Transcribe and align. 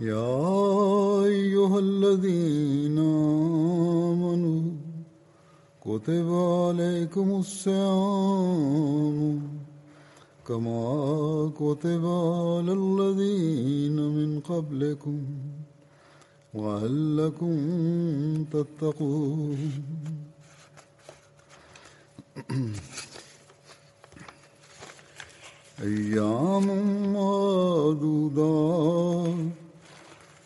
يا 0.00 1.24
أيها 1.24 1.78
الذين 1.78 2.98
آمنوا 4.12 4.62
كتب 5.80 6.32
عليكم 6.32 7.30
الصيام 7.40 8.78
كما 10.48 11.52
كتب 11.56 12.06
على 12.06 12.72
الذين 12.72 13.96
من 13.96 14.40
قبلكم 14.40 15.20
وعلكم 16.54 17.56
تتقون. 18.52 19.58
أيام 25.82 26.66
معدودات 27.12 28.26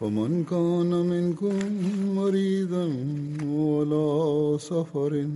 فمن 0.00 0.44
كان 0.44 0.90
منكم 0.90 1.58
مريضا 2.14 2.84
ولا 3.44 4.58
سفر 4.58 5.28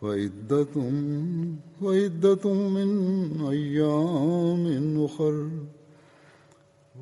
فعدة 0.00 0.74
فعدة 1.80 2.54
من 2.54 2.90
أيام 3.46 5.04
أخر. 5.04 5.50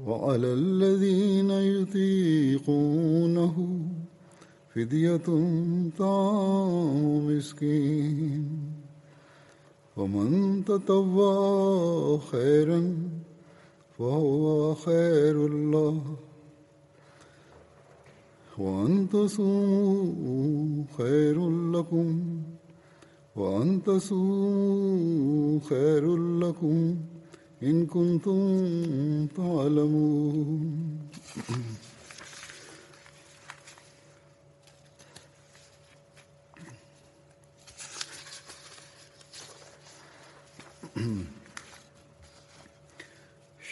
وعلى 0.06 0.52
الذين 0.52 1.50
يطيقونه 1.50 3.56
فدية 4.74 5.26
طعام 5.98 7.26
مسكين. 7.26 8.48
ومن 9.96 10.64
تطوع 10.64 12.18
خيرا 12.18 12.94
فهو 13.98 14.74
خير 14.74 15.46
الله. 15.46 16.02
وأن 18.58 19.08
تصوموا 19.08 20.84
خير 20.98 21.50
لكم. 21.50 22.22
وأن 23.36 23.82
تصوموا 23.82 25.60
خير 25.60 26.16
لكم 26.16 26.96
إن 27.62 27.86
كنتم 27.86 29.26
تعلمون. 29.26 30.88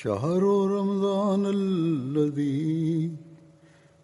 شهر 0.07 0.43
رمضان 0.79 1.43
الذي 1.47 3.11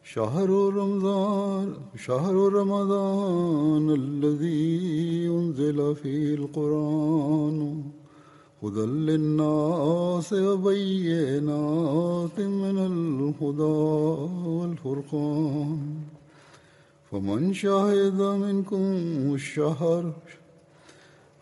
شهر 0.03 0.51
رمضان 0.51 1.75
شهر 2.07 2.35
رمضان 2.35 3.91
الذي 3.91 5.29
أنزل 5.39 5.95
فيه 5.95 6.35
القرآن 6.35 7.59
هدى 8.63 8.87
للناس 9.09 10.33
وبينات 10.33 12.39
من 12.41 12.77
الهدى 12.91 13.81
والفرقان 14.59 15.79
فمن 17.11 17.53
شهد 17.53 18.21
منكم 18.23 18.85
الشهر 19.35 20.13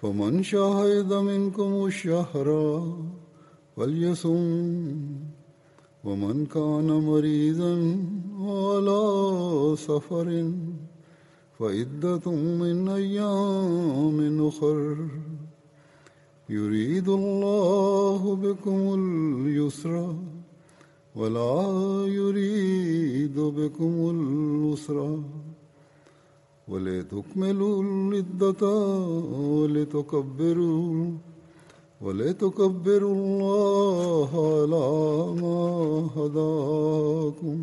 فمن 0.02 0.42
شهد 0.42 1.12
منكم 1.12 1.86
الشهر 1.86 2.48
فليصم 3.80 4.96
ومن 6.04 6.46
كان 6.46 6.88
مريضا 7.10 7.74
على 8.40 9.02
سفر 9.76 10.28
فعدة 11.58 12.26
من 12.60 12.88
أيام 12.88 14.46
أخر. 14.48 14.96
يريد 16.48 17.08
الله 17.08 18.36
بكم 18.36 18.80
اليسر 19.00 20.14
ولا 21.16 21.56
يريد 22.06 23.36
بكم 23.40 23.94
العسر. 24.16 24.98
ولتكملوا 26.68 27.82
العدة 27.82 28.62
ولتكبروا 29.56 31.12
ولتكبروا 32.00 33.14
الله 33.14 34.30
على 34.56 34.88
ما 35.42 35.60
هداكم 36.16 37.58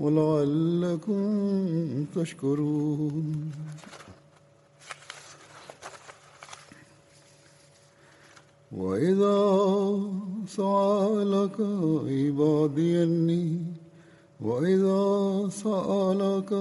ولعلكم 0.00 1.24
تشكرون. 2.16 3.52
وإذا 8.72 9.40
سألك 10.46 11.56
عبادي 12.08 13.02
أني 13.02 13.46
وإذا 14.40 15.04
سألك 15.48 16.52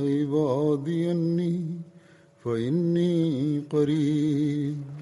عبادي 0.00 1.10
أني 1.10 1.66
فإني 2.44 3.14
قريب. 3.72 4.93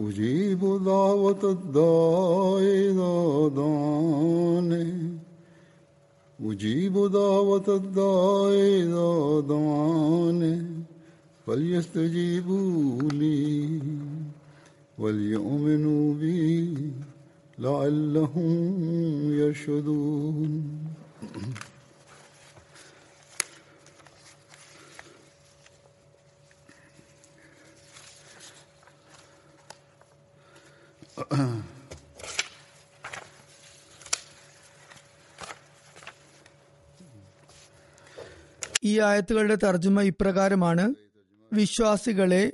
أجيب 0.00 0.60
دعوة 0.84 1.42
الداع 1.44 2.58
إذا 2.58 3.48
دعاني 3.56 5.18
أجيب 6.44 6.94
دعوة 7.12 7.68
الداع 7.68 8.50
إذا 8.52 9.40
دعاني 9.48 10.66
فليستجيبوا 11.46 13.02
لي 13.12 13.80
وليؤمنوا 14.98 16.14
بي 16.14 16.74
لعلهم 17.58 18.52
يرشدون. 19.32 20.62
ഈ 38.84 38.98
ആയത്തുകളുടെ 39.00 39.54
തർജമ 39.54 40.02
ഇപ്രകാരമാണ്. 40.02 40.94
വിശ്വാസികളെ 41.52 42.52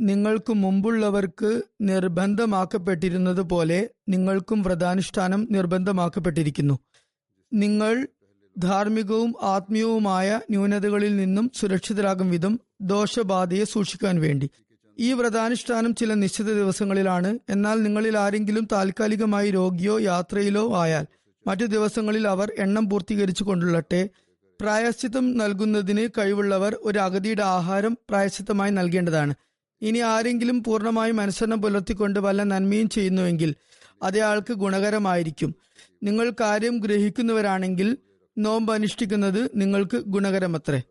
നിങ്ങൾക്ക് 0.00 0.52
മുമ്പുള്ളവർക്ക് 0.52 1.62
നിർബന്ധമാക്കപ്പെട്ടിരുന്നത് 1.80 3.40
പോലെ 3.40 3.90
നിങ്ങൾക്കും 4.08 4.62
വ്രതാനുഷ്ഠാനം 4.62 5.48
നിർബന്ധമാക്കപ്പെട്ടിരിക്കുന്നു. 5.50 6.78
നിങ്ങൾ 7.52 8.06
ധാർമ്മികവും 8.58 9.34
ആത്മീയവുമായ 9.42 10.40
ന്യൂനതകളിൽ 10.50 11.16
നിന്നും 11.16 11.52
സുരക്ഷിതരാകും 11.54 12.30
വിധം 12.30 12.60
ദോഷബാധയെ 12.80 13.64
സൂക്ഷിക്കാൻ 13.64 14.20
വേണ്ടി. 14.20 14.50
ഈ 14.98 15.12
വ്രതാനുഷ്ഠാനം 15.12 15.94
ചില 15.94 16.14
നിശ്ചിത 16.14 16.52
ദിവസങ്ങളിലാണ്. 16.52 17.38
എന്നാൽ 17.50 17.82
നിങ്ങളിൽ 17.82 18.18
ആരെങ്കിലും 18.18 18.68
താൽക്കാലികമായി 18.72 19.50
രോഗിയോ 19.50 19.98
യാത്രയിലോ 20.00 20.76
ആയാൽ 20.76 21.06
മറ്റു 21.46 21.64
ദിവസങ്ങളിൽ 21.64 22.28
അവർ 22.28 22.52
എണ്ണം 22.58 22.90
പൂർത്തീകരിച്ചു 22.90 23.44
കൊണ്ടുള്ളട്ടെ. 23.44 24.08
പ്രായശ്ചിത്തം 24.60 25.36
നൽകുന്നതിന് 25.36 26.08
കഴിവുള്ളവർ 26.18 26.76
ഒരു 26.82 26.98
അഗതിയുടെ 26.98 27.42
ആഹാരം 27.42 27.98
പ്രായശ്ചിത്തമായി 28.08 28.70
നൽകേണ്ടതാണ്. 28.70 29.34
ഇനി 29.82 29.98
ആരെങ്കിലും 29.98 30.62
പൂർണമായും 30.62 31.20
അനുസരണം 31.20 31.62
പുലർത്തിക്കൊണ്ട് 31.62 32.20
വല്ല 32.20 32.42
നന്മയും 32.42 32.88
ചെയ്യുന്നുവെങ്കിൽ 32.88 33.54
ആൾക്ക് 34.20 34.52
ഗുണകരമായിരിക്കും. 34.52 35.54
നിങ്ങൾ 36.02 36.32
കാര്യം 36.40 36.78
ഗ്രഹിക്കുന്നവരാണെങ്കിൽ 36.78 37.98
നോമ്പ് 38.38 38.72
അനുഷ്ഠിക്കുന്നത് 38.72 39.50
നിങ്ങൾക്ക് 39.54 39.96
ഗുണകരമത്രേ. 39.96 40.82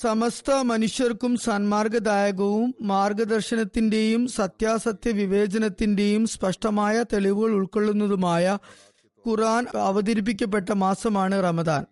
സമസ്ത 0.00 0.54
മനുഷ്യർക്കും 0.54 1.36
സന്മാർഗദായകവും 1.36 2.74
മാർഗദർശനത്തിന്റെയും 2.82 4.28
സത്യാസത്യ 4.28 5.10
വിവേചനത്തിന്റെയും 5.10 6.26
സ്പഷ്ടമായ 6.26 7.04
തെളിവുകൾ 7.12 7.50
ഉൾക്കൊള്ളുന്നതുമായ 7.50 8.58
ഖുറാൻ 9.26 9.66
അവതരിപ്പിക്കപ്പെട്ട 9.78 10.72
മാസമാണ് 10.72 11.42
റമദാൻ. 11.42 11.84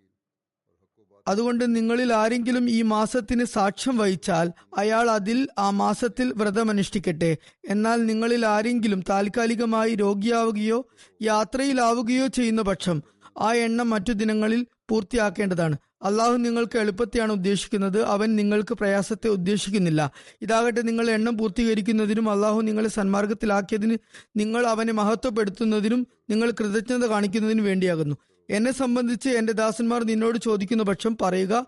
അതുകൊണ്ട് 1.28 1.76
നിങ്ങളിൽ 1.76 2.12
ആരെങ്കിലും 2.12 2.70
ഈ 2.70 2.82
മാസത്തിന് 2.82 3.44
സാക്ഷ്യം 3.44 3.96
വഹിച്ചാൽ 3.98 4.52
അയാൾ 4.78 5.10
അതിൽ 5.10 5.48
ആ 5.58 5.70
മാസത്തിൽ 5.70 6.32
വ്രതമനുഷ്ഠിക്കട്ടെ. 6.36 7.36
എന്നാൽ 7.68 8.06
നിങ്ങളിൽ 8.06 8.46
ആരെങ്കിലും 8.46 9.02
താൽക്കാലികമായി 9.10 9.94
രോഗിയാവുകയോ 9.94 10.86
യാത്രയിലാവുകയോ 11.22 12.26
ചെയ്യുന്ന 12.26 12.62
പക്ഷം 12.62 13.02
ആ 13.40 13.52
എണ്ണം 13.54 13.90
മറ്റു 13.90 14.12
ദിനങ്ങളിൽ 14.12 14.66
പൂർത്തിയാക്കേണ്ടതാണ്. 14.88 15.76
അള്ളാഹു 16.04 16.36
നിങ്ങൾക്ക് 16.36 16.78
എളുപ്പത്തെയാണ് 16.78 17.32
ഉദ്ദേശിക്കുന്നത്. 17.32 18.02
അവൻ 18.02 18.36
നിങ്ങൾക്ക് 18.36 18.74
പ്രയാസത്തെ 18.74 19.28
ഉദ്ദേശിക്കുന്നില്ല. 19.28 20.10
ഇതാകട്ടെ 20.42 20.80
നിങ്ങൾ 20.80 21.10
എണ്ണം 21.10 21.38
പൂർത്തീകരിക്കുന്നതിനും 21.38 22.30
അള്ളാഹു 22.30 22.60
നിങ്ങളെ 22.60 22.88
സന്മാർഗത്തിലാക്കിയതിന് 22.88 23.96
നിങ്ങൾ 24.36 24.66
അവനെ 24.66 24.92
മഹത്വപ്പെടുത്തുന്നതിനും 24.92 26.06
നിങ്ങൾ 26.30 26.50
കൃതജ്ഞത 26.50 27.06
കാണിക്കുന്നതിനും 27.06 27.64
വേണ്ടിയാകുന്നു. 27.64 28.16
എന്നെ 28.50 28.72
സംബന്ധിച്ച് 28.72 29.28
എന്റെ 29.28 29.52
ദാസന്മാർ 29.52 30.04
നിന്നോട് 30.04 30.38
ചോദിക്കുന്ന 30.38 30.82
പക്ഷം 30.82 31.16
പറയുക 31.22 31.66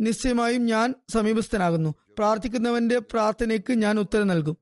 നിശ്ചയമായും 0.00 0.66
ഞാൻ 0.66 0.94
സമീപസ്ഥനാകുന്നു. 1.12 1.94
പ്രാർത്ഥിക്കുന്നവന്റെ 2.18 2.98
പ്രാർത്ഥനയ്ക്ക് 2.98 3.72
ഞാൻ 3.72 3.98
ഉത്തരം 3.98 4.26
നൽകും. 4.26 4.56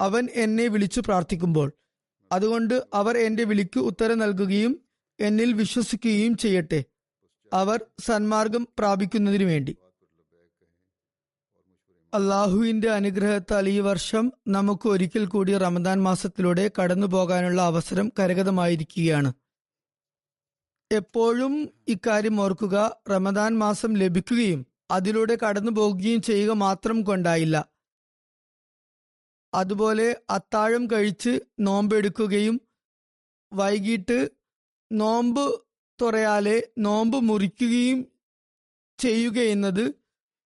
അവൻ 0.00 0.28
എന്നെ 0.34 0.68
വിളിച്ചു 0.68 1.00
പ്രാർത്ഥിക്കുമ്പോൾ. 1.00 1.72
അതുകൊണ്ട് 2.32 2.86
അവർ 2.94 3.18
എന്റെ 3.18 3.44
വിളിക്ക് 3.44 3.80
ഉത്തരം 3.80 4.18
നൽകുകയും 4.18 4.80
എന്നിൽ 5.20 5.52
വിശ്വസിക്കുകയും 5.52 6.36
ചെയ്യട്ടെ. 6.36 6.84
അവർ 7.52 7.84
സന്മാർഗം 8.00 8.68
പ്രാപിക്കുന്നതിനു 8.78 9.44
വേണ്ടി. 9.44 9.76
അള്ളാഹുവിന്റെ 12.14 12.90
അനുഗ്രഹത്താൽ 12.90 13.68
ഈ 13.68 13.80
വർഷം 13.80 14.32
നമുക്ക് 14.48 14.88
ഒരിക്കൽ 14.88 15.26
കൂടി 15.26 15.58
റമദാൻ 15.58 16.02
മാസത്തിലൂടെ 16.02 16.70
കടന്നു 16.80 17.06
പോകാനുള്ള 17.06 17.62
അവസരം 17.62 18.12
കരഗതമായിരിക്കുകയാണ്. 18.18 19.32
എപ്പോഴും 20.92 21.68
ഇക്കാര്യം 21.88 22.40
ഓർക്കുക 22.40 22.96
റമദാൻ 23.10 23.58
മാസം 23.58 23.94
ലഭിക്കുകയും 23.94 24.66
അതിലൂടെ 24.90 25.38
കടന്നു 25.48 25.72
പോകുകയും 25.72 26.22
ചെയ്യുക 26.22 26.50
മാത്രം 26.50 27.02
കൊണ്ടായില്ല. 27.02 27.68
അതുപോലെ 29.54 30.20
അത്താഴം 30.30 30.86
കഴിച്ച് 30.86 31.40
നോമ്പെടുക്കുകയും 31.60 32.60
വൈകിട്ട് 33.52 34.30
നോമ്പ് 34.92 35.67
തുറയാലെ 36.02 36.68
നോമ്പ് 36.78 37.18
മുറിക്കുകയും 37.28 38.06
ചെയ്യുക 38.98 39.38
എന്നത് 39.38 39.94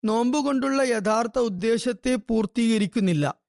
നോമ്പ് 0.06 0.38
കൊണ്ടുള്ള 0.38 0.82
യഥാർത്ഥ 0.82 1.40
ഉദ്ദേശത്തെ 1.40 2.16
പൂർത്തീകരിക്കുന്നില്ല. 2.16 3.42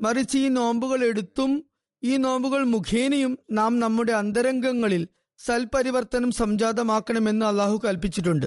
മറിച്ച് 0.00 0.38
ഈ 0.38 0.48
നോമ്പുകൾ 0.48 1.04
എടുത്തും 1.04 1.64
ഈ 2.02 2.16
നോമ്പുകൾ 2.16 2.64
മുഖേനയും 2.64 3.38
നാം 3.50 3.78
നമ്മുടെ 3.78 4.12
അന്തരംഗങ്ങളിൽ 4.12 5.08
സൽപരിവർത്തനം 5.38 6.30
സംജാതമാക്കണമെന്ന് 6.30 7.46
അള്ളാഹു 7.46 7.80
കൽപ്പിച്ചിട്ടുണ്ട്. 7.84 8.46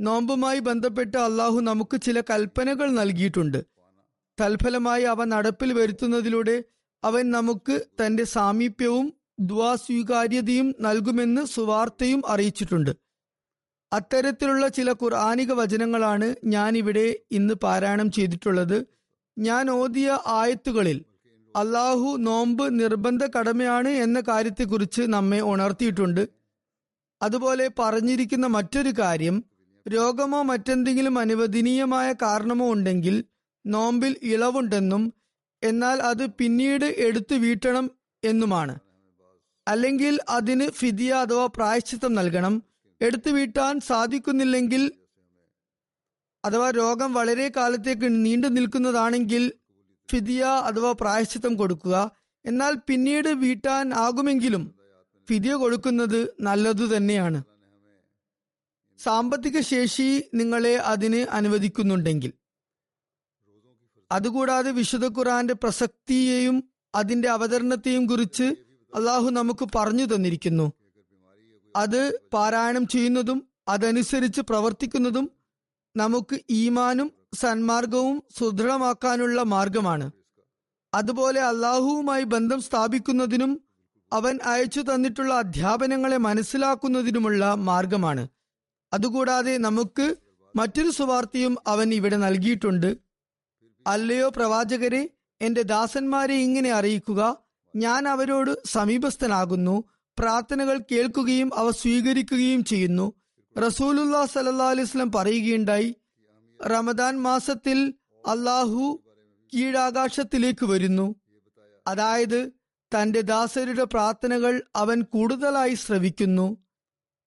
നോമ്പുമായി 0.00 0.58
ബന്ധപ്പെട്ട് 0.58 1.16
അള്ളാഹു 1.18 1.60
നമുക്ക് 1.60 2.00
ചില 2.00 2.20
കൽപ്പനകൾ 2.20 2.90
നൽകിയിട്ടുണ്ട്. 2.90 3.64
തൽഫലമായി 4.40 5.02
അവ 5.02 5.24
നടപ്പിൽ 5.24 5.72
വരുത്തുന്നതിലൂടെ 5.72 6.64
അവൻ 7.04 7.30
നമുക്ക് 7.30 7.86
തന്റെ 8.00 8.24
സാമീപ്യവും 8.24 9.14
ദ്വാസ്വീകാര്യതയും 9.38 10.74
നൽകുമെന്ന് 10.80 11.44
സുവാർത്തയും 11.44 12.22
അറിയിച്ചിട്ടുണ്ട്. 12.26 12.96
അത്തരത്തിലുള്ള 13.92 14.68
ചില 14.68 14.92
ഖുർആാനിക 14.92 15.52
വചനങ്ങളാണ് 15.52 16.34
ഞാൻ 16.44 16.76
ഇവിടെ 16.76 17.16
ഇന്ന് 17.30 17.54
പാരായണം 17.54 18.10
ചെയ്തിട്ടുള്ളത്. 18.10 18.86
ഞാൻ 19.38 19.70
ഓതിയ 19.70 20.18
ആയത്തുകളിൽ 20.26 21.04
അള്ളാഹു 21.56 22.16
നോമ്പ് 22.16 22.80
നിർബന്ധ 22.80 23.24
കടമയാണ് 23.24 23.88
എന്ന 23.88 24.20
കാര്യത്തെക്കുറിച്ച് 24.20 25.02
നമ്മെ 25.02 25.40
ഉണർത്തിയിട്ടുണ്ട്. 25.40 26.28
അതുപോലെ 27.22 27.70
പറഞ്ഞിരിക്കുന്ന 27.78 28.46
മറ്റൊരു 28.46 28.92
കാര്യം 28.98 29.44
രോഗമോ 29.88 30.42
മറ്റെന്തെങ്കിലും 30.42 31.18
അനുവദനീയമായ 31.18 32.12
കാരണമോ 32.12 32.72
ഉണ്ടെങ്കിൽ 32.72 33.24
നോമ്പിൽ 33.66 34.16
ഇളവുണ്ടെന്നും 34.22 35.12
എന്നാൽ 35.62 36.02
അത് 36.02 36.26
പിന്നീട് 36.30 36.84
എടുത്തു 36.84 37.34
വീട്ടണം 37.34 37.90
എന്നുമാണ്. 38.24 38.85
അല്ലെങ്കിൽ 39.68 40.18
അതിന് 40.28 40.70
ഫിദിയ 40.70 41.12
അഥവാ 41.12 41.46
പ്രായശ്ചിത്തം 41.46 42.14
നൽകണം. 42.14 42.62
എടുത്തു 43.00 43.30
വീട്ടാൻ 43.30 43.80
സാധിക്കുന്നില്ലെങ്കിൽ 43.80 44.92
അഥവാ 46.44 46.70
രോഗം 46.70 47.14
വളരെ 47.14 47.52
കാലത്തേക്ക് 47.56 48.24
നീണ്ടു 48.24 48.48
നിൽക്കുന്നതാണെങ്കിൽ 48.48 49.52
ഫിദിയ 50.10 50.44
അഥവാ 50.44 50.92
പ്രായശ്ചിത്തം 50.92 51.54
കൊടുക്കുക. 51.54 52.10
എന്നാൽ 52.46 52.78
പിന്നീട് 52.86 53.28
വീട്ടാൻ 53.28 53.94
ആകുമെങ്കിലും 53.94 54.74
ഫിദിയ 55.30 55.54
കൊടുക്കുന്നത് 55.54 56.34
നല്ലതു 56.40 56.96
തന്നെയാണ്. 56.96 57.44
സാമ്പത്തിക 58.98 59.60
ശേഷി 59.60 60.24
നിങ്ങളെ 60.34 60.76
അതിന് 60.76 61.16
അനുവദിക്കുന്നുണ്ടെങ്കിൽ. 61.16 62.32
അതുകൂടാതെ 64.12 64.70
വിശുദ്ധ 64.70 65.18
ഖുറാന്റെ 65.18 65.54
പ്രസക്തിയെയും 65.54 66.70
അതിന്റെ 66.94 67.28
അവതരണത്തെയും 67.28 68.06
കുറിച്ച് 68.06 68.65
അള്ളാഹു 68.94 69.30
നമുക്ക് 69.30 69.68
പറഞ്ഞു 69.74 70.04
തന്നിരിക്കുന്നു. 70.04 70.72
അത് 71.76 72.20
പാരായണം 72.32 72.86
ചെയ്യുന്നതും 72.86 73.48
അതനുസരിച്ച് 73.68 74.40
പ്രവർത്തിക്കുന്നതും 74.40 75.30
നമുക്ക് 75.96 76.40
ഈമാനും 76.50 77.12
സന്മാർഗവും 77.34 78.22
സുദൃഢമാക്കാനുള്ള 78.38 79.42
മാർഗമാണ്. 79.42 80.10
അതുപോലെ 80.94 81.40
അള്ളാഹുവുമായി 81.40 82.24
ബന്ധം 82.24 82.60
സ്ഥാപിക്കുന്നതിനും 82.60 83.60
അവൻ 84.12 84.38
അയച്ചു 84.44 84.80
തന്നിട്ടുള്ള 84.80 85.34
അധ്യാപനങ്ങളെ 85.34 86.16
മനസ്സിലാക്കുന്നതിനുമുള്ള 86.16 87.54
മാർഗമാണ്. 87.54 88.28
അതുകൂടാതെ 88.92 89.56
നമുക്ക് 89.56 90.16
മറ്റൊരു 90.56 90.90
സുവാർത്തയും 90.90 91.56
അവൻ 91.66 91.94
ഇവിടെ 91.94 92.16
നൽകിയിട്ടുണ്ട്. 92.16 92.96
അല്ലയോ 93.86 94.28
പ്രവാചകരെ 94.28 95.10
എന്റെ 95.40 95.62
ദാസന്മാരെ 95.62 96.34
ഇങ്ങനെ 96.34 96.70
അറിയിക്കുക 96.70 97.45
ഞാൻ 97.76 98.08
അവരോട് 98.08 98.62
സമീപസ്ഥനാകുന്നു. 98.66 99.84
പ്രാർത്ഥനകൾ 100.18 100.78
കേൾക്കുകയും 100.92 101.50
അവ 101.54 101.70
സ്വീകരിക്കുകയും 101.70 102.64
ചെയ്യുന്നു. 102.64 103.12
റസൂലുല്ലാ 103.58 104.26
സല്ലാ 104.26 104.70
അലിസ്ലം 104.70 105.12
പറയുകയുണ്ടായി 105.12 105.96
റമദാൻ 106.66 107.20
മാസത്തിൽ 107.20 107.94
അള്ളാഹു 108.26 109.02
കീഴാകാശത്തിലേക്ക് 109.54 110.66
വരുന്നു. 110.66 111.14
അതായത് 111.86 112.52
തന്റെ 112.94 113.20
ദാസരുടെ 113.20 113.84
പ്രാർത്ഥനകൾ 113.84 114.62
അവൻ 114.76 115.02
കൂടുതലായി 115.02 115.74
ശ്രവിക്കുന്നു. 115.74 116.56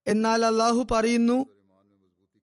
എന്നാൽ 0.08 0.46
അള്ളാഹു 0.46 0.88
പറയുന്നു 0.92 1.46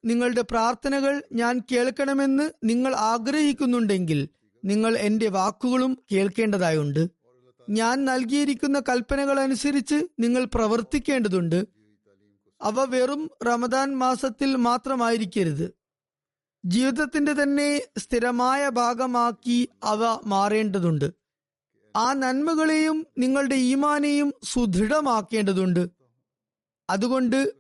നിങ്ങളുടെ 0.05 0.41
പ്രാർത്ഥനകൾ 0.41 1.23
ഞാൻ 1.33 1.63
കേൾക്കണമെന്ന് 1.73 2.51
നിങ്ങൾ 2.65 2.95
ആഗ്രഹിക്കുന്നുണ്ടെങ്കിൽ 2.95 4.29
നിങ്ങൾ 4.65 4.99
എന്റെ 4.99 5.29
വാക്കുകളും 5.29 5.99
കേൾക്കേണ്ടതായുണ്ട്. 6.13 7.26
ഞാൻ 7.69 8.05
നൽകിയിരിക്കുന്ന 8.05 8.83
കൽപ്പനകൾ 8.89 9.41
അനുസരിച്ച് 9.41 10.07
നിങ്ങൾ 10.21 10.45
പ്രവർത്തിക്കേണ്ടതുണ്ട്. 10.45 11.65
അവ 12.63 12.85
വെറും 12.85 13.31
റമദാൻ 13.47 13.97
മാസത്തിൽ 13.97 14.57
മാത്രമായിരിക്കരുത്. 14.57 15.75
ജീവിതത്തിന്റെ 16.65 17.33
തന്നെ 17.33 17.83
സ്ഥിരമായ 17.99 18.69
ഭാഗമാക്കി 18.69 19.69
അവ 19.85 20.21
മാറേണ്ടതുണ്ട്. 20.25 21.11
ആ 21.97 22.13
നന്മകളെയും 22.13 23.07
നിങ്ങളുടെ 23.19 23.55
ഈമാനെയും 23.55 24.33
സുദൃഢമാക്കേണ്ടതുണ്ട്. 24.45 25.89
അതുകൊണ്ട് 26.91 27.55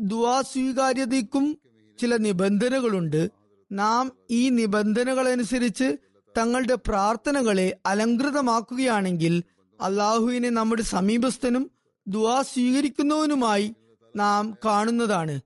ദുവാ 0.00 0.42
സ്വീകാര്യതയ്ക്കും 0.42 1.58
ചില 2.00 2.16
നിബന്ധനകളുണ്ട്. 2.16 3.30
നാം 3.72 4.12
ഈ 4.30 4.48
നിബന്ധനകളനുസരിച്ച് 4.48 5.96
തങ്ങളുടെ 6.36 6.74
പ്രാർത്ഥനകളെ 6.74 7.76
അലങ്കൃതമാക്കുകയാണെങ്കിൽ 7.86 9.42
അള്ളാഹുവിനെ 9.80 10.50
നമ്മുടെ 10.50 10.82
സമീപസ്ഥനും 10.82 11.70
ദുവാ 12.08 12.42
സ്വീകരിക്കുന്നവനുമായി 12.42 13.74
നാം 14.16 14.54
കാണുന്നതാണ്. 14.64 15.40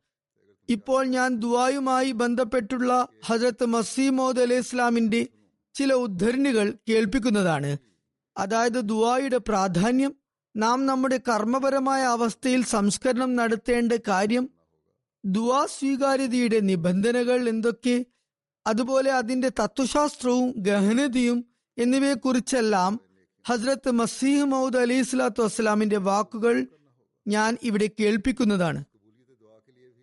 ഇപ്പോൾ 0.68 1.06
ഞാൻ 1.06 1.36
ദുവായുമായി 1.36 2.12
ബന്ധപ്പെട്ടുള്ള 2.12 3.08
ഹജരത്ത് 3.26 3.66
മസീമോദ് 3.66 4.40
അലൈഹി 4.40 4.60
ഇസ്ലാമിന്റെ 4.60 5.28
ചില 5.74 5.92
ഉദ്ധരണികൾ 5.92 6.74
കേൾപ്പിക്കുന്നതാണ്. 6.88 7.78
അതായത് 8.36 8.88
ദുവായുടെ 8.88 9.36
പ്രാധാന്യം 9.36 10.14
നാം 10.56 10.86
നമ്മുടെ 10.86 11.20
കർമ്മപരമായ 11.28 12.02
അവസ്ഥയിൽ 12.02 12.64
സംസ്കരണം 12.64 13.36
നടത്തേണ്ട 13.36 13.92
കാര്യം 13.92 14.50
ദുവാ 15.24 15.66
സ്വീകാര്യതയുടെ 15.66 16.60
നിബന്ധനകൾ 16.60 17.48
എന്തൊക്കെ 17.48 18.04
അതുപോലെ 18.66 19.12
അതിന്റെ 19.12 19.48
തത്വശാസ്ത്രവും 19.48 20.54
ഗഹനതയും 20.56 21.44
എന്നിവയെക്കുറിച്ചെല്ലാം 21.78 23.00
ഹസ്രത്ത് 23.48 23.90
മസീഹ് 23.90 24.44
മൗദ് 24.44 24.76
അലി 24.76 25.02
സ്വലാത്തു 25.02 25.42
വസ്സലാമിന്റെ 25.42 25.96
വാക്കുകൾ 25.96 26.66
ഞാൻ 27.28 27.58
ഇവിടെ 27.62 27.90
കേൾപ്പിക്കുന്നതാണ്. 28.00 28.84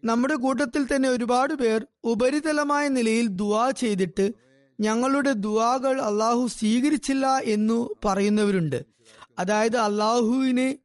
നമ്മുടെ 0.03 0.35
കൂട്ടത്തിൽ 0.35 0.95
തന്നെ 0.95 1.09
ഒരുപാട് 1.09 1.53
പേർ 1.53 1.87
ഉപരിതലമായ 2.03 2.87
നിലയിൽ 2.87 3.27
ദുവാ 3.27 3.69
ചെയ്തിട്ട് 3.69 4.31
ഞങ്ങളുടെ 4.79 5.31
ദുവാകൾ 5.31 6.01
അള്ളാഹു 6.01 6.47
സ്വീകരിച്ചില്ല 6.47 7.27
എന്നു 7.27 7.89
പറയുന്നവരുണ്ട്. 8.05 8.85
അതായത് 9.39 9.77
അള്ളാഹുവിനെ 9.77 10.79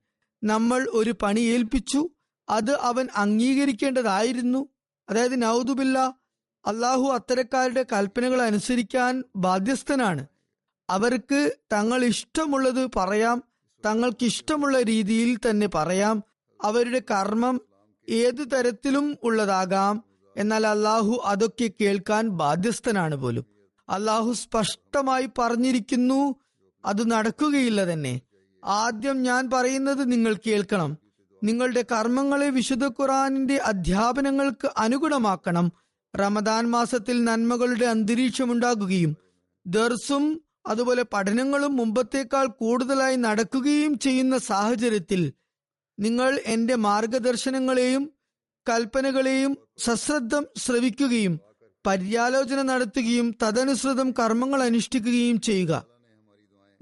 നമ്മൾ 0.44 0.88
ഒരു 0.92 1.14
പണി 1.22 1.40
ഏൽപ്പിച്ചു 1.40 2.10
അത് 2.48 2.70
അവൻ 2.70 3.08
അംഗീകരിക്കേണ്ടതായിരുന്നു. 3.16 4.68
അതായത് 5.08 5.42
നൗദുബില്ല 5.42 6.21
അള്ളാഹു 6.66 7.02
അത്തരക്കാരുടെ 7.02 7.86
കൽപ്പനകൾ 7.92 8.42
അനുസരിക്കാൻ 8.42 9.24
ബാധ്യസ്ഥനാണ്. 9.36 10.26
അവർക്ക് 10.90 11.56
തങ്ങൾ 11.72 12.04
ഇഷ്ടമുള്ളത് 12.04 12.90
പറയാം 12.96 13.42
തങ്ങൾക്ക് 13.86 14.24
ഇഷ്ടമുള്ള 14.24 14.82
രീതിയിൽ 14.82 15.38
തന്നെ 15.50 15.68
പറയാം 15.74 16.22
അവരുടെ 16.64 17.02
കർമ്മം 17.10 17.60
ഏത് 18.08 18.50
തരത്തിലും 18.52 19.16
ഉള്ളതാകാം. 19.22 20.04
എന്നാൽ 20.36 20.66
അള്ളാഹു 20.66 21.22
അതൊക്കെ 21.24 21.70
കേൾക്കാൻ 21.80 22.28
ബാധ്യസ്ഥനാണ് 22.28 23.14
പോലും. 23.14 23.44
അള്ളാഹു 23.88 24.32
സ്പഷ്ടമായി 24.32 25.28
പറഞ്ഞിരിക്കുന്നു 25.38 26.34
അത് 26.84 27.10
നടക്കുകയില്ല 27.10 27.92
തന്നെ. 27.92 28.20
ആദ്യം 28.64 29.22
ഞാൻ 29.22 29.50
പറയുന്നത് 29.50 30.12
നിങ്ങൾ 30.12 30.34
കേൾക്കണം. 30.46 30.98
നിങ്ങളുടെ 31.44 31.84
കർമ്മങ്ങളെ 31.92 32.50
വിശുദ്ധ 32.50 32.86
ഖുറാനിന്റെ 32.86 33.56
അധ്യാപനങ്ങൾക്ക് 33.56 34.70
അനുഗുണമാക്കണം. 34.76 35.72
റമദാൻ 36.14 36.70
മാസത്തിൽ 36.70 37.24
നന്മകളുടെ 37.24 37.86
അന്തരീക്ഷമുണ്ടാകുകയും 37.86 39.16
ദർസും 39.66 40.24
അതുപോലെ 40.66 41.02
പഠനങ്ങളും 41.02 41.76
മുമ്പത്തേക്കാൾ 41.76 42.46
കൂടുതലായി 42.46 43.16
നടക്കുകയും 43.16 43.98
ചെയ്യുന്ന 43.98 44.38
സാഹചര്യത്തിൽ 44.38 45.32
നിങ്ങൾ 45.98 46.40
എന്റെ 46.46 46.74
മാർഗദർശനങ്ങളെയും 46.74 48.12
കൽപ്പനകളെയും 48.68 49.58
സശ്രദ്ധം 49.78 50.46
ശ്രവിക്കുകയും 50.56 51.40
പര്യാലോചന 51.86 52.62
നടത്തുകയും 52.62 53.34
തദനുസൃതം 53.42 54.10
കർമ്മങ്ങൾ 54.10 54.62
അനുഷ്ഠിക്കുകയും 54.62 55.40
ചെയ്യുക. 55.40 55.86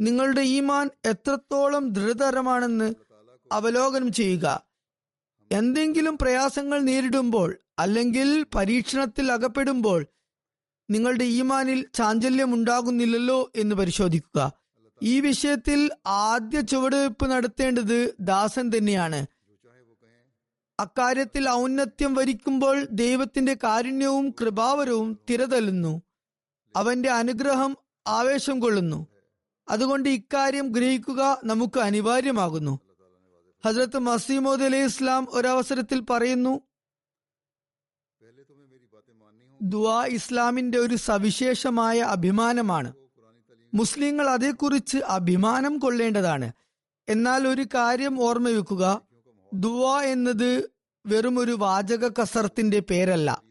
നിങ്ങളുടെ 0.01 0.41
ഈമാൻ 0.41 0.91
എത്രത്തോളം 1.05 1.93
ദൃഢതരമാണെന്ന് 1.93 2.95
അവലോകനം 3.53 4.13
ചെയ്യുക. 4.13 4.47
എന്തെങ്കിലും 5.51 6.19
പ്രയാസങ്ങൾ 6.19 6.81
നേരിടുമ്പോൾ 6.81 7.59
അല്ലെങ്കിൽ 7.81 8.47
പരീക്ഷണത്തിൽ 8.55 9.33
അകപ്പെടുമ്പോൾ 9.33 10.07
നിങ്ങളുടെ 10.91 11.25
ഈമാനിൽ 11.25 11.87
ചാഞ്ചല്യം 11.95 12.55
ഉണ്ടാകുന്നില്ലല്ലോ 12.55 13.51
എന്ന് 13.57 13.75
പരിശോധിക്കുക. 13.75 14.53
ഈ 15.03 15.21
വിഷയത്തിൽ 15.21 15.91
ആദ്യ 16.07 16.61
ചുവടുവയ്പ് 16.61 17.27
നടത്തേണ്ടത് 17.27 18.15
ദാസൻ 18.21 18.71
തന്നെയാണ്. 18.79 19.27
അക്കാര്യത്തിൽ 20.81 21.51
ഔന്നത്യം 21.51 22.15
വരിക്കുമ്പോൾ 22.15 22.87
ദൈവത്തിന്റെ 22.93 23.55
കാരുണ്യവും 23.55 24.35
കൃപാവരവും 24.41 25.19
തിരതല്ലുന്നു. 25.31 26.03
അവന്റെ 26.77 27.11
അനുഗ്രഹം 27.11 27.77
ആവേശം 28.07 28.61
കൊള്ളുന്നു. 28.61 29.07
അതുകൊണ്ട് 29.69 30.09
ഇക്കാര്യം 30.09 30.69
ഗ്രഹിക്കുക 30.69 31.41
നമുക്ക് 31.45 31.81
അനിവാര്യമാകുന്നു. 31.81 32.81
ഹസ്രത്ത് 33.67 33.99
മസീമോദ് 33.99 34.63
അലൈഹി 34.63 34.85
ഇസ്ലാം 34.85 35.27
ഒരവസരത്തിൽ 35.31 36.01
പറയുന്നു 36.01 36.61
ദുആ 39.63 40.07
ഇസ്ലാമിന്റെ 40.07 40.79
ഒരു 40.79 40.95
സവിശേഷമായ 40.97 42.01
അഭിമാനമാണ്. 42.01 42.93
മുസ്ലിങ്ങൾ 43.75 44.29
അതേക്കുറിച്ച് 44.29 44.99
അഭിമാനം 44.99 45.79
കൊള്ളേണ്ടതാണ്. 45.79 46.53
എന്നാൽ 47.09 47.49
ഒരു 47.49 47.67
കാര്യം 47.75 48.23
ഓർമ്മവെക്കുക 48.23 49.03
ദുആ 49.55 50.03
എന്നത് 50.03 50.71
വെറും 51.07 51.39
ഒരു 51.39 51.53
വാചക 51.53 52.09
കസർത്തിന്റെ 52.09 52.81
പേരല്ല. 52.81 53.43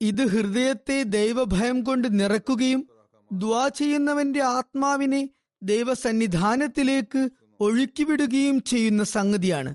ഇത് 0.00 0.26
ഹൃദയത്തെ 0.26 1.02
ദൈവഭയം 1.02 1.82
കൊണ്ട് 1.82 2.20
നിറക്കുകയും 2.20 2.88
ദ്വാ 3.32 3.68
ചെയ്യുന്നവന്റെ 3.68 4.42
ആത്മാവിനെ 4.42 5.30
ദൈവസന്നിധാനത്തിലേക്ക് 5.62 7.28
ഒഴുക്കിവിടുകയും 7.60 8.62
ചെയ്യുന്ന 8.62 9.04
സംഗതിയാണ്. 9.04 9.74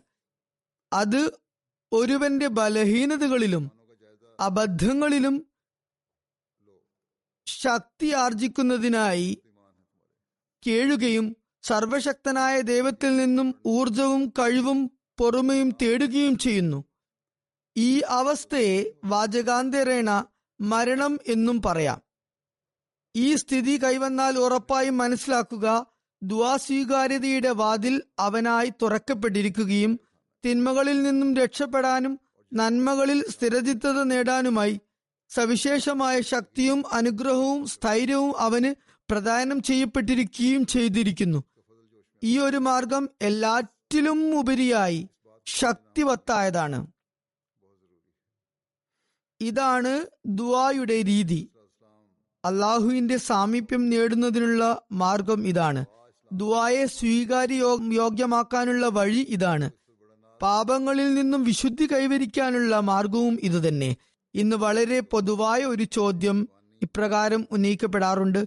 അത് 0.93 1.31
ഒരുവന്റെ 1.93 2.48
ബലഹീനതകളിലും 2.48 3.78
അബദ്ധങ്ങളിലും 4.39 5.36
ശക്തി 7.48 8.12
ആർജിക്കുന്നതിനായി 8.12 9.41
കേഴുകയും 10.67 11.36
സർവശക്തനായ 11.63 12.62
ദൈവത്തിൽ 12.62 13.17
നിന്നും 13.17 13.55
ഊർജവും 13.65 14.29
കഴിവും 14.29 14.91
പൊറുമയും 15.17 15.69
തേടുകയും 15.81 16.38
ചെയ്യുന്നു. 16.38 16.84
ഈ 17.77 18.01
അവസ്ഥയെ 18.01 18.91
വാചകാന്തരേണ 19.05 20.25
മരണം 20.62 21.19
എന്നും 21.27 21.62
പറയാം. 21.62 22.01
ഈ 23.15 23.36
സ്ഥിതി 23.36 23.84
കൈവന്നാൽ 23.84 24.38
ഉറപ്പായും 24.38 24.98
മനസ്സിലാക്കുക 24.98 25.86
ദ്വാസ്വീകാര്യതയുടെ 26.24 27.50
വാതിൽ 27.50 28.01
അവനായി 28.19 28.74
തുറക്കപ്പെട്ടിരിക്കുകയും 28.81 30.00
തിന്മകളിൽ 30.46 31.03
നിന്നും 31.03 31.36
രക്ഷപ്പെടാനും 31.36 32.19
നന്മകളിൽ 32.53 33.24
സ്ഥിരചിത്തത 33.29 34.03
നേടാനുമായി 34.03 34.79
സവിശേഷമായ 35.29 36.22
ശക്തിയും 36.22 36.84
അനുഗ്രഹവും 36.94 37.68
സ്ഥൈര്യവും 37.68 38.34
അവന് 38.38 38.75
പ്രദാനം 39.12 39.62
ചെയ്യപ്പെട്ടിരിക്കുകയും 39.62 40.65
ചെയ്തിരിക്കുന്നു. 40.65 41.44
ഈ 42.24 42.39
ഒരു 42.39 42.58
മാർഗം 42.58 43.10
എല്ലാറ്റിലും 43.22 44.39
ഉപരിയായി 44.39 45.10
ശക്തിവത്തായതാണ്. 45.46 46.88
ഇതാണ് 49.41 50.06
ദുവായുടെ 50.25 51.03
രീതി. 51.06 51.50
അള്ളാഹുവിന്റെ 52.46 53.18
സാമീപ്യം 53.18 53.89
നേടുന്നതിനുള്ള 53.89 54.82
മാർഗം 54.91 55.48
ഇതാണ്. 55.48 55.86
ദുവായെ 56.34 56.86
സ്വീകാര്യ 56.86 57.63
യോഗ്യമാക്കാനുള്ള 57.94 58.88
വഴി 58.88 59.25
ഇതാണ്. 59.29 59.72
പാപങ്ങളിൽ 60.41 61.13
നിന്നും 61.13 61.43
വിശുദ്ധി 61.43 61.86
കൈവരിക്കാനുള്ള 61.86 62.79
മാർഗവും 62.79 63.39
ഇതുതന്നെ. 63.41 63.96
ഇന്ന് 64.34 64.55
വളരെ 64.55 65.00
പൊതുവായ 65.00 65.60
ഒരു 65.60 65.84
ചോദ്യം 65.84 66.50
ഇപ്രകാരം 66.81 67.48
ഉന്നയിക്കപ്പെടാറുണ്ട്. 67.51 68.46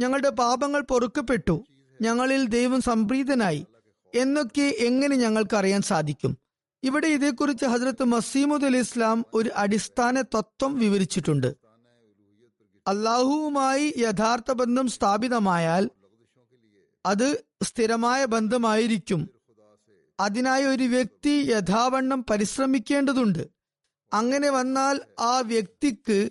ഞങ്ങളുടെ 0.00 0.30
പാപങ്ങൾ 0.30 0.80
പൊറുക്കപ്പെട്ടു. 0.80 1.64
ഞങ്ങളിൽ 2.02 2.46
ദൈവം 2.46 2.80
സംപ്രീതനായി. 2.80 3.66
എന്നൊക്കെ 4.14 4.74
എങ്ങനെ 4.78 5.16
ഞങ്ങൾക്കറിയാൻ 5.16 5.82
സാധിക്കും? 5.82 6.38
ഇവിടെ 6.82 7.06
ഇതേക്കുറിച്ച് 7.06 7.64
ഹജ്രത്ത് 7.64 8.04
മസീമുദ് 8.04 8.64
അലി 8.64 8.78
ഇസ്ലാം 8.78 9.24
ഒരു 9.34 9.50
അടിസ്ഥാന 9.56 10.20
തത്വം 10.20 10.78
വിവരിച്ചിട്ടുണ്ട്. 10.78 11.46
അള്ളാഹുവുമായി 12.86 13.94
യഥാർത്ഥ 13.98 14.52
ബന്ധം 14.52 14.88
സ്ഥാപിതമായാൽ 14.88 15.90
അത് 17.06 17.44
സ്ഥിരമായ 17.62 18.24
ബന്ധമായിരിക്കും. 18.24 19.35
അതിനായി 20.20 20.64
ഒരു 20.64 20.84
വ്യക്തി 20.84 21.28
യഥാവണ്ണം 21.28 22.24
പരിശ്രമിക്കേണ്ടതുണ്ട്. 22.30 23.48
അങ്ങനെ 24.12 24.50
വന്നാൽ 24.50 25.00
ആ 25.18 25.40
വ്യക്തിക്ക് 25.40 26.30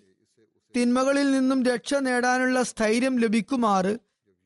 തിന്മകളിൽ 0.75 1.31
നിന്നും 1.31 1.63
രക്ഷ 1.63 1.93
നേടാനുള്ള 1.93 2.63
സ്ഥൈര്യം 2.63 3.19
ലഭിക്കുമാറ് 3.19 3.97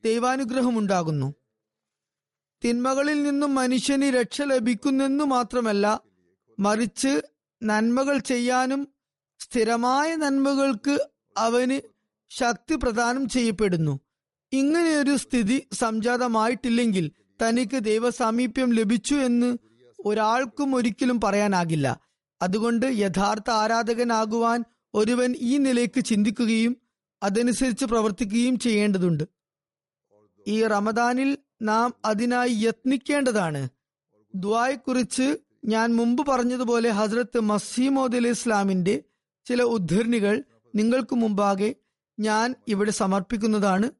ദൈവാനുഗ്രഹമുണ്ടാകുന്നു. 0.04 1.34
തിന്മകളിൽ 2.64 3.22
നിന്നും 3.22 3.54
മനുഷ്യന് 3.54 4.04
രക്ഷ 4.04 4.42
ലഭിക്കുന്നെന്നു 4.42 5.24
മാത്രമല്ല 5.24 6.00
മറിച്ച് 6.58 7.22
നന്മകൾ 7.62 8.18
ചെയ്യാനും 8.18 8.88
സ്ഥിരമായ 9.38 10.16
നന്മകൾക്ക് 10.16 11.10
അവന് 11.36 11.80
ശക്തി 12.30 12.74
പ്രദാനം 12.74 13.28
ചെയ്യപ്പെടുന്നു. 13.28 14.00
ഇങ്ങനെയൊരു 14.52 15.16
സ്ഥിതി 15.16 15.68
സംജാതമായിട്ടില്ലെങ്കിൽ 15.72 17.12
തനിക്ക് 17.42 17.84
ദൈവസാമീപ്യം 17.84 18.72
ലഭിച്ചു 18.72 19.14
എന്ന് 19.14 19.58
ഒരാൾക്കും 20.04 20.74
ഒരിക്കലും 20.74 21.20
പറയാനാകില്ല. 21.20 22.00
അതുകൊണ്ട് 22.42 22.86
യഥാർത്ഥ 22.86 23.50
ആരാധകനാകുവാൻ 23.50 24.64
ഒരുവൻ 24.94 25.34
ഈ 25.38 25.58
നിലയ്ക്ക് 25.58 26.04
ചിന്തിക്കുകയും 26.04 26.76
അതനുസരിച്ച് 27.22 27.84
പ്രവർത്തിക്കുകയും 27.84 28.58
ചെയ്യേണ്ടതുണ്ട്. 28.58 29.24
ഈ 30.46 30.66
റമദാനിൽ 30.66 31.38
നാം 31.62 31.94
അതിനായി 32.04 32.54
യത്നിക്കേണ്ടതാണ്. 32.54 33.68
ദ്വായെക്കുറിച്ച് 34.34 35.36
ഞാൻ 35.64 35.96
മുമ്പ് 35.96 36.26
പറഞ്ഞതുപോലെ 36.26 36.90
ഹസ്രത്ത് 36.90 37.40
മസീമോദ് 37.40 38.16
അലി 38.16 38.28
ഇസ്ലാമിന്റെ 38.28 39.02
ചില 39.44 39.62
ഉദ്ധരണികൾ 39.62 40.42
നിങ്ങൾക്ക് 40.74 41.14
മുമ്പാകെ 41.14 41.74
ഞാൻ 42.20 42.54
ഇവിടെ 42.68 42.90
സമർപ്പിക്കുന്നതാണ്. 42.90 43.99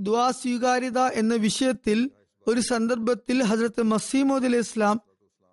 ദ്വാ 0.00 0.30
സ്വീകാര്യത 0.30 0.98
എന്ന 0.98 1.34
വിഷയത്തിൽ 1.34 2.10
ഒരു 2.46 2.60
സന്ദർഭത്തിൽ 2.60 3.42
ഹസരത്ത് 3.42 3.82
മസീമോദ് 3.82 4.44
അലി 4.44 4.56
ഇസ്ലാം 4.56 5.00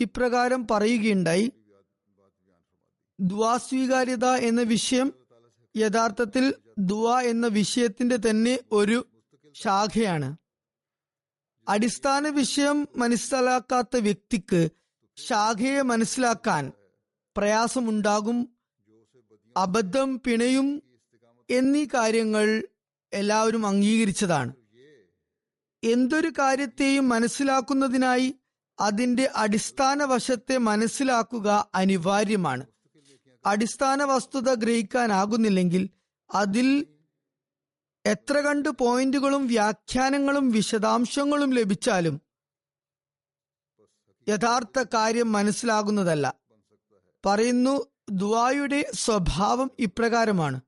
ഇപ്രകാരം 0.01 0.67
പറയുകയുണ്ടായി. 0.71 1.51
ദ്വാ 3.19 3.57
സ്വീകാര്യത 3.57 4.25
എന്ന 4.25 4.61
വിഷയം 4.61 5.13
യഥാർത്ഥത്തിൽ 5.77 6.53
ദ്വാ 6.79 7.21
എന്ന 7.21 7.47
വിഷയത്തിന്റെ 7.47 8.17
തന്നെ 8.29 8.59
ഒരു 8.71 9.05
ശാഖയാണ്. 9.55 10.37
അടിസ്ഥാന 11.67 12.27
വിഷയം 12.27 12.87
മനസ്സിലാക്കാത്ത 12.97 13.97
വ്യക്തിക്ക് 13.97 14.69
ശാഖയെ 15.17 15.81
മനസ്സിലാക്കാൻ 15.81 16.71
പ്രയാസമുണ്ടാകും 17.37 18.49
അബദ്ധം 19.57 20.19
പിണയും 20.19 20.83
എന്നീ 21.49 21.85
കാര്യങ്ങൾ 21.93 22.67
എല്ലാവരും 23.13 23.67
അംഗീകരിച്ചതാണ്. 23.67 24.53
എന്തൊരു 25.83 26.29
കാര്യത്തെയും 26.39 27.09
മനസ്സിലാക്കുന്നതിനായി 27.09 28.35
അതിന്റെ 28.79 29.29
അടിസ്ഥാന 29.35 30.03
വശത്തെ 30.03 30.57
മനസ്സിലാക്കുക 30.57 31.71
അനിവാര്യമാണ്. 31.75 32.65
അടിസ്ഥാന 33.45 34.03
വസ്തുത 34.03 34.53
ഗ്രഹിക്കാനാകുന്നില്ലെങ്കിൽ 34.53 35.89
അതിൽ 36.33 36.87
എത്ര 38.05 38.39
കണ്ട് 38.39 38.69
പോയിന്റുകളും 38.69 39.47
വ്യാഖ്യാനങ്ങളും 39.47 40.49
വിശദാംശങ്ങളും 40.49 41.53
ലഭിച്ചാലും 41.53 42.21
യഥാർത്ഥ 44.29 44.85
കാര്യം 44.93 45.31
മനസ്സിലാകുന്നതല്ല. 45.31 46.33
പറയുന്നു 47.25 47.85
ദുവായുടെ 48.11 48.91
സ്വഭാവം 48.93 49.71
ഇപ്രകാരമാണ്. 49.79 50.61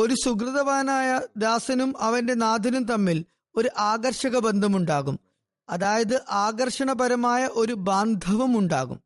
ഒരു 0.00 0.14
സുഹൃതവാനായ 0.24 1.20
ദാസനും 1.36 1.94
അവന്റെ 1.98 2.34
നാഥനും 2.34 2.84
തമ്മിൽ 2.84 3.24
ഒരു 3.56 3.68
ആകർഷക 3.78 4.38
ബന്ധമുണ്ടാകും. 4.38 5.20
അതായത് 5.68 6.22
ആകർഷണപരമായ 6.30 7.48
ഒരു 7.52 7.72
ബാന്ധവം 7.72 8.58
ഉണ്ടാകും. 8.58 9.02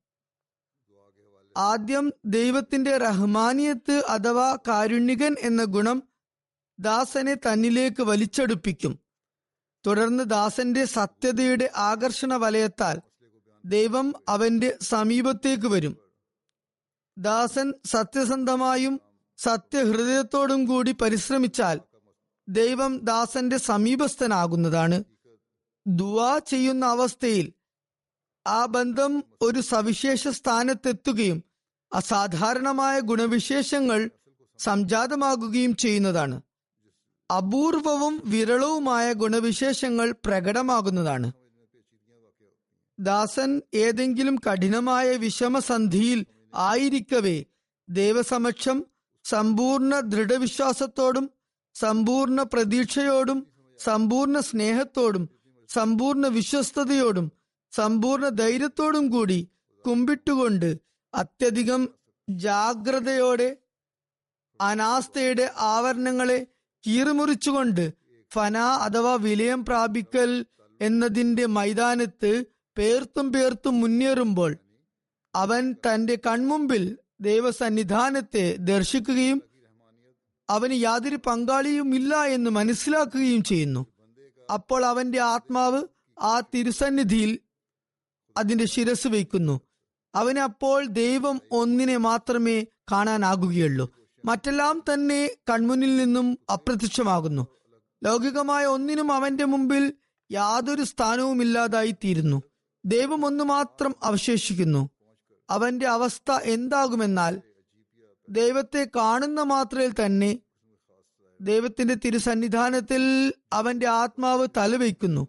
ആദ്യം 1.56 2.12
ദൈവത്തിന്റെ 2.24 2.96
റഹ്മാനിയത്ത് 2.96 4.04
അഥവാ 4.08 4.56
കാരുണ്യകൻ 4.68 5.36
എന്ന 5.40 5.64
ഗുണം 5.64 6.02
ദാസനെ 6.78 7.34
തന്നിലേക്ക് 7.34 8.02
വലിച്ചടുപ്പിക്കും. 8.02 8.98
തുടർന്ന് 9.86 10.24
ദാസന്റെ 10.24 10.84
സത്യതയുടെ 10.84 11.70
ആകർഷണ 11.76 12.34
വലയത്താൽ 12.34 13.00
ദൈവം 13.64 14.14
അവന്റെ 14.28 14.78
സമീപത്തേക്ക് 14.82 15.66
വരും. 15.66 15.96
ദാസൻ 17.18 17.74
സത്യസന്ധമായും 17.84 19.00
സത്യഹൃദയത്തോടും 19.44 20.64
കൂടി 20.64 20.92
പരിശ്രമിച്ചാൽ 20.92 21.80
ദൈവം 22.48 22.98
ദാസന്റെ 22.98 23.56
സമീപസ്ഥനാകുന്നതാണ്. 23.56 25.04
ദുവാ 25.86 26.38
ചെയ്യുന്ന 26.38 26.84
അവസ്ഥയിൽ 26.86 27.52
ആ 28.46 28.64
ബന്ധം 28.64 29.24
ഒരു 29.42 29.60
സവിശേഷ 29.60 30.28
സ്ഥാനത്തെത്തുകയും 30.28 31.44
അസാധാരണമായ 31.94 33.00
ഗുണവിശേഷങ്ങൾ 33.00 34.10
സംജാതമാകുകയും 34.58 35.76
ചെയ്യുന്നതാണ്. 35.76 36.42
അപൂർവവും 37.36 38.22
വിരളവുമായ 38.24 39.12
ഗുണവിശേഷങ്ങൾ 39.12 40.14
പ്രകടമാകുന്നതാണ്. 40.24 41.32
ദാസൻ 42.98 43.62
ഏതെങ്കിലും 43.74 44.36
കഠിനമായ 44.36 45.12
വിഷമസന്ധിയിൽ 45.16 46.26
ആയിരിക്കവേ 46.54 47.44
ദൈവസമക്ഷം 47.88 48.86
സമ്പൂർണ 49.24 50.00
ദൃഢവിശ്വാസത്തോടും 50.08 51.26
സമ്പൂർണ 51.76 52.40
പ്രതീക്ഷയോടും 52.52 53.38
സമ്പൂർണ 53.78 54.38
സ്നേഹത്തോടും 54.48 55.24
സമ്പൂർണ 55.70 56.26
വിശ്വസ്തയോടും 56.28 57.26
സമ്പൂർണ 57.72 58.26
ധൈര്യത്തോടും 58.34 59.04
കൂടി 59.08 59.40
കുമ്പിട്ടുകൊണ്ട് 59.84 60.70
അത്യധികം 61.14 61.82
ജാഗ്രതയോടെ 62.28 63.48
അനാസ്ഥയുടെ 64.60 65.46
ആവരണങ്ങളെ 65.66 66.38
കീറിമുറിച്ചുകൊണ്ട് 66.84 67.84
ഫന 68.32 68.56
അഥവാ 68.84 69.14
വിലയം 69.24 69.60
പ്രാപിക്കൽ 69.64 70.30
എന്നതിന്റെ 70.80 71.46
മൈതാനത്ത് 71.56 72.30
പേർത്തും 72.76 73.26
പേർത്തും 73.32 73.74
മുന്നേറുമ്പോൾ 73.80 74.52
അവൻ 75.34 75.64
തന്റെ 75.86 76.14
കൺമുമ്പിൽ 76.26 76.84
ദൈവസന്നിധാനത്തെ 77.22 78.56
ദർശിക്കുകയും 78.56 79.42
അവന് 80.50 80.72
യാതൊരു 80.72 81.16
പങ്കാളിയും 81.16 81.94
ഇല്ല 81.94 82.24
എന്ന് 82.24 82.50
മനസ്സിലാക്കുകയും 82.50 83.42
ചെയ്യുന്നു. 83.42 83.86
അപ്പോൾ 84.52 84.84
അവന്റെ 84.84 85.20
ആത്മാവ് 85.20 85.82
ആ 86.20 86.40
തിരുസന്നിധിയിൽ 86.40 87.38
അതിന്റെ 88.36 88.64
ശിരസ് 88.64 89.08
വയ്ക്കുന്നു. 89.08 89.60
അവന് 90.14 90.38
അപ്പോൾ 90.38 90.86
ദൈവം 90.86 91.40
ഒന്നിനെ 91.50 91.96
മാത്രമേ 91.96 92.66
കാണാനാകുകയുള്ളൂ. 92.92 93.96
മറ്റെല്ലാം 94.24 94.82
തന്നെ 94.92 95.30
കൺമുന്നിൽ 95.50 95.96
നിന്നും 95.96 96.38
അപ്രത്യക്ഷമാകുന്നു. 96.52 97.46
ലൗകികമായ 98.04 98.66
ഒന്നിനും 98.66 99.12
അവന്റെ 99.12 99.44
മുമ്പിൽ 99.44 99.92
യാതൊരു 100.32 100.82
സ്ഥാനവും 100.82 101.42
ഇല്ലാതായി 101.42 101.90
തീരുന്നു 101.90 102.42
ദൈവം 102.84 103.26
ഒന്നു 103.26 103.44
മാത്രം 103.44 103.94
അവശേഷിക്കുന്നു. 104.02 104.90
അവന്റെ 105.52 105.86
അവസ്ഥ 105.86 106.30
എന്താകുമെന്നാൽ 106.42 107.42
ദൈവത്തെ 108.28 108.88
കാണുന്ന 108.96 109.42
മാത്രയിൽ 109.42 109.92
തന്നെ 110.06 110.38
ദൈവത്തിന്റെ 111.40 111.94
തിരുസന്നിധാനത്തിൽ 111.94 113.32
അവന്റെ 113.52 113.88
ആത്മാവ് 113.88 114.48
തലവയ്ക്കുന്നു. 114.56 115.28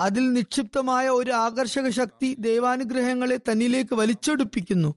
അതിൽ 0.00 0.32
നിക്ഷിപ്തമായ 0.32 1.08
ഒരു 1.08 1.30
ആകർഷക 1.30 1.88
ശക്തി 1.88 2.36
ദൈവാനുഗ്രഹങ്ങളെ 2.38 3.36
തന്നിലേക്ക് 3.36 3.94
വലിച്ചൊടുപ്പിക്കുന്നു. 3.94 4.94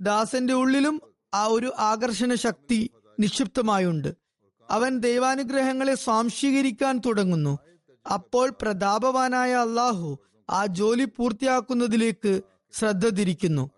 ദാസന്റെ 0.00 0.54
ഉള്ളിലും 0.54 1.00
ആ 1.34 1.44
ഒരു 1.46 1.72
ആകർഷണ 1.78 2.34
ശക്തി 2.34 2.90
നിക്ഷിപ്തമായുണ്ട്. 3.20 4.14
അവൻ 4.70 4.98
ദൈവാനുഗ്രഹങ്ങളെ 4.98 5.94
സ്വാംശീകരിക്കാൻ 5.94 7.00
തുടങ്ങുന്നു. 7.06 7.58
അപ്പോൾ 8.12 8.50
പ്രതാപവാനായ 8.62 9.52
അള്ളാഹു 9.54 10.18
ആ 10.50 10.66
ജോലി 10.66 11.04
പൂർത്തിയാക്കുന്നതിലേക്ക് 11.04 12.40
ശ്രദ്ധ 12.72 13.08
തിരിക്കുന്നു. 13.08 13.70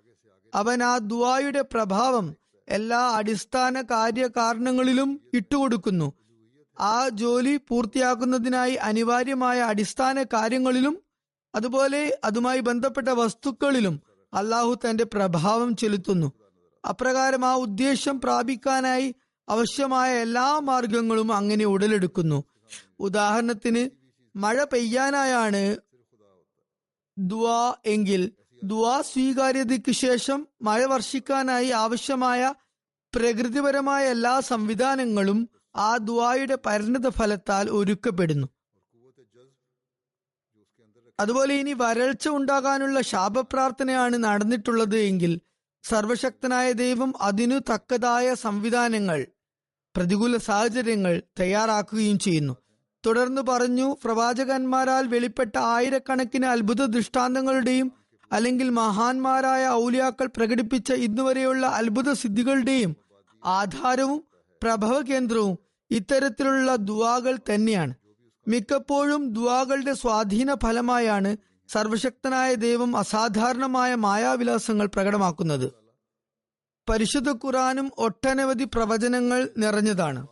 അവൻ 0.54 0.82
ആ 0.82 0.98
ദുവായുടെ 0.98 1.60
പ്രഭാവം 1.60 2.36
എല്ലാ 2.68 3.10
അടിസ്ഥാന 3.10 3.82
കാര്യകാരണങ്ങളിലും 3.82 5.20
ഇട്ടുകൊടുക്കുന്നു. 5.34 6.12
ആ 6.80 7.08
ജോലി 7.08 7.60
പൂർത്തിയാക്കുന്നതിനായി 7.68 8.74
അനിവാര്യമായ 8.74 9.60
അടിസ്ഥാന 9.60 10.22
കാര്യങ്ങളിലും 10.22 11.02
അതുപോലെ 11.54 12.18
അതുമായി 12.24 12.60
ബന്ധപ്പെട്ട 12.60 13.08
വസ്തുക്കളിലും 13.08 14.00
അള്ളാഹു 14.34 14.74
തന്റെ 14.74 15.04
പ്രഭാവം 15.04 15.76
ചെലുത്തുന്നു. 15.76 16.32
അപ്രകാരം 16.88 17.44
ആ 17.44 17.54
ഉദ്ദേശം 17.54 18.20
പ്രാപിക്കാനായി 18.20 19.14
ആവശ്യമായ 19.48 20.14
എല്ലാ 20.14 20.58
മാർഗങ്ങളും 20.58 21.32
അങ്ങനെ 21.32 21.64
ഉടലെടുക്കുന്നു. 21.64 22.44
ഉദാഹരണത്തിന് 23.00 23.90
മഴ 24.38 24.64
പെയ്യാനായാണ് 24.64 25.76
ദുവാ 27.18 27.74
എങ്കിൽ 27.86 28.32
ദുവാ 28.62 29.02
സ്വീകാര്യതയ്ക്ക് 29.02 29.92
ശേഷം 29.92 30.48
മഴ 30.62 30.84
വർഷിക്കാനായി 30.84 31.70
ആവശ്യമായ 31.70 32.54
പ്രകൃതിപരമായ 33.14 34.04
എല്ലാ 34.08 34.40
സംവിധാനങ്ങളും 34.40 35.48
ആ 35.76 35.96
ദുവായുടെ 35.96 36.58
പരിണത 36.66 37.08
ഫലത്താൽ 37.08 37.70
ഒരുക്കപ്പെടുന്നു. 37.70 38.46
അതുപോലെ 41.20 41.54
ഇനി 41.54 41.72
വരൾച്ച 41.72 42.28
ഉണ്ടാകാനുള്ള 42.28 43.00
ശാപപ്രാർത്ഥനയാണ് 43.00 44.24
നടന്നിട്ടുള്ളത് 44.24 44.96
എങ്കിൽ 44.96 45.40
സർവശക്തനായ 45.82 46.72
ദൈവം 46.72 47.14
അതിനു 47.20 47.58
തക്കതായ 47.58 48.34
സംവിധാനങ്ങൾ 48.34 49.26
പ്രതികൂല 49.96 50.36
സാഹചര്യങ്ങൾ 50.36 51.22
തയ്യാറാക്കുകയും 51.40 52.18
ചെയ്യുന്നു. 52.18 52.54
തുടർന്ന് 53.06 53.42
പറഞ്ഞു 53.42 53.96
പ്രവാചകന്മാരാൽ 54.04 55.06
വെളിപ്പെട്ട 55.06 55.58
ആയിരക്കണക്കിന് 55.58 56.46
അത്ഭുത 56.46 56.84
ദൃഷ്ടാന്തങ്ങളുടെയും 56.84 58.01
അല്ലെങ്കിൽ 58.32 58.70
മഹാന്മാരായ 58.70 59.68
ഔലിയാക്കൾ 59.68 60.26
പ്രകടിപ്പിച്ച 60.26 60.92
ഇന്നുവരെയുള്ള 60.92 61.66
അത്ഭുത 61.66 62.12
സിദ്ധികളുടെയും 62.12 62.96
ആധാരവും 63.44 64.24
പ്രഭവ 64.62 65.00
കേന്ദ്രവും 65.00 65.58
ഇത്തരത്തിലുള്ള 65.90 66.76
ദുവാകൾ 66.76 67.38
തന്നെയാണ്. 67.54 67.94
മിക്കപ്പോഴും 68.48 69.32
ദുവാകളുടെ 69.32 69.92
സ്വാധീന 69.92 70.54
ഫലമായാണ് 70.54 71.36
സർവശക്തനായ 71.68 72.54
ദൈവം 72.54 72.96
അസാധാരണമായ 72.96 73.94
മായാവിലാസങ്ങൾ 73.94 74.86
പ്രകടമാക്കുന്നത്. 74.86 75.72
പരിശുദ്ധ 76.88 77.30
ഖുറാനും 77.30 77.90
ഒട്ടനവധി 77.98 78.64
പ്രവചനങ്ങൾ 78.64 79.48
നിറഞ്ഞതാണ്. 79.58 80.26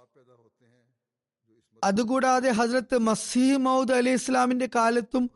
അതുകൂടാതെ 1.85 2.51
ഹസ്രത്ത് 2.51 2.99
മസീഹ് 2.99 3.57
മൗദ് 3.57 3.93
അലി 3.93 4.11
ഇസ്ലാമിന്റെ 4.11 4.69
കാലത്തും 4.75 5.31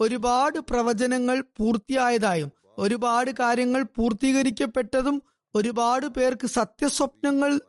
ഒരുപാട് 0.00 0.58
പ്രവചനങ്ങൾ 0.58 1.40
പൂർത്തിയായതായും 1.40 2.52
ഒരുപാട് 2.78 3.30
കാര്യങ്ങൾ 3.30 3.82
പൂർത്തീകരിക്കപ്പെട്ടതും 3.82 5.22
ഒരുപാട് 5.54 6.06
പേർക്ക് 6.06 6.46
സത്യസ്വപ്നങ്ങൾ 6.46 7.60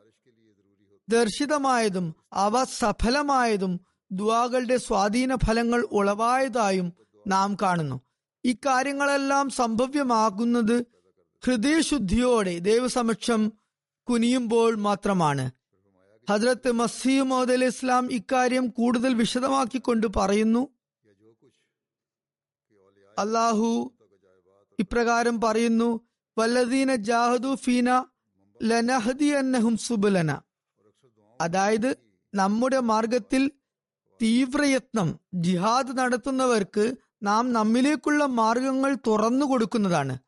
ദർശിതമായതും 1.08 2.14
അവ 2.32 2.64
സഫലമായതും 2.64 3.80
ദുവാകളുടെ 4.12 4.76
സ്വാധീന 4.76 5.34
ഫലങ്ങൾ 5.34 5.80
ഉളവായതായും 5.80 6.92
നാം 7.26 7.56
കാണുന്നു. 7.62 8.00
ഇക്കാര്യങ്ങളെല്ലാം 8.44 9.50
സംഭവ്യമാകുന്നത് 9.50 10.86
ഹൃദയശുദ്ധിയോടെ 11.46 12.58
ദൈവസമക്ഷം 12.58 13.52
കുനിയുമ്പോൾ 14.08 14.74
മാത്രമാണ്. 14.74 15.50
ഹജ്രത്ത് 16.30 16.72
മസീമോദ് 16.72 17.52
അലി 17.52 17.64
ഇസ്ലാം 17.64 18.12
ഇക്കാര്യം 18.12 18.66
കൂടുതൽ 18.66 19.14
വിശദമാക്കിക്കൊണ്ട് 19.14 20.06
പറയുന്നു. 20.16 20.68
അള്ളാഹു 23.20 23.94
ഇപ്രകാരം 24.78 25.40
പറയുന്നു 25.40 26.00
വല്ലദീന 26.38 26.94
ജാഹദു 26.94 27.54
ഫീന 27.54 28.04
ലനഹദി 28.62 29.24
അന്നഹും 29.24 29.76
സുബുലന. 29.76 30.40
അതായത് 31.40 31.96
നമ്മുടെ 32.34 32.80
മാർഗത്തിൽ 32.80 33.50
തീവ്രയത്നം 34.22 35.18
ജിഹാദ് 35.34 35.98
നടത്തുന്നവർക്ക് 35.98 36.94
നാം 37.22 37.52
നമ്മിലേക്കുള്ള 37.52 38.24
മാർഗങ്ങൾ 38.24 38.96
തുറന്നു 39.06 39.46
കൊടുക്കുന്നതാണ്. 39.46 40.18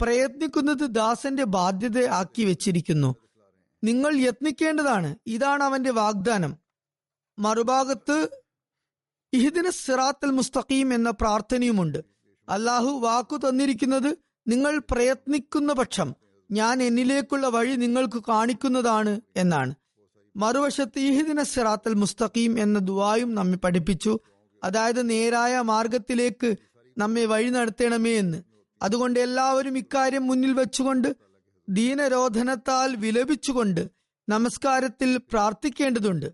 പ്രയത്നിക്കുന്നത് 0.00 0.94
ദാസന്റെ 0.94 1.44
ബാധ്യത 1.44 2.04
ആക്കി 2.04 2.42
വെച്ചിരിക്കുന്നു. 2.42 3.16
നിങ്ങൾ 3.84 4.16
യത്നിക്കേണ്ടതാണ്. 4.16 5.16
ഇതാണ് 5.26 5.62
അവന്റെ 5.62 5.90
വാഗ്ദാനം. 5.90 6.56
മറുഭാഗത്ത് 7.38 8.28
ഇഹിദിന 9.32 9.70
സിറാത്തൽ 9.70 10.30
മുസ്തഖീം 10.30 10.94
എന്ന 10.94 11.10
പ്രാർത്ഥനയുമുണ്ട്. 11.10 12.11
അള്ളാഹു 12.48 12.90
വാക്കു 12.90 13.36
തന്നിരിക്കുന്നത് 13.36 14.16
നിങ്ങൾ 14.48 14.82
പ്രയത്നിക്കുന്ന 14.90 15.72
പക്ഷം. 15.72 16.14
ഞാൻ 16.50 16.82
എന്നിലേക്കുള്ള 16.82 17.48
വഴി 17.48 17.76
നിങ്ങൾക്ക് 17.76 18.22
കാണിക്കുന്നതാണ് 18.28 19.20
എന്നാണ്. 19.36 19.74
മറുവശത്ത് 20.36 20.98
ഈഹിദിന 20.98 21.42
സിറാത്തൽ 21.42 21.94
മുസ്തഖീം 21.94 22.60
എന്ന 22.60 22.78
ദുവായും 22.78 23.34
നമ്മെ 23.34 23.56
പഠിപ്പിച്ചു. 23.56 24.18
അതായത് 24.64 25.10
നേരായ 25.10 25.60
മാർഗത്തിലേക്ക് 25.60 26.56
നമ്മെ 26.98 27.24
വഴി 27.24 27.50
നടത്തണമേ 27.50 28.12
എന്ന്. 28.12 28.42
അതുകൊണ്ട് 28.82 29.20
എല്ലാവരും 29.20 29.78
ഇക്കാര്യം 29.78 30.26
മുന്നിൽ 30.26 30.52
വെച്ചുകൊണ്ട് 30.52 31.16
ദീനരോധനത്താൽ 31.68 32.96
വിലപിച്ചുകൊണ്ട് 32.96 33.90
നമസ്കാരത്തിൽ 34.28 35.16
പ്രാർത്ഥിക്കേണ്ടതുണ്ട്. 35.16 36.32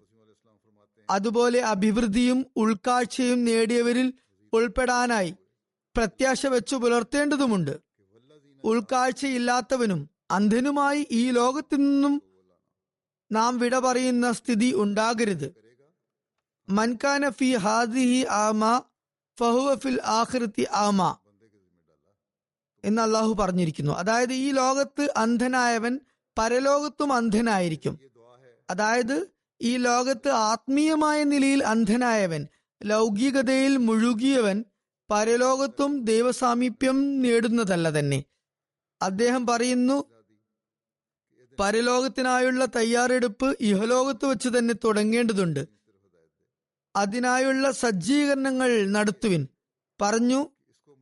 അതുപോലെ 1.11 1.61
അഭിവൃദ്ധിയും 1.61 2.47
ഉൾക്കാഴ്ചയും 2.57 3.45
നേടിയവരിൽ 3.45 4.13
ഉൾപ്പെടാനായി 4.53 5.35
പ്രത്യാശ 5.99 6.47
വെച്ചു 6.47 6.77
പുലർത്തേണ്ടതുമുണ്ട്. 6.77 7.79
ഉൾക്കാഴ്ചയില്ലാത്തവനും 8.65 10.11
അന്ധനുമായി 10.31 11.07
ഈ 11.11 11.31
ലോകത്തു 11.31 11.77
നിന്നും 11.77 12.23
നാം 13.33 13.59
വിട 13.59 13.79
പറയുന്ന 13.79 14.33
സ്ഥിതി 14.33 14.73
ഉണ്ടാകരുത്. 14.75 15.55
മൻകാന 16.69 17.29
ഫി 17.29 17.57
ഹാദിഹി 17.57 18.27
ആമ 18.31 18.83
ഫഹുവ 19.41 19.75
ഫിൽ 19.75 20.01
ആമ 20.71 21.17
എന്ന് 22.85 23.03
അള്ളാഹു 23.03 23.35
പറഞ്ഞിരിക്കുന്നു. 23.35 23.93
അതായത് 23.93 24.33
ഈ 24.33 24.51
ലോകത്ത് 24.51 25.13
അന്ധനായവൻ 25.17 26.01
പരലോകത്തും 26.39 27.13
അന്ധനായിരിക്കും. 27.13 28.01
അതായത് 28.71 29.27
ഈ 29.61 29.77
ലോകത്ത് 29.77 30.29
ആത്മീയമായ 30.29 31.25
നിലയിൽ 31.25 31.65
അന്ധനായവൻ 31.65 32.47
ലൗകികതയിൽ 32.85 33.77
മുഴുകിയവൻ 33.77 34.65
പരലോകത്തും 35.11 36.05
ദൈവസാമീപ്യം 36.05 37.23
നേടുന്നതല്ല 37.23 37.99
തന്നെ. 37.99 38.25
അദ്ദേഹം 39.03 39.47
പറയുന്നു 39.47 40.05
പരലോകത്തിനായുള്ള 41.61 42.65
തയ്യാറെടുപ്പ് 42.65 43.57
ഇഹലോകത്ത് 43.61 44.27
വെച്ച് 44.27 44.49
തന്നെ 44.49 44.75
തുടങ്ങേണ്ടതുണ്ട്. 44.85 45.69
അതിനായുള്ള 46.97 47.71
സജ്ജീകരണങ്ങൾ 47.71 48.87
നടത്തുവിൻ. 48.87 49.49
പറഞ്ഞു 50.01 50.47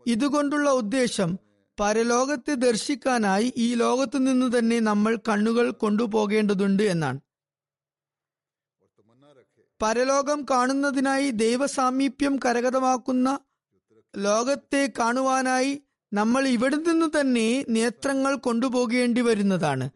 ഇതുകൊണ്ടുള്ള 0.06 0.70
ഉദ്ദേശം 0.70 1.38
പരലോകത്തെ 1.80 2.54
ദർശിക്കാനായി 2.54 3.52
ഈ 3.56 3.74
ലോകത്തു 3.74 4.18
നിന്ന് 4.18 4.58
തന്നെ 4.58 4.80
നമ്മൾ 4.80 5.18
കണ്ണുകൾ 5.28 5.70
കൊണ്ടുപോകേണ്ടതുണ്ട് 5.70 6.82
എന്നാണ്. 6.82 7.20
പരലോകം 9.82 10.46
കാണുന്നതിനായി 10.50 11.30
ദൈവസാമീപ്യം 11.30 12.38
കരഗതമാക്കുന്ന 12.44 13.38
ലോകത്തെ 14.16 14.92
കാണുവാനായി 14.98 15.82
നമ്മൾ 16.12 16.48
ഇവിടെ 16.48 16.76
നിന്ന് 16.76 17.20
തന്നെ 17.20 17.64
നേത്രങ്ങൾ 17.68 18.36
കൊണ്ടുപോകേണ്ടി 18.36 19.20
വരുന്നതാണ്. 19.20 19.90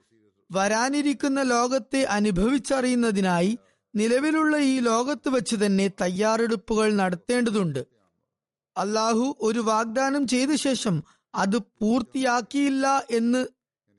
വരാനിരിക്കുന്ന 0.53 1.43
ലോകത്തെ 1.43 2.03
അനുഭവിച്ചറിയുന്നതിനായി 2.03 3.59
നിലവിലുള്ള 3.97 4.57
ഈ 4.57 4.81
ലോകത്ത് 4.81 5.29
വെച്ച് 5.29 5.57
തന്നെ 5.57 5.89
തയ്യാറെടുപ്പുകൾ 5.89 6.93
നടത്തേണ്ടതുണ്ട്. 6.93 7.87
അള്ളാഹു 8.77 9.37
ഒരു 9.41 9.61
വാഗ്ദാനം 9.61 10.27
ചെയ്ത 10.27 10.51
ശേഷം 10.55 11.05
അത് 11.35 11.59
പൂർത്തിയാക്കിയില്ല 11.59 13.07
എന്ന് 13.11 13.47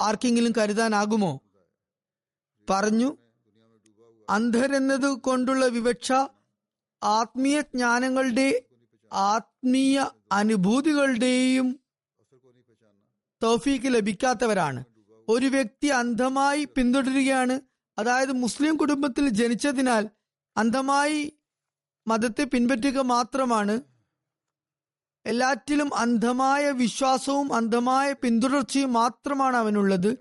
ആർക്കെങ്കിലും 0.01 0.53
കരുതാനാകുമോ? 0.57 1.41
പറഞ്ഞു 2.69 3.17
അന്ധരെന്നത് 4.29 5.07
കൊണ്ടുള്ള 5.07 5.65
വിവക്ഷ 5.65 6.12
ആത്മീയ 7.03 7.62
ജ്ഞാനങ്ങളുടെ 7.62 8.63
ആത്മീയ 9.13 10.06
അനുഭൂതികളുടെയും 10.32 11.80
തൗഫീക്ക് 13.43 13.86
ലഭിക്കാത്തവരാണ്. 13.86 14.84
ഒരു 15.28 15.45
വ്യക്തി 15.45 15.88
അന്ധമായി 15.88 16.63
പിന്തുടരുകയാണ്. 16.63 17.60
അതായത് 17.97 18.32
മുസ്ലിം 18.32 18.78
കുടുംബത്തിൽ 18.78 19.30
ജനിച്ചതിനാൽ 19.30 20.10
അന്ധമായി 20.58 21.34
മതത്തെ 22.08 22.43
പിൻപറ്റുക 22.43 23.00
മാത്രമാണ്. 23.00 23.82
എല്ലാറ്റിലും 25.26 25.95
അന്ധമായ 25.95 26.71
വിശ്വാസവും 26.71 27.54
അന്ധമായ 27.54 28.13
പിന്തുടർച്ചയും 28.13 28.93
മാത്രമാണ് 28.93 29.58
അവനുള്ളത്. 29.58 30.17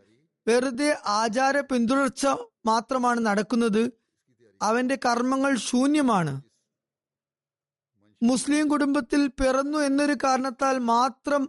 വെറുതെ 0.49 0.99
ആചാര 1.07 1.61
പിന്തുടർച്ച 1.61 2.27
മാത്രമാണ് 2.67 3.21
നടക്കുന്നത്. 3.21 3.93
അവന്റെ 4.63 4.99
കർമ്മങ്ങൾ 5.07 5.57
ശൂന്യമാണ്. 5.57 6.43
മുസ്ലിം 8.23 8.69
കുടുംബത്തിൽ 8.69 9.27
പിറന്നു 9.27 9.79
എന്നൊരു 9.79 10.17
കാരണത്താൽ 10.25 10.79
മാത്രം 10.79 11.49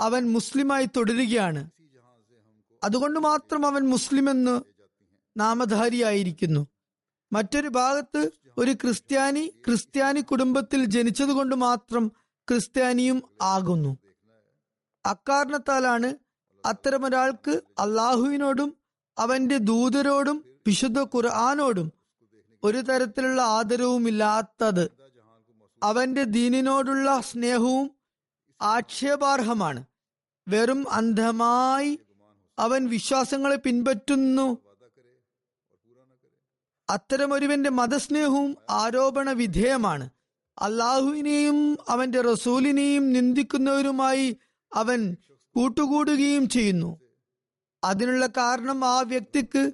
അവൻ 0.00 0.32
മുസ്ലിമായി 0.32 0.88
തുടരുകയാണ്. 0.96 1.70
അതുകൊണ്ട് 2.84 3.20
മാത്രം 3.20 3.66
അവൻ 3.66 3.82
മുസ്ലിം 3.82 4.30
എന്ന് 4.30 4.60
നാമധാരിയായിരിക്കുന്നു. 5.36 6.68
മറ്റൊരു 7.32 7.68
ഭാഗത്ത് 7.68 8.30
ഒരു 8.58 8.72
ക്രിസ്ത്യാനി 8.72 9.52
ക്രിസ്ത്യാനി 9.66 10.20
കുടുംബത്തിൽ 10.20 10.84
ജനിച്ചതുകൊണ്ട് 10.84 11.56
മാത്രം 11.56 12.12
ക്രിസ്ത്യാനിയും 12.48 13.22
ആകുന്നു. 13.42 13.98
അക്കാരണത്താലാണ് 15.06 16.14
അത്തരമൊരാൾക്ക് 16.66 17.60
അള്ളാഹുവിനോടും 17.78 18.76
അവന്റെ 19.18 19.58
ദൂതരോടും 19.58 20.44
വിശുദ്ധ 20.66 21.00
ഖുർആാനോടും 21.00 21.92
ഒരു 22.64 22.78
തരത്തിലുള്ള 22.78 23.42
ആദരവുമില്ലാത്തത്. 23.42 24.99
അവന്റെ 25.82 26.24
ദീനിനോടുള്ള 26.24 27.20
സ്നേഹവും 27.20 27.90
ആക്ഷേപാർഹമാണ്. 28.62 29.84
വെറും 30.48 30.90
അന്ധമായി 30.90 31.98
അവൻ 32.58 32.86
വിശ്വാസങ്ങളെ 32.86 33.56
പിൻപറ്റുന്നു. 33.56 34.58
അത്തരമൊരുവന്റെ 36.90 37.70
മതസ്നേഹവും 37.70 38.56
ആരോപണ 38.70 39.30
വിധേയമാണ് 39.30 40.10
അള്ളാഹുവിനെയും 40.58 41.78
അവന്റെ 41.88 42.20
റസൂലിനെയും 42.20 43.12
നിന്ദിക്കുന്നവരുമായി 43.12 44.36
അവൻ 44.74 45.16
കൂട്ടുകൂടുകയും 45.56 46.48
ചെയ്യുന്നു. 46.48 47.00
അതിനുള്ള 47.84 48.26
കാരണം 48.26 48.84
ആ 48.84 49.00
വ്യക്തിക്ക് 49.00 49.72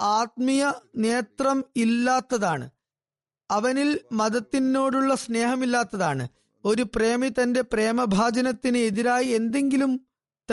ആത്മീയ 0.00 0.72
നേത്രം 0.96 1.64
ഇല്ലാത്തതാണ്. 1.76 2.70
അവനിൽ 3.52 4.00
മതത്തിനോടുള്ള 4.12 5.14
സ്നേഹമില്ലാത്തതാണ്. 5.14 6.28
ഒരു 6.64 6.86
പ്രേമി 6.94 7.28
തന്റെ 7.28 7.60
പ്രേമഭാചനത്തിന് 7.60 8.78
എതിരായി 8.78 9.26
എന്തെങ്കിലും 9.26 10.00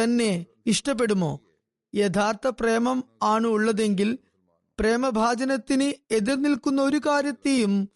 തന്നെ 0.04 0.46
ഇഷ്ടപ്പെടുമോ? 0.66 1.42
യഥാർത്ഥ 1.96 2.48
പ്രേമം 2.60 3.04
ആണ് 3.24 3.48
ഉള്ളതെങ്കിൽ 3.48 4.20
പ്രേമഭാചനത്തിന് 4.80 6.14
എതിർ 6.14 6.42
നിൽക്കുന്ന 6.42 6.82
ഒരു 6.82 7.02
കാര്യത്തെയും 7.06 7.90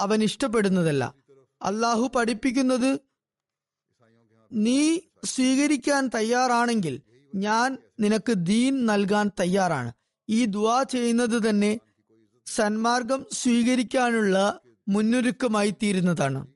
അവൻ 0.00 0.22
ഇഷ്ടപ്പെടുന്നതല്ല. 0.22 1.14
അള്ളാഹു 1.62 2.10
പഠിപ്പിക്കുന്നത് 2.14 3.00
നീ 4.52 4.98
സ്വീകരിക്കാൻ 5.24 6.10
തയ്യാറാണെങ്കിൽ 6.14 7.00
ഞാൻ 7.34 7.78
നിനക്ക് 8.00 8.32
ദീൻ 8.32 8.86
നൽകാൻ 8.86 9.30
തയ്യാറാണ്. 9.40 9.92
ഈ 10.28 10.44
ദുവാ 10.44 10.82
ചെയ്യുന്നത് 10.82 11.50
തന്നെ 11.50 11.80
സന്മാർഗം 12.46 13.26
സ്വീകരിക്കാനുള്ള 13.32 14.60
മുന്നൊരുക്കമായി 14.88 15.70
തീരുന്നതാണ് 15.70 16.46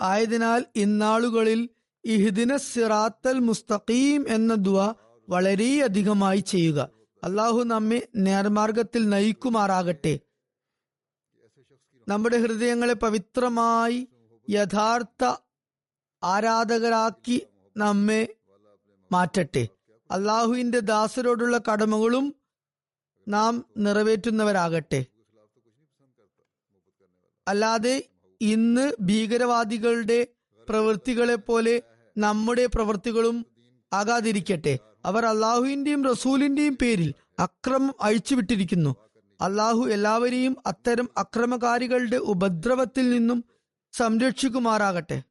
ആയതിനാൽ 0.00 0.64
ഇന്നാളുകളിൽ 0.76 1.70
ഇഹ്ദിന 2.04 2.56
സിറാത്തൽ 2.56 3.38
മുസ്തഖീം 3.38 4.28
എന്ന 4.28 4.54
ദുവ 4.54 4.94
വളരെയധികമായി 5.28 6.38
ചെയ്യുക. 6.38 6.90
അള്ളാഹു 7.24 7.62
നമ്മെ 7.62 8.08
നേർമാർഗത്തിൽ 8.16 9.08
നയിക്കുമാറാകട്ടെ. 9.08 10.20
നമ്മുടെ 12.08 12.36
ഹൃദയങ്ങളെ 12.36 12.94
പവിത്രമായി 12.94 14.08
യഥാർത്ഥ 14.50 15.34
ആരാധകരാക്കി 16.22 17.46
നമ്മെ 17.76 18.34
മാറ്റട്ടെ. 19.12 19.68
അള്ളാഹുവിന്റെ 20.10 20.80
ദാസരോടുള്ള 20.80 21.60
കടമകളും 21.72 22.34
നാം 23.28 23.64
നിറവേറ്റുന്നവരാകട്ടെ. 23.76 25.04
അല്ലാതെ 27.48 28.08
ഇന്ന് 28.40 28.92
ഭീകരവാദികളുടെ 29.00 30.26
പ്രവൃത്തികളെ 30.68 31.34
പോലെ 31.34 31.82
നമ്മുടെ 32.18 32.66
പ്രവൃത്തികളും 32.66 33.46
ആകാതിരിക്കട്ടെ. 33.92 34.78
അവർ 35.04 35.26
അള്ളാഹുവിന്റെയും 35.26 36.04
റസൂലിന്റെയും 36.04 36.78
പേരിൽ 36.82 37.14
അക്രമം 37.38 37.94
അഴിച്ചുവിട്ടിരിക്കുന്നു. 38.00 38.96
അള്ളാഹു 39.40 39.88
എല്ലാവരെയും 39.88 40.56
അത്തരം 40.66 41.08
അക്രമകാരികളുടെ 41.16 42.16
ഉപദ്രവത്തിൽ 42.16 43.10
നിന്നും 43.10 43.44
സംരക്ഷിക്കുമാറാകട്ടെ. 43.92 45.22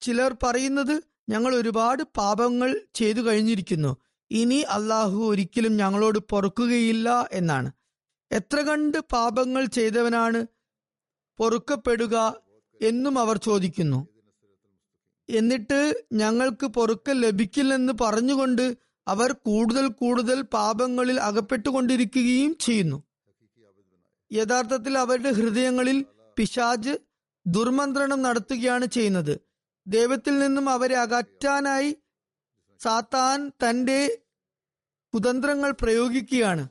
ചിലർ 0.00 0.36
പറയുന്നത് 0.42 1.02
ഞങ്ങൾ 1.28 1.54
ഒരുപാട് 1.54 2.02
പാപങ്ങൾ 2.02 2.80
ചെയ്തു 2.94 3.20
കഴിഞ്ഞിരിക്കുന്നു. 3.20 3.96
ഇനി 4.32 4.58
അള്ളാഹു 4.74 5.18
ഒരിക്കലും 5.26 5.76
ഞങ്ങളോട് 5.76 6.18
പൊറുക്കുകയില്ല 6.18 7.28
എന്നാണ്. 7.32 7.72
എത്ര 8.30 8.60
കണ്ട് 8.60 8.98
പാപങ്ങൾ 9.12 9.64
ചെയ്തവനാണ് 9.64 10.46
പൊറുക്കപ്പെടുക 11.38 12.16
എന്നും 12.82 13.18
അവർ 13.18 13.36
ചോദിക്കുന്നു. 13.36 14.08
എന്നിട്ട് 15.30 16.04
ഞങ്ങൾക്ക് 16.12 16.66
പൊറുക്കൽ 16.66 17.20
ലഭിക്കില്ലെന്ന് 17.20 17.92
പറഞ്ഞുകൊണ്ട് 18.00 18.76
അവർ 19.08 19.32
കൂടുതൽ 19.32 19.86
കൂടുതൽ 19.86 20.42
പാപങ്ങളിൽ 20.42 21.20
അകപ്പെട്ടുകൊണ്ടിരിക്കുകയും 21.20 22.56
ചെയ്യുന്നു. 22.60 22.98
യഥാർത്ഥത്തിൽ 24.32 24.98
അവരുടെ 24.98 25.30
ഹൃദയങ്ങളിൽ 25.30 26.04
പിശാജ് 26.36 26.94
ദുർമന്ത്രണം 27.46 28.22
നടത്തുകയാണ് 28.22 28.86
ചെയ്യുന്നത്. 28.86 29.40
ദൈവത്തിൽ 29.86 30.38
നിന്നും 30.38 30.68
അവരെ 30.68 30.96
അകറ്റാനായി 30.96 31.90
സാത്താൻ 32.82 33.48
തന്റെ 33.48 34.00
കുതന്ത്രങ്ങൾ 35.14 35.70
പ്രയോഗിക്കുകയാണ്. 35.82 36.64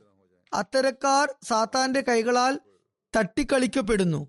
അത്തരക്കാർ 0.52 1.34
സാത്താന്റെ 1.48 2.00
കൈകളാൽ 2.00 2.54
തട്ടിക്കളിക്കപ്പെടുന്നു. 3.14 4.20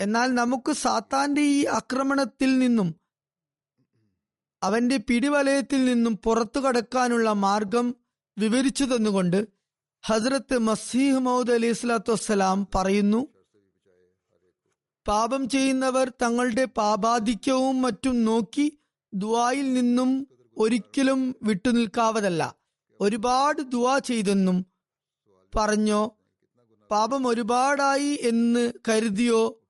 എന്നാൽ 0.00 0.28
നമുക്ക് 0.34 0.72
സാത്താന്റെ 0.72 1.42
ഈ 1.42 1.64
ആക്രമണത്തിൽ 1.78 2.58
നിന്നും 2.58 2.88
അവന്റെ 4.62 4.96
പിടിവലയത്തിൽ 4.96 5.84
നിന്നും 5.84 6.16
പുറത്തു 6.16 6.60
കടക്കാനുള്ള 6.60 7.32
മാർഗം 7.44 7.86
വിവരിച്ചു 8.36 8.84
തന്നുകൊണ്ട് 8.84 9.40
ഹസ്രത്ത് 10.04 10.58
മസീഹ് 10.58 11.18
മൗദ് 11.18 11.52
അലി 11.52 11.70
സ്വലാത്തു 11.72 12.12
വസ്സലാം 12.12 12.58
പറയുന്നു 12.74 13.20
പാപം 15.06 15.48
ചെയ്യുന്നവർ 15.48 16.12
തങ്ങളുടെ 16.22 16.64
പാപാധിക്യവും 16.78 17.82
മറ്റും 17.82 18.24
നോക്കി 18.24 18.66
ദുവായിൽ 19.12 19.72
നിന്നും 19.72 20.10
ഒരിക്കലും 20.60 21.36
വിട്ടുനിൽക്കാവതല്ല. 21.42 22.54
ഒരുപാട് 23.00 23.62
ദുവാ 23.62 23.98
ചെയ്തെന്നും 23.98 24.66
പറഞ്ഞോ 25.56 26.16
പാപം 26.90 27.26
ഒരുപാടായി 27.26 28.18
എന്ന് 28.20 28.72
കരുതിയോ 28.88 29.60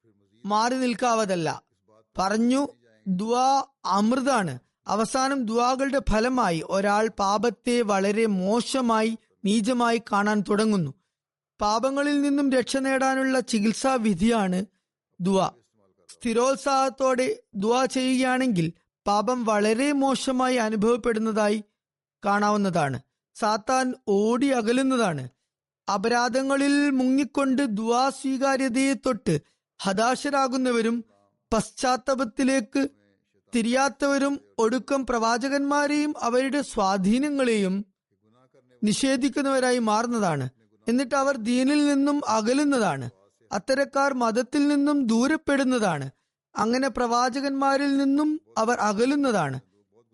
മാറി 0.46 0.74
നിൽക്കാവതല്ല. 0.74 1.62
പറഞ്ഞു 2.18 2.68
ദുവാ 3.09 3.64
അമൃതാണ്. 3.85 4.59
അവസാനം 4.87 5.44
ദുവാകളുടെ 5.44 6.03
ഫലമായി 6.11 6.62
ഒരാൾ 6.70 7.09
പാപത്തെ 7.09 7.83
വളരെ 7.83 8.26
മോശമായി 8.26 9.18
നീചമായി 9.44 10.03
കാണാൻ 10.12 10.44
തുടങ്ങുന്നു. 10.48 10.94
പാപങ്ങളിൽ 11.61 12.22
നിന്നും 12.22 12.53
രക്ഷ 12.53 12.76
നേടാനുള്ള 12.76 13.40
ചികിത്സാ 13.40 13.94
വിധിയാണ് 13.94 14.64
ദുവ. 15.20 15.50
സ്ഥിരോത്സാഹത്തോടെ 16.09 17.42
ദുവ 17.55 17.87
ചെയ്യുകയാണെങ്കിൽ 17.87 18.72
പാപം 19.06 19.44
വളരെ 19.44 19.92
മോശമായി 19.92 20.56
അനുഭവപ്പെടുന്നതായി 20.56 21.64
കാണാവുന്നതാണ്. 22.24 23.00
സാത്താൻ 23.34 23.94
ഓടി 24.08 24.46
അകലുന്നതാണ്. 24.46 25.28
അപരാധങ്ങളിൽ 25.94 26.90
മുങ്ങിക്കൊണ്ട് 26.90 27.62
ദ്വാ 27.62 28.10
സ്വീകാര്യതയെ 28.10 28.94
തൊട്ട് 28.94 29.40
ഹതാശരാകുന്നവരും 29.82 31.04
പശ്ചാത്തപത്തിലേക്ക് 31.52 32.88
തിരിയാത്തവരും 33.54 34.40
ഒടുക്കം 34.58 35.06
പ്രവാചകന്മാരെയും 35.06 36.14
അവരുടെ 36.20 36.62
സ്വാധീനങ്ങളെയും 36.62 37.86
നിഷേധിക്കുന്നവരായി 38.84 39.78
മാറുന്നതാണ്. 39.78 40.50
എന്നിട്ട് 40.88 41.14
അവർ 41.14 41.36
ദീനിൽ 41.36 41.86
നിന്നും 41.86 42.20
അകലുന്നതാണ്. 42.28 43.10
അത്തരക്കാർ 43.52 44.14
മതത്തിൽ 44.14 44.68
നിന്നും 44.68 45.06
ദൂരപ്പെടുന്നതാണ്. 45.06 46.10
അങ്ങനെ 46.61 46.88
പ്രവാചകന്മാരിൽ 46.88 47.96
നിന്നും 47.96 48.40
അവർ 48.59 48.79
അകലുന്നതാണ്. 48.79 49.61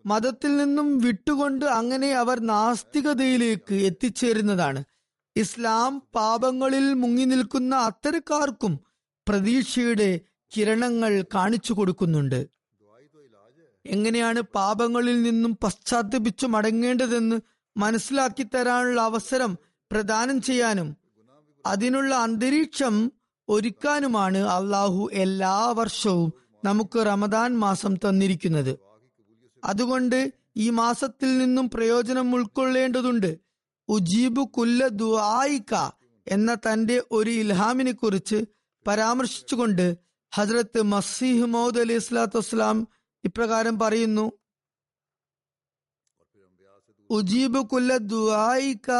മതത്തിൽ 0.06 0.56
നിന്നും 0.56 0.98
വിട്ടുകൊണ്ട് 0.98 1.64
അങ്ങനെ 1.64 2.14
അവർ 2.14 2.40
നാസ്തികതയിലേക്ക് 2.40 3.74
എത്തിച്ചേരുന്നതാണ്. 3.74 4.84
ഇസ്ലാം 5.36 6.02
പാപങ്ങളിൽ 6.14 6.92
മുങ്ങി 6.92 7.24
നിൽക്കുന്ന 7.24 7.76
അത്തരക്കാർക്കും 7.76 8.80
പ്രതീക്ഷയുടെ 9.28 10.20
കിരണങ്ങൾ 10.56 11.24
കാണിച്ചു 11.34 11.72
കൊടുക്കുന്നുണ്ട്. 11.72 12.46
എങ്ങനെയാണ് 13.86 14.40
പാപങ്ങളിൽ 14.40 15.22
നിന്നും 15.22 15.56
പശ്ചാത്തപിച്ചു 15.56 16.46
മടങ്ങേണ്ടതെന്ന് 16.46 17.36
മനസ്സിലാക്കി 17.76 18.42
തരാനുള്ള 18.42 19.00
അവസരം 19.00 19.58
പ്രദാനം 19.92 20.42
ചെയ്യാനും 20.42 20.96
അതിനുള്ള 21.66 22.14
അന്തരീക്ഷം 22.14 23.12
ഒരുക്കാനുമാണ് 23.48 24.38
അള്ളാഹു 24.38 25.10
എല്ലാ 25.12 25.70
വർഷവും 25.70 26.32
നമുക്ക് 26.64 27.06
റമദാൻ 27.06 27.58
മാസം 27.58 27.96
തന്നിരിക്കുന്നത്. 27.96 28.78
അതുകൊണ്ട് 29.64 30.32
ഈ 30.56 30.70
മാസത്തിൽ 30.70 31.38
നിന്നും 31.38 31.70
പ്രയോജനം 31.70 32.34
ഉൾക്കൊള്ളേണ്ടതുണ്ട്. 32.34 33.38
ഉജീബു 33.88 34.42
കുല്ല 34.42 34.88
ദുആയിക്ക 34.88 35.74
എന്ന 36.28 36.54
തന്റെ 36.54 37.02
ഒരു 37.12 37.30
ഇൽഹാമിനെ 37.30 37.92
കുറിച്ച് 37.92 38.44
പരാമർശിച്ചുകൊണ്ട് 38.86 39.96
ഹസ്രത്ത് 40.34 40.82
മസീഹ് 40.82 41.46
മൗദ് 41.46 41.80
അലി 41.80 41.92
ഇസ്ലാത്തു 41.92 42.38
വസ്സലാം 42.38 42.88
ഇപ്രകാരം 43.24 43.78
പറയുന്നു. 43.78 44.32
ഉജീബ് 47.10 47.58
കുല്ല 47.58 47.96
ദുആയിക്ക 47.96 48.90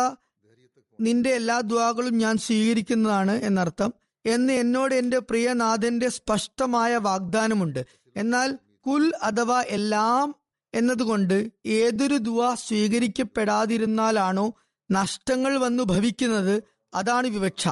നിന്റെ 1.00 1.30
എല്ലാ 1.30 1.60
ദ്വാകളും 1.60 2.18
ഞാൻ 2.18 2.36
സ്വീകരിക്കുന്നതാണ് 2.36 3.42
എന്നർത്ഥം. 3.42 3.92
എന്ന് 4.26 4.52
എന്നോട് 4.52 4.94
എന്റെ 4.94 5.18
പ്രിയനാഥന്റെ 5.18 6.08
സ്പഷ്ടമായ 6.08 6.96
വാഗ്ദാനമുണ്ട്. 6.96 7.86
എന്നാൽ 8.16 8.58
കുൽ 8.86 9.12
അഥവാ 9.22 9.62
എല്ലാം 9.62 10.34
എന്നതുകൊണ്ട് 10.74 11.52
ഏതൊരു 11.66 12.16
ദുവ 12.16 12.54
സ്വീകരിക്കപ്പെടാതിരുന്നാലാണോ 12.54 14.54
നഷ്ടങ്ങൾ 14.90 15.56
വന്നു 15.56 15.82
ഭവിക്കുന്നത് 15.82 16.62
അതാണ് 16.94 17.26
വിവക്ഷ 17.26 17.68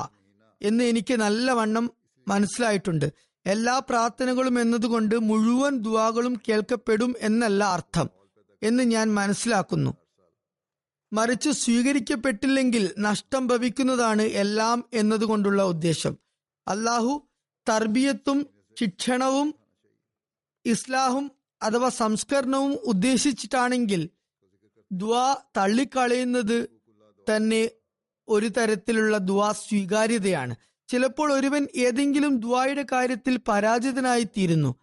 എന്ന് 0.62 0.84
എനിക്ക് 0.84 1.14
നല്ലവണ്ണം 1.14 1.90
മനസ്സിലായിട്ടുണ്ട്. 2.28 3.12
എല്ലാ 3.46 3.78
പ്രാർത്ഥനകളും 3.78 4.60
എന്നതുകൊണ്ട് 4.60 5.18
മുഴുവൻ 5.18 5.78
ദുവാകളും 5.78 6.40
കേൾക്കപ്പെടും 6.48 7.14
എന്നല്ല 7.20 7.64
അർത്ഥം 7.64 8.10
എന്ന് 8.62 8.82
ഞാൻ 8.82 9.14
മനസ്സിലാക്കുന്നു. 9.14 9.96
മറിച്ച് 11.12 11.50
സ്വീകരിക്കപ്പെട്ടില്ലെങ്കിൽ 11.50 12.94
നഷ്ടം 12.98 13.46
ഭവിക്കുന്നതാണ് 13.46 14.22
എല്ലാം 14.22 14.84
എന്നതുകൊണ്ടുള്ള 14.94 15.62
ഉദ്ദേശം. 15.62 16.23
അള്ളാഹു 16.68 17.28
തർബിയത്തും 17.68 18.46
ശിക്ഷണവും 18.80 19.54
ഇസ്ലാഹും 20.66 21.30
അഥവാ 21.62 21.88
സംസ്കരണവും 21.88 22.72
ഉദ്ദേശിച്ചിട്ടാണെങ്കിൽ 22.72 24.10
ദ്വാ 24.92 25.36
തള്ളിക്കളയുന്നത് 25.56 26.68
തന്നെ 27.30 27.70
ഒരു 28.28 28.46
തരത്തിലുള്ള 28.46 29.18
ദ്വാ 29.18 29.52
സ്വീകാര്യതയാണ്. 29.52 30.56
ചിലപ്പോൾ 30.88 31.32
ഒരുവൻ 31.32 31.68
ഏതെങ്കിലും 31.76 32.40
ദ്വായുടെ 32.40 32.86
കാര്യത്തിൽ 32.92 33.40
പരാജിതനായി 33.48 34.24
തീരുന്നു 34.24 34.74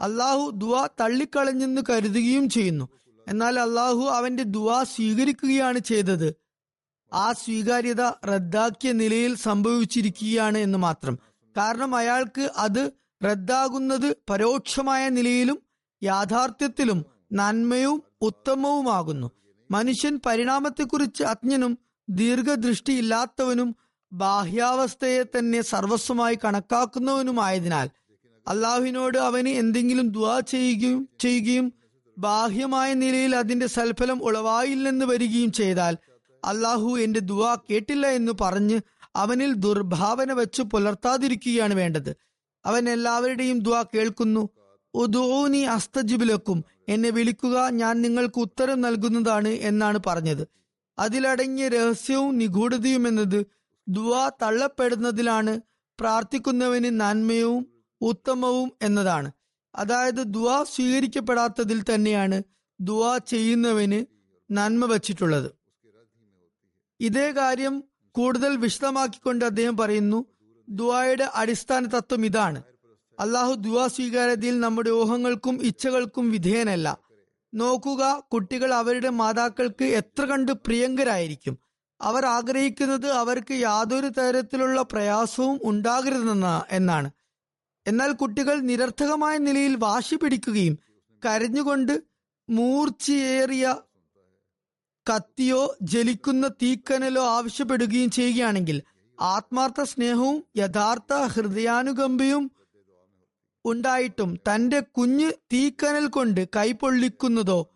അള്ളാഹു 0.00 0.50
ദ്വാ 0.54 0.88
തള്ളിക്കളഞ്ഞെന്ന് 1.00 1.82
കരുതുകയും 1.90 2.48
ചെയ്യുന്നു. 2.48 2.88
എന്നാൽ 3.28 3.60
അള്ളാഹു 3.60 4.00
അവന്റെ 4.00 4.42
ദ്വാ 4.42 4.84
സ്വീകരിക്കുകയാണ് 4.84 5.78
ചെയ്തത്. 5.78 6.34
ആ 7.12 7.32
സ്വീകാര്യത 7.32 8.02
റദ്ദാക്കിയ 8.02 8.92
നിലയിൽ 8.92 9.34
സംഭവിച്ചിരിക്കുകയാണ് 9.36 10.58
എന്ന് 10.58 10.78
മാത്രം. 10.78 11.18
കാരണം 11.56 11.94
അയാൾക്ക് 11.94 12.50
അത് 12.56 12.82
റദ്ദാകുന്നത് 13.24 14.16
പരോക്ഷമായ 14.30 15.08
നിലയിലും 15.08 15.58
യാഥാർത്ഥ്യത്തിലും 16.02 17.00
നന്മയും 17.32 17.96
ഉത്തമവുമാകുന്നു. 18.22 19.28
മനുഷ്യൻ 19.70 20.20
പരിണാമത്തെക്കുറിച്ച് 20.26 21.22
അജ്ഞനും 21.24 21.78
ദീർഘദൃഷ്ടിയില്ലാത്തവനും 22.08 23.68
ബാഹ്യാവസ്ഥയെ 24.12 25.22
തന്നെ 25.22 25.60
സർവസ്വമായി 25.62 26.38
കണക്കാക്കുന്നവനുമായതിനാൽ 26.44 27.88
അള്ളാഹുവിനോട് 28.46 29.18
അവന് 29.18 29.48
എന്തെങ്കിലും 29.48 30.08
ദുവാ 30.08 30.40
ചെയ്യുകയും 30.40 31.08
ചെയ്യുകയും 31.18 31.66
ബാഹ്യമായ 32.18 32.94
നിലയിൽ 32.94 33.34
അതിന്റെ 33.34 33.66
സൽഫലം 33.66 34.22
ഉളവായില്ലെന്ന് 34.22 35.04
വരികയും 35.04 35.52
ചെയ്താൽ 35.52 35.94
അള്ളാഹു 36.42 36.98
എന്റെ 36.98 37.20
ദുവാ 37.20 37.54
കേട്ടില്ല 37.70 38.06
എന്ന് 38.10 38.32
പറഞ്ഞ് 38.40 38.78
അവനിൽ 39.16 39.54
ദുർഭാവന 39.54 40.32
വെച്ച് 40.32 40.62
പുലർത്താതിരിക്കുകയാണ് 40.62 41.74
വേണ്ടത്. 41.74 42.16
അവൻ 42.64 42.88
എല്ലാവരുടെയും 42.88 43.58
ദ 43.58 43.68
കേൾക്കുന്നു. 43.82 44.48
ഉദൂനി 44.94 45.58
അസ്തജിബിലക്കും 45.58 46.64
എന്നെ 46.88 47.10
വിളിക്കുക 47.10 47.68
ഞാൻ 47.70 48.02
നിങ്ങൾക്ക് 48.02 48.40
ഉത്തരം 48.40 48.80
നൽകുന്നതാണ് 48.80 49.48
എന്നാണ് 49.48 49.98
പറഞ്ഞത്. 50.06 50.48
അതിലടങ്ങിയ 50.98 51.68
രഹസ്യവും 51.68 52.38
നിഗൂഢതയും 52.38 53.08
എന്നത് 53.08 53.46
ദുവാ 53.88 54.30
തള്ളപ്പെടുന്നതിലാണ് 54.42 55.60
പ്രാർത്ഥിക്കുന്നവന് 56.00 57.00
നന്മയും 57.00 57.84
ഉത്തമവും 58.00 58.72
എന്നതാണ്. 58.82 59.32
അതായത് 59.74 60.22
ദുവാ 60.24 60.64
സ്വീകരിക്കപ്പെടാത്തതിൽ 60.64 61.82
തന്നെയാണ് 61.82 62.42
ദുവാ 62.80 63.18
ചെയ്യുന്നവന് 63.18 64.04
നന്മ 64.50 64.84
വച്ചിട്ടുള്ളത്. 64.84 65.50
ഇതേ 67.00 67.32
കാര്യം 67.32 67.84
കൂടുതൽ 68.12 68.56
വിശദമാക്കിക്കൊണ്ട് 68.56 69.44
അദ്ദേഹം 69.44 69.76
പറയുന്നു 69.76 70.26
ദുവായുടെ 70.68 71.30
അടിസ്ഥാന 71.34 71.86
തത്വം 71.86 72.26
ഇതാണ്. 72.26 72.62
അള്ളാഹു 73.20 73.54
ദുവാ 73.54 73.86
സ്വീകാര്യതയിൽ 73.86 74.60
നമ്മുടെ 74.60 74.90
ഊഹങ്ങൾക്കും 74.90 75.62
ഇച്ഛകൾക്കും 75.62 76.30
വിധേയനല്ല. 76.30 76.98
നോക്കുക 77.54 78.22
കുട്ടികൾ 78.32 78.74
അവരുടെ 78.74 79.08
മാതാക്കൾക്ക് 79.08 79.84
എത്ര 79.84 80.24
കണ്ട് 80.24 80.52
പ്രിയങ്കരായിരിക്കും. 80.52 81.58
അവർ 82.00 82.26
ആഗ്രഹിക്കുന്നത് 82.26 83.06
അവർക്ക് 83.06 83.52
യാതൊരു 83.52 84.08
തരത്തിലുള്ള 84.08 84.82
പ്രയാസവും 84.82 85.60
ഉണ്ടാകരുതെന്ന 85.64 86.64
എന്നാണ്. 86.70 87.10
എന്നാൽ 87.86 88.12
കുട്ടികൾ 88.12 88.60
നിരർത്ഥകമായ 88.60 89.38
നിലയിൽ 89.38 89.76
വാശി 89.76 90.14
പിടിക്കുകയും 90.14 90.78
കരഞ്ഞുകൊണ്ട് 91.26 92.02
മൂർച്ചയേറിയ 92.48 93.74
കത്തിയോ 95.10 95.76
ജലിക്കുന്ന 95.82 96.48
തീക്കനലോ 96.48 97.26
ആവശ്യപ്പെടുകയും 97.26 98.10
ചെയ്യുകയാണെങ്കിൽ 98.10 98.82
ആത്മാർത്ഥ 99.20 99.82
സ്നേഹവും 99.82 100.44
യഥാർത്ഥ 100.56 101.14
ഹൃദയാനുകമ്പയും 101.14 102.50
ഉണ്ടായിട്ടും 103.64 104.36
തന്റെ 104.36 104.80
കുഞ്ഞ് 104.80 105.32
തീക്കനൽ 105.52 106.06
കൊണ്ട് 106.06 106.48
കൈപൊള്ളിക്കുന്നതോ 106.56 107.70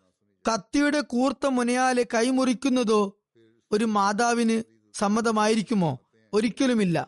കത്തിയുടെ 0.45 0.99
കൂർത്ത 0.99 1.45
മുനയാലെ 1.47 2.05
കൈമുറിക്കുന്നതോ 2.13 3.17
ഒരു 3.71 3.85
മാതാവിന് 3.85 4.63
സമ്മതമായിരിക്കുമോ? 4.93 5.99
ഒരിക്കലുമില്ല. 6.33 7.07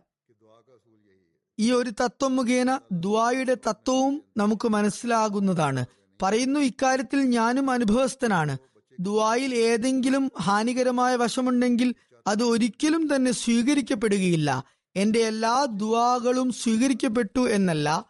ഈ 1.60 1.72
ഒരു 1.72 1.90
തത്വം 1.90 2.36
മുഖേന 2.36 2.80
ദ്വായുടെ 2.92 3.58
തത്വവും 3.70 4.24
നമുക്ക് 4.38 4.68
മനസ്സിലാകുന്നതാണ്. 4.68 5.86
പറയുന്നു 6.22 6.60
ഇക്കാര്യത്തിൽ 6.60 7.20
ഞാനും 7.20 7.72
അനുഭവസ്ഥനാണ്. 7.72 8.58
ദുവായിൽ 9.00 9.56
ഏതെങ്കിലും 9.56 10.32
ഹാനികരമായ 10.42 11.16
വശമുണ്ടെങ്കിൽ 11.16 11.96
അത് 12.28 12.44
ഒരിക്കലും 12.44 13.16
തന്നെ 13.16 13.32
സ്വീകരിക്കപ്പെടുകയില്ല. 13.32 14.64
എന്റെ 14.96 15.20
എല്ലാ 15.20 15.66
ദുവാകളും 15.70 16.52
സ്വീകരിക്കപ്പെട്ടു 16.52 17.50
എന്നല്ല. 17.50 18.06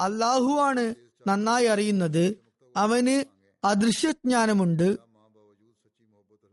അള്ളാഹുവാണ് 0.00 0.94
നന്നായി 1.28 1.66
അറിയുന്നത്. 1.66 2.36
അവന് 2.76 3.24
അദൃശ്യജ്ഞാനമുണ്ട്. 3.66 4.98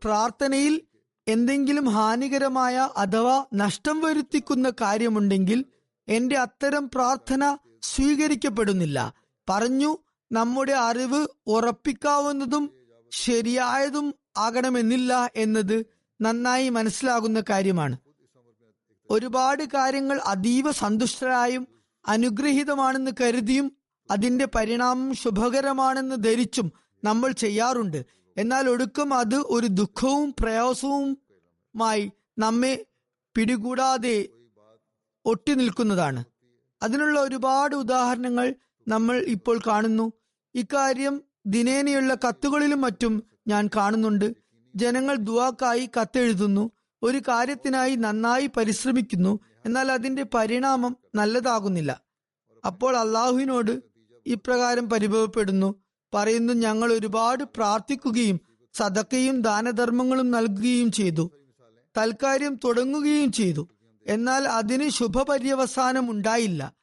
പ്രാർത്ഥനയിൽ 0.04 0.82
എന്തെങ്കിലും 1.28 1.89
ഹാനികരമായ 1.89 2.89
അഥവാ 2.97 3.45
നഷ്ടം 3.54 3.99
വരുത്തിക്കുന്ന 3.99 4.69
കാര്യമുണ്ടെങ്കിൽ 4.82 5.65
എന്റെ 6.08 6.38
അത്തരം 6.38 6.89
പ്രാർത്ഥന 6.89 7.58
സ്വീകരിക്കപ്പെടുന്നില്ല. 7.82 9.13
പറഞ്ഞു 9.49 9.97
നമ്മുടെ 10.32 10.71
അറിവ് 10.71 11.28
ഉറപ്പിക്കാവുന്നതും 11.47 12.83
ശരിയായതും 13.13 14.15
ആകണമെന്നില്ല 14.38 15.32
എന്നത് 15.36 15.86
നന്നായി 16.21 16.69
മനസ്സിലാകുന്ന 16.69 17.43
കാര്യമാണ്. 17.49 17.97
ഒരുപാട് 19.10 19.63
കാര്യങ്ങൾ 19.63 20.19
അതീവ 20.19 20.71
സന്തുഷ്ടരായും 20.71 21.67
അനുഗ്രഹീതമാണെന്ന് 22.08 23.12
കരുതിയും 23.21 23.78
അതിന്റെ 24.12 24.47
പരിണാമം 24.56 25.13
ശുഭകരമാണെന്ന് 25.13 26.15
ധരിച്ചും 26.15 26.71
നമ്മൾ 27.04 27.32
ചെയ്യാറുണ്ട്. 27.32 28.06
എന്നാൽ 28.38 28.69
ഒടുക്കം 28.69 29.13
അത് 29.13 29.36
ഒരു 29.36 29.67
ദുഃഖവും 29.67 30.36
പ്രയാസവുമായി 30.39 32.12
നമ്മെ 32.39 32.86
പിടികൂടാതെ 33.36 34.28
ഒട്ടി 35.26 35.54
നിൽക്കുന്നതാണ്. 35.54 36.23
അതിനുള്ള 36.84 37.19
ഒരുപാട് 37.19 37.76
ഉദാഹരണങ്ങൾ 37.76 38.56
നമ്മൾ 38.88 39.26
ഇപ്പോൾ 39.28 39.60
കാണുന്നു. 39.67 40.13
ഇക്കാര്യം 40.56 41.23
ദിനേനയുള്ള 41.45 42.17
കത്തുകളിലും 42.27 42.82
മറ്റും 42.82 43.23
ഞാൻ 43.47 43.69
കാണുന്നുണ്ട്. 43.75 44.36
ജനങ്ങൾ 44.75 45.15
ദുവാക്കായി 45.15 45.89
കത്തെഴുതുന്നു. 46.01 46.71
ഒരു 47.03 47.17
കാര്യത്തിനായി 47.17 47.95
നന്നായി 47.95 48.49
പരിശ്രമിക്കുന്നു. 48.58 49.39
എന്നാൽ 49.65 49.91
അതിന്റെ 49.91 50.25
പരിണാമം 50.34 50.97
നല്ലതാകുന്നില്ല. 51.15 52.01
അപ്പോൾ 52.65 52.97
അള്ളാഹുവിനോട് 52.97 53.84
ഇപ്രകാരം 54.25 54.89
പരിഭവപ്പെടുന്നു. 54.89 55.75
പറയുന്നു 56.13 56.53
ഞങ്ങൾ 56.53 56.93
ഒരുപാട് 56.93 57.43
പ്രാർത്ഥിക്കുകയും 57.43 58.39
സതക്കയും 58.73 59.41
ദാനധർമ്മങ്ങളും 59.41 60.32
നൽകുകയും 60.32 60.91
ചെയ്തു. 60.91 61.32
തൽക്കാര്യം 61.97 62.60
തുടങ്ങുകയും 62.63 63.32
ചെയ്തു. 63.32 63.67
എന്നാൽ 64.08 64.47
അതിന് 64.47 64.89
ശുഭപര്യവസാനം 64.89 66.12
ഉണ്ടായില്ല. 66.12 66.73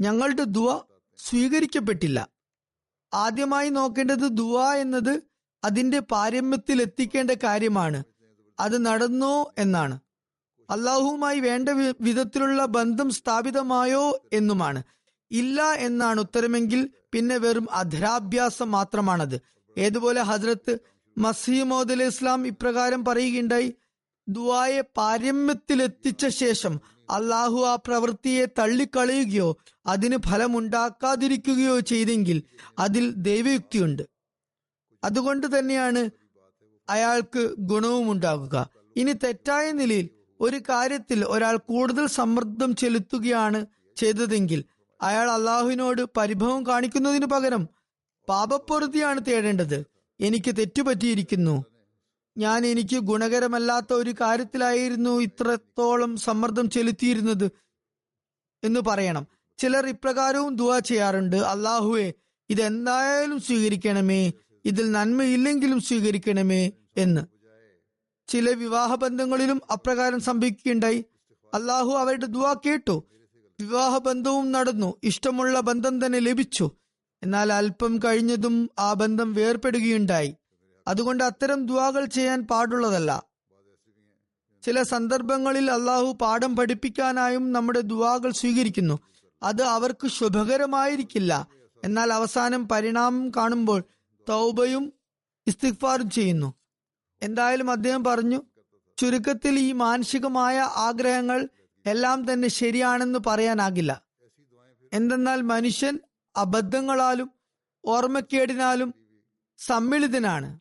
ഞങ്ങളുടെ 0.00 0.44
ദുവ 0.44 0.80
സ്വീകരിക്കപ്പെട്ടില്ല. 1.18 2.28
ആദ്യമായി 3.14 3.68
നോക്കേണ്ടത് 3.68 4.28
ദുവ 4.28 4.72
എന്നത് 4.72 5.22
അതിന്റെ 5.64 5.98
പാരമ്യത്തിൽ 5.98 6.82
എത്തിക്കേണ്ട 6.82 7.30
കാര്യമാണ്. 7.30 8.04
അത് 8.60 8.86
നടന്നോ 8.86 9.52
എന്നാണ്. 9.58 10.00
അള്ളാഹുവുമായി 10.70 11.40
വേണ്ട 11.40 11.68
വിധത്തിലുള്ള 12.00 12.64
ബന്ധം 12.64 13.10
സ്ഥാപിതമായോ 13.10 14.24
എന്നുമാണ്. 14.32 14.82
ഇല്ല 15.30 15.62
എന്നാണ് 15.62 16.20
ഉത്തരമെങ്കിൽ 16.20 16.90
പിന്നെ 17.12 17.36
വെറും 17.36 17.68
അധരാഭ്യാസം 17.72 18.70
മാത്രമാണത്. 18.70 19.40
ഏതുപോലെ 19.78 20.22
ഹജ്രത്ത് 20.22 20.76
മസീമോദ് 21.18 21.92
അലൈഹി 21.92 22.08
ഇസ്ലാം 22.08 22.46
ഇപ്രകാരം 22.46 23.04
പറയുകയുണ്ടായി. 23.04 23.74
ദുവായെ 24.28 24.80
പാരമ്യത്തിലെത്തിച്ച 24.96 26.26
ശേഷം 26.26 26.80
അള്ളാഹു 27.10 27.66
ആ 27.66 27.74
പ്രവൃത്തിയെ 27.76 28.46
തള്ളിക്കളയുകയോ 28.58 29.56
അതിന് 29.86 30.16
ഫലമുണ്ടാക്കാതിരിക്കുകയോ 30.26 31.80
ചെയ്തെങ്കിൽ 31.80 32.42
അതിൽ 32.78 33.10
ദൈവയുക്തിയുണ്ട്. 33.10 34.02
അതുകൊണ്ട് 35.04 35.58
തന്നെയാണ് 35.58 36.10
അയാൾക്ക് 36.90 37.50
ഗുണവും 37.58 38.10
ഉണ്ടാകുക 38.10 38.68
ഇനി 38.96 39.12
തെറ്റായ 39.12 39.72
നിലയിൽ 39.72 40.08
ഒരു 40.40 40.56
കാര്യത്തിൽ 40.56 41.24
ഒരാൾ 41.24 41.56
കൂടുതൽ 41.56 42.06
സമ്മർദ്ദം 42.06 42.74
ചെലുത്തുകയാണ് 42.74 43.66
ചെയ്തതെങ്കിൽ 43.96 44.64
അയാൾ 45.02 45.30
അള്ളാഹുവിനോട് 45.30 46.02
പരിഭവം 46.16 46.66
കാണിക്കുന്നതിന് 46.66 47.26
പകരം 47.26 47.68
പാപപ്പൊറുതിയാണ് 48.28 49.20
തേടേണ്ടത്. 49.28 49.86
എനിക്ക് 50.20 50.56
തെറ്റുപറ്റിയിരിക്കുന്നു. 50.56 51.64
ഞാൻ 52.40 52.66
എനിക്ക് 52.66 52.96
ഗുണകരമല്ലാത്ത 52.96 53.92
ഒരു 53.92 54.14
കാര്യത്തിലായിരുന്നു 54.20 55.20
ഇത്രത്തോളം 55.20 56.16
സമ്മർദ്ദം 56.16 56.70
ചെലുത്തിയിരുന്നത് 56.70 57.50
എന്ന് 58.64 58.80
പറയണം. 58.80 59.26
ചിലർ 59.58 59.86
ഇപ്രകാരവും 59.86 60.56
ദുവാ 60.56 60.78
ചെയ്യാറുണ്ട്. 60.78 61.36
അള്ളാഹുവെ 61.36 62.12
ഇതെന്തായാലും 62.50 63.40
സ്വീകരിക്കണമേ. 63.40 64.32
ഇതിൽ 64.64 64.90
നന്മയില്ലെങ്കിലും 64.90 65.80
സ്വീകരിക്കണമേ 65.80 66.70
എന്ന്. 66.96 67.20
ചില 68.28 68.50
വിവാഹ 68.50 68.94
ബന്ധങ്ങളിലും 68.94 69.60
അപ്രകാരം 69.72 70.20
സംഭവിക്കുകയുണ്ടായി. 70.20 71.04
അള്ളാഹു 71.54 71.90
അവരുടെ 71.90 72.26
ദുവാ 72.26 72.54
കേട്ടു. 72.66 73.04
വിവാഹ 73.60 73.98
ബന്ധവും 73.98 74.52
നടന്നു. 74.52 74.94
ഇഷ്ടമുള്ള 75.04 75.60
ബന്ധം 75.60 76.06
തന്നെ 76.06 76.18
ലഭിച്ചു. 76.18 76.70
എന്നാൽ 77.22 77.52
അല്പം 77.52 77.98
കഴിഞ്ഞതും 77.98 78.70
ആ 78.78 78.92
ബന്ധം 78.92 79.34
വേർപെടുകയുണ്ടായി. 79.34 80.34
അതുകൊണ്ട് 80.88 81.24
അത്തരം 81.24 81.66
ദുവാകൾ 81.66 82.04
ചെയ്യാൻ 82.04 82.46
പാടുള്ളതല്ല. 82.46 83.22
ചില 84.62 84.82
സന്ദർഭങ്ങളിൽ 84.82 85.70
അള്ളാഹു 85.70 86.18
പാഠം 86.20 86.56
പഠിപ്പിക്കാനായും 86.56 87.52
നമ്മുടെ 87.52 87.80
ദുവാകൾ 87.80 88.30
സ്വീകരിക്കുന്നു. 88.30 88.98
അത് 89.42 89.62
അവർക്ക് 89.62 90.08
ശുഭകരമായിരിക്കില്ല. 90.08 91.48
എന്നാൽ 91.84 92.12
അവസാനം 92.12 92.68
പരിണാമം 92.68 93.30
കാണുമ്പോൾ 93.30 93.82
തൗബയും 94.28 94.92
ഇസ്തിഗ്ഫാറും 95.46 96.10
ചെയ്യുന്നു. 96.10 96.54
എന്തായാലും 97.22 97.70
അദ്ദേഹം 97.70 98.04
പറഞ്ഞു 98.04 98.42
ചുരുക്കത്തിൽ 98.98 99.58
ഈ 99.58 99.72
മാനസികമായ 99.72 100.58
ആഗ്രഹങ്ങൾ 100.58 101.48
എല്ലാം 101.86 102.32
തന്നെ 102.32 102.48
ശരിയാണെന്ന് 102.48 103.18
പറയാനാകില്ല. 103.26 104.02
എന്തെന്നാൽ 104.92 105.42
മനുഷ്യൻ 105.42 105.98
അബദ്ധങ്ങളാലും 106.36 107.30
ഓർമ്മക്കേടിനാലും 107.84 108.94
സമ്മിളിതനാണ്. 109.58 110.60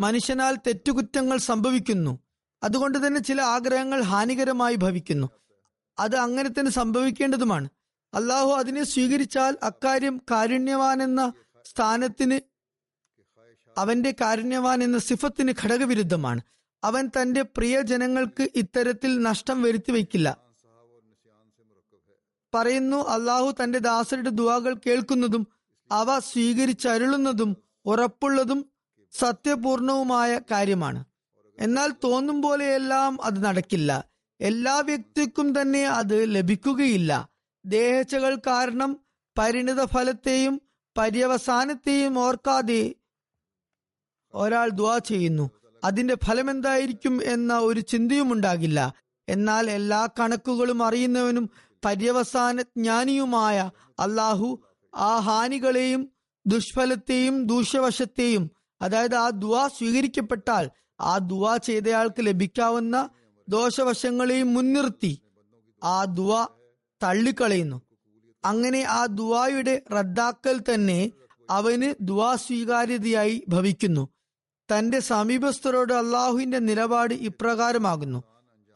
മനുഷ്യനാൽ 0.00 0.56
തെറ്റുകുറ്റങ്ങൾ 0.56 1.36
സംഭവിക്കുന്നു. 1.36 2.18
അതുകൊണ്ട് 2.62 3.06
തന്നെ 3.06 3.20
ചില 3.20 3.42
ആഗ്രഹങ്ങൾ 3.42 4.02
ഹാനികരമായി 4.02 4.74
ഭവിക്കുന്നു. 4.74 5.30
അത് 5.98 6.16
അങ്ങനെ 6.16 6.48
തന്നെ 6.48 6.70
സംഭവിക്കേണ്ടതുമാണ്. 6.70 7.68
അള്ളാഹു 8.14 8.50
അതിനെ 8.50 8.84
സ്വീകരിച്ചാൽ 8.84 9.56
അക്കാര്യം 9.62 10.20
കാരുണ്യവാൻ 10.30 11.02
എന്ന 11.02 11.32
സ്ഥാനത്തിന് 11.64 12.40
അവന്റെ 13.78 14.14
കാരുണ്യവാൻ 14.20 14.82
എന്ന 14.82 14.98
സിഫത്തിന് 14.98 15.54
ഘടകവിരുദ്ധമാണ്. 15.64 16.40
അവൻ 16.84 17.10
തന്റെ 17.22 17.42
പ്രിയ 17.42 17.80
ജനങ്ങൾക്ക് 17.80 18.48
ഇത്തരത്തിൽ 18.56 19.22
നഷ്ടം 19.22 19.62
വരുത്തി 19.62 19.92
വയ്ക്കില്ല. 19.92 20.36
പറയുന്നു 22.54 23.08
അള്ളാഹു 23.08 23.54
തന്റെ 23.62 23.78
ദാസരുടെ 23.78 24.30
ദുവാകൾ 24.30 24.76
കേൾക്കുന്നതും 24.86 25.46
അവ 25.92 26.18
സ്വീകരിച്ചരുളുന്നതും 26.18 27.56
ഉറപ്പുള്ളതും 27.84 28.69
സത്യപൂർണവുമായ 29.12 30.40
കാര്യമാണ്. 30.50 31.04
എന്നാൽ 31.58 31.92
തോന്നും 32.04 32.42
പോലെയെല്ലാം 32.42 33.22
അത് 33.22 33.44
നടക്കില്ല. 33.44 34.04
എല്ലാ 34.40 34.80
വ്യക്തിക്കും 34.80 35.60
തന്നെ 35.60 35.86
അത് 35.86 36.34
ലഭിക്കുകയില്ല. 36.34 37.28
ദേഹച്ചകൾ 37.64 38.38
കാരണം 38.46 39.00
പരിണിത 39.38 39.84
ഫലത്തെയും 39.84 40.60
പര്യവസാനത്തെയും 40.98 42.18
ഓർക്കാതെ 42.18 42.94
ഒരാൾ 44.34 44.68
ദ്വാ 44.68 44.98
ചെയ്യുന്നു. 44.98 45.50
അതിന്റെ 45.84 46.16
ഫലം 46.24 46.50
എന്തായിരിക്കും 46.50 47.22
എന്ന 47.22 47.58
ഒരു 47.58 47.80
ചിന്തയും 47.80 48.32
ഉണ്ടാകില്ല. 48.32 48.94
എന്നാൽ 49.28 49.70
എല്ലാ 49.70 50.08
കണക്കുകളും 50.20 50.82
അറിയുന്നവനും 50.82 51.50
പര്യവസാന 51.84 52.62
ജ്ഞാനിയുമായ 52.62 53.70
അള്ളാഹു 53.98 54.64
ആ 54.94 55.18
ഹാനികളെയും 55.18 56.10
ദുഷ്ഫലത്തെയും 56.46 57.46
ദൂഷ്യവശത്തെയും 57.46 58.50
അതായത് 58.82 59.14
ആ 59.14 59.30
ദുവാ 59.30 59.68
സ്വീകരിക്കപ്പെട്ടാൽ 59.68 60.70
ആ 61.00 61.18
ദുവാ 61.18 61.56
ചെയ്തയാൾക്ക് 61.56 62.26
ലഭിക്കാവുന്ന 62.26 63.10
ദോഷവശങ്ങളെയും 63.48 64.54
മുൻനിർത്തി 64.54 65.22
ആ 65.84 66.04
ദുവ 66.04 66.46
തള്ളിക്കളയുന്നു. 67.02 67.82
അങ്ങനെ 68.44 68.80
ആ 68.88 69.06
ദുവായുടെ 69.06 69.82
റദ്ദാക്കൽ 69.92 70.60
തന്നെ 70.74 71.12
അവന് 71.50 71.94
ദുവാ 72.00 72.36
സ്വീകാര്യതയായി 72.36 73.44
ഭവിക്കുന്നു. 73.48 74.08
തന്റെ 74.70 75.00
സമീപസ്ഥരോട് 75.00 75.92
അള്ളാഹുവിന്റെ 75.92 76.58
നിലപാട് 76.58 77.14
ഇപ്രകാരമാകുന്നു. 77.14 78.22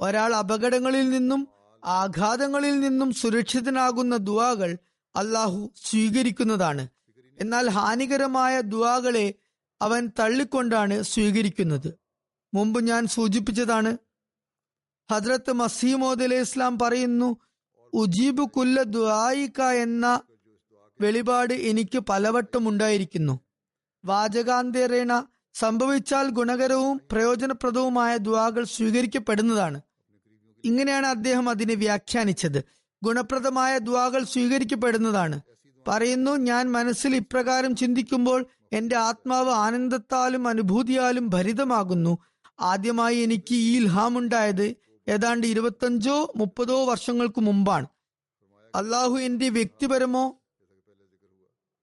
ഒരാൾ 0.01 0.35
അപകടങ്ങളിൽ 0.35 1.11
നിന്നും 1.11 1.49
ആഘാതങ്ങളിൽ 1.85 2.81
നിന്നും 2.81 3.13
സുരക്ഷിതനാകുന്ന 3.13 4.17
ദുവാകൾ 4.17 4.79
അള്ളാഹു 5.17 5.73
സ്വീകരിക്കുന്നതാണ്. 5.91 6.89
എന്നാൽ 7.41 7.69
ഹാനികരമായ 7.69 8.61
ദുവാകളെ 8.61 9.35
അവൻ 9.85 10.11
തള്ളിക്കൊണ്ടാണ് 10.19 11.03
സ്വീകരിക്കുന്നത്. 11.03 11.91
മുമ്പ് 12.55 12.81
ഞാൻ 12.85 13.07
സൂചിപ്പിച്ചതാണ്. 13.07 13.97
ഹദ്രത്ത് 15.11 15.53
മസീമോദ് 15.53 16.23
അലൈഹി 16.23 16.41
ഇസ്ലാം 16.41 16.79
പറയുന്നു 16.79 17.37
ഉജീബ് 17.93 18.43
കുല്ല 18.43 18.83
ദുആയിക്ക 18.83 19.61
എന്ന 19.63 20.21
വെളിപാട് 21.01 21.55
എനിക്ക് 21.55 21.99
പലവട്ടം 21.99 22.69
ഉണ്ടായിരിക്കുന്നു. 22.69 23.41
വാചകാന്തരേണ 24.05 25.13
സംഭവിച്ചാൽ 25.55 26.31
ഗുണകരവും 26.31 27.01
പ്രയോജനപ്രദവുമായ 27.13 28.17
ദുവാകൾ 28.17 28.65
സ്വീകരിക്കപ്പെടുന്നതാണ്. 28.65 29.81
ഇങ്ങനെയാണ് 30.65 31.07
അദ്ദേഹം 31.07 31.49
അതിനെ 31.49 31.75
വ്യാഖ്യാനിച്ചത്. 31.75 32.65
ഗുണപ്രദമായ 33.03 33.79
ദ്വാകൾ 33.79 34.25
സ്വീകരിക്കപ്പെടുന്നതാണ്. 34.25 35.41
പറയുന്നു 35.89 36.33
ഞാൻ 36.51 36.73
മനസ്സിൽ 36.73 37.17
ഇപ്രകാരം 37.17 37.77
ചിന്തിക്കുമ്പോൾ 37.77 38.47
എന്റെ 38.75 38.97
ആത്മാവ് 38.97 39.51
ആനന്ദത്താലും 39.51 40.49
അനുഭൂതിയാലും 40.49 41.29
ഭരിതമാകുന്നു. 41.29 42.19
ആദ്യമായി 42.61 43.17
എനിക്ക് 43.17 43.55
ഈ 43.55 43.77
ഇൽഹാമുണ്ടായത് 43.77 44.77
ഏതാണ്ട് 45.09 45.47
ഇരുപത്തഞ്ചോ 45.47 46.33
മുപ്പതോ 46.37 46.85
വർഷങ്ങൾക്ക് 46.85 47.41
മുമ്പാണ്. 47.41 47.87
അള്ളാഹു 48.75 49.19
എന്റെ 49.19 49.49
വ്യക്തിപരമോ 49.49 50.25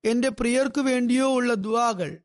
എന്റെ 0.06 0.30
പ്രിയർക്കു 0.30 0.82
വേണ്ടിയോ 0.82 1.28
ഉള്ള 1.34 1.54
ദുവാകൾ 1.54 2.18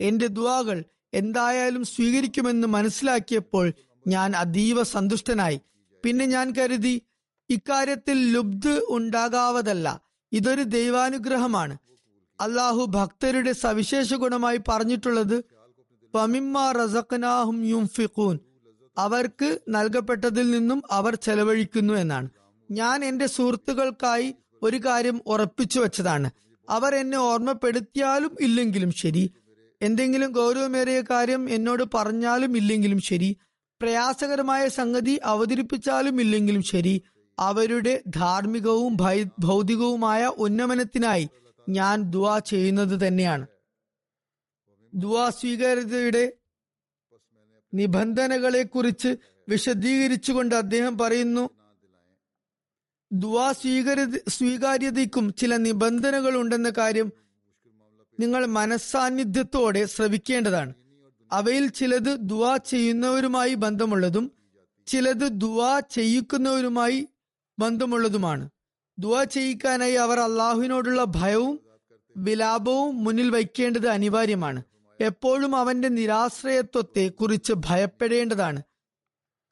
എന്റെ 0.00 0.26
ദുവാകൾ 0.26 0.84
എന്തായാലും 1.14 1.84
സ്വീകരിക്കുമെന്ന് 1.84 2.68
മനസ്സിലാക്കിയപ്പോൾ 2.68 3.72
ഞാൻ 4.06 4.36
അതീവ 4.36 4.82
സന്തുഷ്ടനായി. 4.82 5.60
പിന്നെ 6.04 6.26
ഞാൻ 6.26 6.52
കരുതി 6.58 7.02
ഇക്കാര്യത്തിൽ 7.50 8.32
ലുബ്ധ് 8.32 8.80
ഉണ്ടാകാവതല്ല. 8.88 10.02
ഇതൊരു 10.32 10.62
ദൈവാനുഗ്രഹമാണ്. 10.62 11.78
അള്ളാഹു 12.40 12.84
ഭക്തരുടെ 12.84 13.52
സവിശേഷ 13.52 14.14
ഗുണമായി 14.14 14.60
പറഞ്ഞിട്ടുള്ളത് 14.68 15.44
റസഖനാഹും 16.70 17.66
അവർക്ക് 18.98 19.58
നൽകപ്പെട്ടതിൽ 19.68 20.50
നിന്നും 20.50 20.82
അവർ 20.90 21.14
ചെലവഴിക്കുന്നു 21.14 21.94
എന്നാണ്. 21.94 22.28
ഞാൻ 22.70 23.04
എന്റെ 23.04 23.26
സുഹൃത്തുക്കൾക്കായി 23.26 24.34
ഒരു 24.62 24.76
കാര്യം 24.76 25.20
ഉറപ്പിച്ചു 25.26 25.80
വെച്ചതാണ്. 25.80 26.30
അവർ 26.68 26.94
എന്നെ 26.94 27.18
ഓർമ്മപ്പെടുത്തിയാലും 27.18 28.36
ഇല്ലെങ്കിലും 28.40 28.90
ശരി. 28.90 29.30
എന്തെങ്കിലും 29.82 30.32
ഗൗരവമേറിയ 30.32 31.00
കാര്യം 31.00 31.50
എന്നോട് 31.50 31.84
പറഞ്ഞാലും 31.94 32.56
ഇല്ലെങ്കിലും 32.56 33.00
ശരി. 33.00 33.36
പ്രയാസകരമായ 33.80 34.68
സംഗതി 34.68 35.20
അവതരിപ്പിച്ചാലും 35.24 36.20
ഇല്ലെങ്കിലും 36.20 36.62
ശരി. 36.62 37.02
അവരുടെ 37.38 38.02
ധാർമ്മികവും 38.08 38.96
ഭൗതികവുമായ 39.38 40.26
ഉന്നമനത്തിനായി 40.26 41.28
ഞാൻ 41.68 42.02
ദുവാ 42.02 42.38
ചെയ്യുന്നത് 42.38 43.06
തന്നെയാണ്. 43.06 43.46
ദുവാ 44.94 45.30
സ്വീകാര്യതയുടെ 45.30 46.32
നിബന്ധനകളെ 47.74 48.62
കുറിച്ച് 48.62 49.16
വിശദീകരിച്ചുകൊണ്ട് 49.48 50.54
അദ്ദേഹം 50.54 50.98
പറയുന്നു 50.98 51.50
ദുവാ 53.12 53.52
സ്വീകാര്യ 53.52 54.18
സ്വീകാര്യതയ്ക്കും 54.28 55.34
ചില 55.34 55.56
നിബന്ധനകൾ 55.56 56.36
ഉണ്ടെന്ന 56.36 56.70
കാര്യം 56.70 57.12
നിങ്ങൾ 58.20 58.46
മനസ്സാന്നിധ്യത്തോടെ 58.46 59.84
ശ്രവിക്കേണ്ടതാണ്. 59.84 60.74
അവയിൽ 61.32 61.68
ചിലത് 61.68 62.16
ദുവാ 62.20 62.56
ചെയ്യുന്നവരുമായി 62.56 63.54
ബന്ധമുള്ളതും 63.54 64.32
ചിലത് 64.86 65.28
ദുവാ 65.30 65.80
ചെയ്യിക്കുന്നവരുമായി 65.80 67.08
ബന്ധമുള്ളതുമാണ്. 67.58 68.50
ദുവാ 68.98 69.24
ചെയ്യിക്കാനായി 69.24 69.94
അവർ 69.94 70.20
അള്ളാഹുവിനോടുള്ള 70.20 71.04
ഭയവും 71.04 71.60
വിലാപവും 72.16 73.04
മുന്നിൽ 73.04 73.30
വയ്ക്കേണ്ടത് 73.30 73.88
അനിവാര്യമാണ്. 73.88 74.62
എപ്പോഴും 75.00 75.56
അവന്റെ 75.56 75.88
നിരാശ്രയത്വത്തെ 75.88 77.08
കുറിച്ച് 77.08 77.52
ഭയപ്പെടേണ്ടതാണ്. 77.52 78.62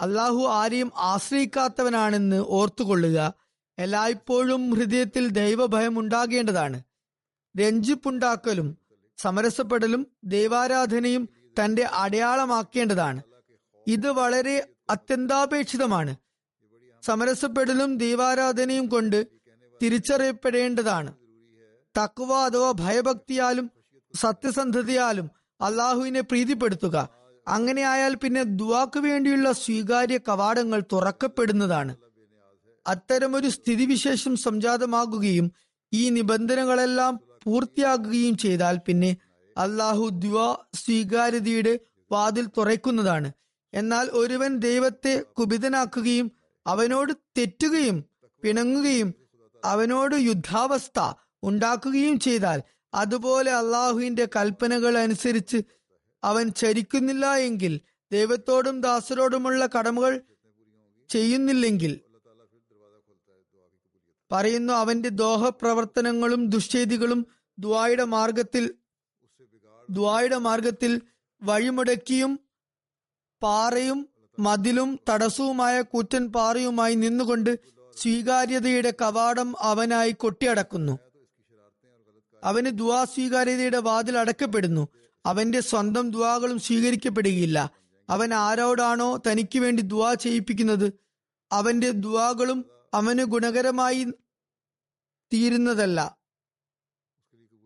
അള്ളാഹു 0.00 0.46
ആരെയും 0.46 0.92
ആശ്രയിക്കാത്തവനാണെന്ന് 0.96 2.44
ഓർത്തുകൊള്ളുക 2.46 3.34
എല്ലായ്പ്പോഴും 3.78 4.70
ഹൃദയത്തിൽ 4.74 5.28
ദൈവഭയം 5.28 5.98
ഉണ്ടാകേണ്ടതാണ് 5.98 6.82
രഞ്ജിപ്പുണ്ടാക്കലും 7.60 8.78
സമരസപ്പെടലും 9.18 10.06
ദൈവാരാധനയും 10.24 11.28
തന്റെ 11.64 11.82
അടയാളമാക്കേണ്ടതാണ്. 11.82 13.22
ഇത് 13.86 14.10
വളരെ 14.10 14.68
അത്യന്താപേക്ഷിതമാണ്. 14.90 16.16
സമരസപ്പെടലും 17.02 17.98
ദൈവാരാധനയും 17.98 18.86
കൊണ്ട് 18.86 19.35
തിരിച്ചറിയപ്പെടേണ്ടതാണ്. 19.82 21.12
തക്കുവ 21.98 22.32
അഥവാ 22.34 22.70
ഭയഭക്തിയാലും 22.70 23.70
സത്യസന്ധതയാലും 24.14 25.30
അള്ളാഹുവിനെ 25.60 26.20
പ്രീതിപ്പെടുത്തുക. 26.20 27.08
അങ്ങനെയായാൽ 27.48 28.14
പിന്നെ 28.14 28.42
ദുവാക്ക് 28.42 29.00
വേണ്ടിയുള്ള 29.00 29.52
സ്വീകാര്യ 29.52 30.18
കവാടങ്ങൾ 30.18 30.82
തുറക്കപ്പെടുന്നതാണ്. 30.92 31.96
അത്തരമൊരു 32.86 33.48
സ്ഥിതിവിശേഷം 33.48 34.36
സംജാതമാകുകയും 34.36 35.52
ഈ 35.92 36.08
നിബന്ധനകളെല്ലാം 36.08 37.20
പൂർത്തിയാകുകയും 37.44 38.36
ചെയ്താൽ 38.36 38.78
പിന്നെ 38.86 39.16
അള്ളാഹു 39.56 40.08
ദ്വാ 40.12 40.56
സ്വീകാര്യതയുടെ 40.74 41.78
വാതിൽ 42.12 42.46
തുറക്കുന്നതാണ്. 42.46 43.32
എന്നാൽ 43.74 44.06
ഒരുവൻ 44.12 44.58
ദൈവത്തെ 44.58 45.24
കുപിതനാക്കുകയും 45.38 46.32
അവനോട് 46.66 47.12
തെറ്റുകയും 47.38 48.04
പിണങ്ങുകയും 48.42 49.14
അവനോട് 49.64 50.14
യുദ്ധാവസ്ഥ 50.14 51.12
ഉണ്ടാക്കുകയും 51.42 52.20
ചെയ്താൽ 52.20 52.62
അതുപോലെ 52.94 53.52
അള്ളാഹുവിന്റെ 53.52 54.28
കൽപ്പനകൾ 54.36 54.98
അനുസരിച്ച് 54.98 55.64
അവൻ 56.24 56.50
ചരിക്കുന്നില്ല 56.50 57.34
എങ്കിൽ 57.36 57.80
ദൈവത്തോടും 58.12 58.80
ദാസരോടുമുള്ള 58.80 59.68
കടമകൾ 59.78 60.22
ചെയ്യുന്നില്ലെങ്കിൽ. 61.10 62.00
പറയുന്നു 64.32 64.72
അവന്റെ 64.72 65.08
ദോഹ 65.08 65.48
പ്രവർത്തനങ്ങളും 65.48 66.50
ദുശ്ചേതികളും 66.50 67.26
ദ്വായുടെ 67.58 68.04
മാർഗത്തിൽ 68.04 68.74
ദ്വായുടെ 69.90 70.36
മാർഗത്തിൽ 70.36 71.02
വഴിമുടക്കിയും 71.42 72.40
പാറയും 73.42 74.08
മതിലും 74.38 74.98
തടസ്സവുമായ 75.10 75.82
കൂറ്റൻ 75.82 76.32
പാറയുമായി 76.32 76.94
നിന്നുകൊണ്ട് 76.94 77.75
സ്വീകാര്യതയുടെ 77.96 78.94
കവാടം 79.02 79.54
അവനായി 79.58 80.10
കൊട്ടിയടക്കുന്നു. 80.10 80.98
അവന് 82.44 82.78
ദുവാ 82.78 83.04
സ്വീകാര്യതയുടെ 83.04 83.78
വാതിൽ 83.78 84.18
അടക്കപ്പെടുന്നു 84.18 84.88
അവന്റെ 85.26 85.60
സ്വന്തം 85.60 86.10
ദുവാകളും 86.10 86.58
സ്വീകരിക്കപ്പെടുകയില്ല. 86.58 87.70
അവൻ 88.10 88.34
ആരോടാണോ 88.34 89.16
തനിക്ക് 89.16 89.58
വേണ്ടി 89.58 89.82
ദുവാ 89.82 90.14
ചെയ്യിപ്പിക്കുന്നത്? 90.14 90.92
അവന്റെ 91.52 91.90
ദുവാകളും 91.90 92.64
അവന് 92.94 93.24
ഗുണകരമായി 93.24 94.04
തീരുന്നതല്ല. 95.32 96.18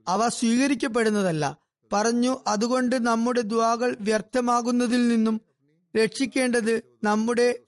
അവ 0.09 0.29
സ്വീകരിക്കപ്പെടുന്നതല്ല. 0.29 1.57
പറഞ്ഞു 1.93 2.37
അതുകൊണ്ട് 2.47 3.07
നമ്മുടെ 3.07 3.41
ദ്വാകൾ 3.41 3.97
വ്യർത്ഥമാകുന്നതിൽ 4.01 5.09
നിന്നും 5.09 5.41
രക്ഷിക്കേണ്ടത് 5.97 6.99
നമ്മുടെ 7.05 7.59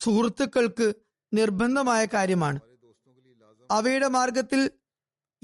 സുഹൃത്തുക്കൾക്ക് 0.00 0.92
നിർബന്ധമായ 1.32 2.04
കാര്യമാണ്. 2.04 2.60
അവയുടെ 3.70 4.08
മാർഗത്തിൽ 4.08 4.70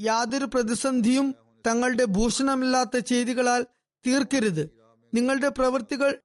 യാതൊരു 0.01 0.45
പ്രതിസന്ധിയും 0.45 1.35
തങ്ങളുടെ 1.67 2.05
ഭൂഷണമില്ലാത്ത 2.05 2.99
ചെയ്തികളാൽ 2.99 3.67
തീർക്കരുത്. 4.07 4.71
നിങ്ങളുടെ 5.15 5.49
പ്രവൃത്തികൾ 5.49 6.19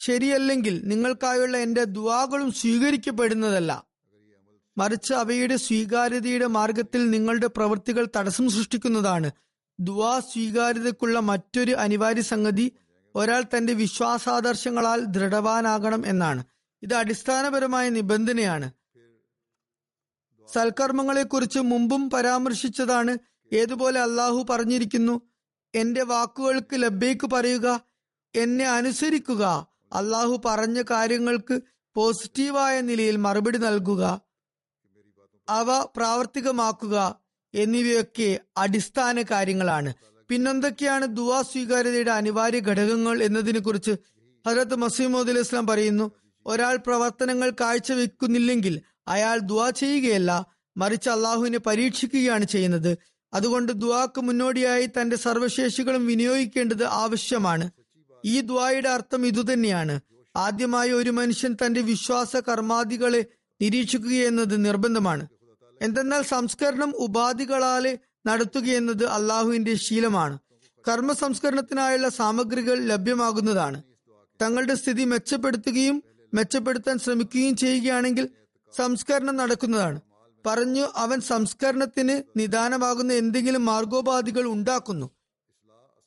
ശരിയല്ലെങ്കിൽ 0.00 0.80
നിങ്ങൾക്കായുള്ള 0.84 1.56
എന്റെ 1.56 1.84
ദുവാകളും 1.84 2.52
സ്വീകരിക്കപ്പെടുന്നതല്ല. 2.52 3.84
മറിച്ച് 4.78 5.14
അവയുടെ 5.14 5.56
സ്വീകാര്യതയുടെ 5.56 6.46
മാർഗത്തിൽ 6.46 7.10
നിങ്ങളുടെ 7.10 7.46
പ്രവൃത്തികൾ 7.46 8.08
തടസ്സം 8.16 8.50
സൃഷ്ടിക്കുന്നതാണ്. 8.50 9.30
ദുവാ 9.80 10.20
സ്വീകാര്യതയ്ക്കുള്ള 10.20 11.20
മറ്റൊരു 11.20 11.72
അനിവാര്യ 11.72 12.20
സംഗതി 12.20 12.72
ഒരാൾ 13.14 13.44
തന്റെ 13.56 13.72
വിശ്വാസാദർശങ്ങളാൽ 13.72 15.04
ദൃഢവാനാകണം 15.04 16.06
എന്നാണ്. 16.06 16.44
ഇത് 16.82 16.94
അടിസ്ഥാനപരമായ 16.94 17.88
നിബന്ധനയാണ്. 17.88 18.70
സൽക്കർമ്മങ്ങളെക്കുറിച്ച് 20.54 21.58
മുമ്പും 21.58 22.10
പരാമർശിച്ചതാണ്. 22.10 23.18
ഏതുപോലെ 23.52 24.00
അള്ളാഹു 24.00 24.46
പറഞ്ഞിരിക്കുന്നു 24.50 25.20
എന്റെ 25.74 26.02
വാക്കുകൾക്ക് 26.02 26.82
ലബ്ബേക്ക് 26.82 27.26
പറയുക 27.26 27.80
എന്നെ 28.34 28.68
അനുസരിക്കുക. 28.68 29.68
അള്ളാഹു 29.92 30.42
പറഞ്ഞ 30.44 30.82
കാര്യങ്ങൾക്ക് 30.82 31.60
പോസിറ്റീവായ 31.94 32.80
നിലയിൽ 32.80 33.16
മറുപടി 33.16 33.58
നൽകുക 33.58 34.20
അവ 35.48 35.86
പ്രാവർത്തികമാക്കുക 35.96 37.20
എന്നിവയൊക്കെ 37.54 38.40
അടിസ്ഥാന 38.56 39.22
കാര്യങ്ങളാണ്. 39.22 39.94
പിന്നെന്തൊക്കെയാണ് 40.28 41.16
ദുവാ 41.16 41.42
സ്വീകാര്യതയുടെ 41.42 42.10
അനിവാര്യ 42.10 42.60
ഘടകങ്ങൾ 42.60 43.22
എന്നതിനെ 43.22 43.60
കുറിച്ച് 43.60 43.90
ഹജരത്ത് 44.46 44.74
മസീമോദ് 44.74 45.38
ഇസ്ലാം 45.38 45.66
പറയുന്നു 45.66 46.10
ഒരാൾ 46.46 46.76
പ്രവർത്തനങ്ങൾ 46.76 47.52
കാഴ്ചവെക്കുന്നില്ലെങ്കിൽ 47.60 48.80
അയാൾ 49.08 49.38
ദുവാ 49.38 49.70
ചെയ്യുകയല്ല 49.70 50.46
മറിച്ച് 50.76 51.10
അള്ളാഹുവിനെ 51.10 51.58
പരീക്ഷിക്കുകയാണ് 51.58 52.44
ചെയ്യുന്നത്. 52.44 52.98
അതുകൊണ്ട് 53.32 53.72
ദുവാക്ക് 53.72 54.20
മുന്നോടിയായി 54.20 54.86
തന്റെ 54.86 55.16
സർവശേഷികളും 55.16 56.06
വിനിയോഗിക്കേണ്ടത് 56.06 56.84
ആവശ്യമാണ്. 56.84 57.70
ഈ 58.24 58.40
ദ്വായുടെ 58.40 58.88
അർത്ഥം 58.88 59.26
ഇതുതന്നെയാണ്. 59.26 60.00
ആദ്യമായി 60.36 60.90
ഒരു 60.90 61.10
മനുഷ്യൻ 61.10 61.56
തന്റെ 61.66 61.80
വിശ്വാസ 61.80 62.36
കർമാദികളെ 62.36 63.24
നിരീക്ഷിക്കുകയെന്നത് 63.62 64.64
നിർബന്ധമാണ്. 64.64 65.28
എന്തെന്നാൽ 65.82 66.22
സംസ്കരണം 66.22 66.92
ഉപാധികളാലെ 66.96 67.98
നടത്തുകയെന്നത് 68.26 69.04
അള്ളാഹുവിന്റെ 69.04 69.74
ശീലമാണ്. 69.74 70.38
കർമ്മ 70.88 71.12
സംസ്കരണത്തിനായുള്ള 71.12 72.08
സാമഗ്രികൾ 72.08 72.84
ലഭ്യമാകുന്നതാണ്. 72.84 73.82
തങ്ങളുടെ 74.42 74.74
സ്ഥിതി 74.74 75.04
മെച്ചപ്പെടുത്തുകയും 75.04 76.02
മെച്ചപ്പെടുത്താൻ 76.34 76.98
ശ്രമിക്കുകയും 76.98 77.56
ചെയ്യുകയാണെങ്കിൽ 77.56 78.28
സംസ്കരണം 78.76 79.36
നടക്കുന്നതാണ്. 79.36 80.00
പറഞ്ഞു 80.46 80.86
അവൻ 80.96 81.20
സംസ്കരണത്തിന് 81.20 82.22
നിദാനമാകുന്ന 82.36 83.12
എന്തെങ്കിലും 83.12 83.64
മാർഗോപാധികൾ 83.64 84.46
ഉണ്ടാക്കുന്നു. 84.46 85.10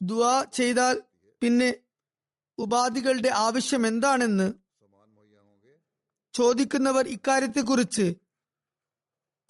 ദുവാ 0.01 0.45
ചെയ്താൽ 0.53 1.01
പിന്നെ 1.41 1.73
ഉപാധികളുടെ 2.57 3.29
ആവശ്യം 3.29 3.87
എന്താണെന്ന് 3.87 4.53
ചോദിക്കുന്നവർ 6.33 7.07
ഇക്കാര്യത്തെക്കുറിച്ച് 7.07 8.15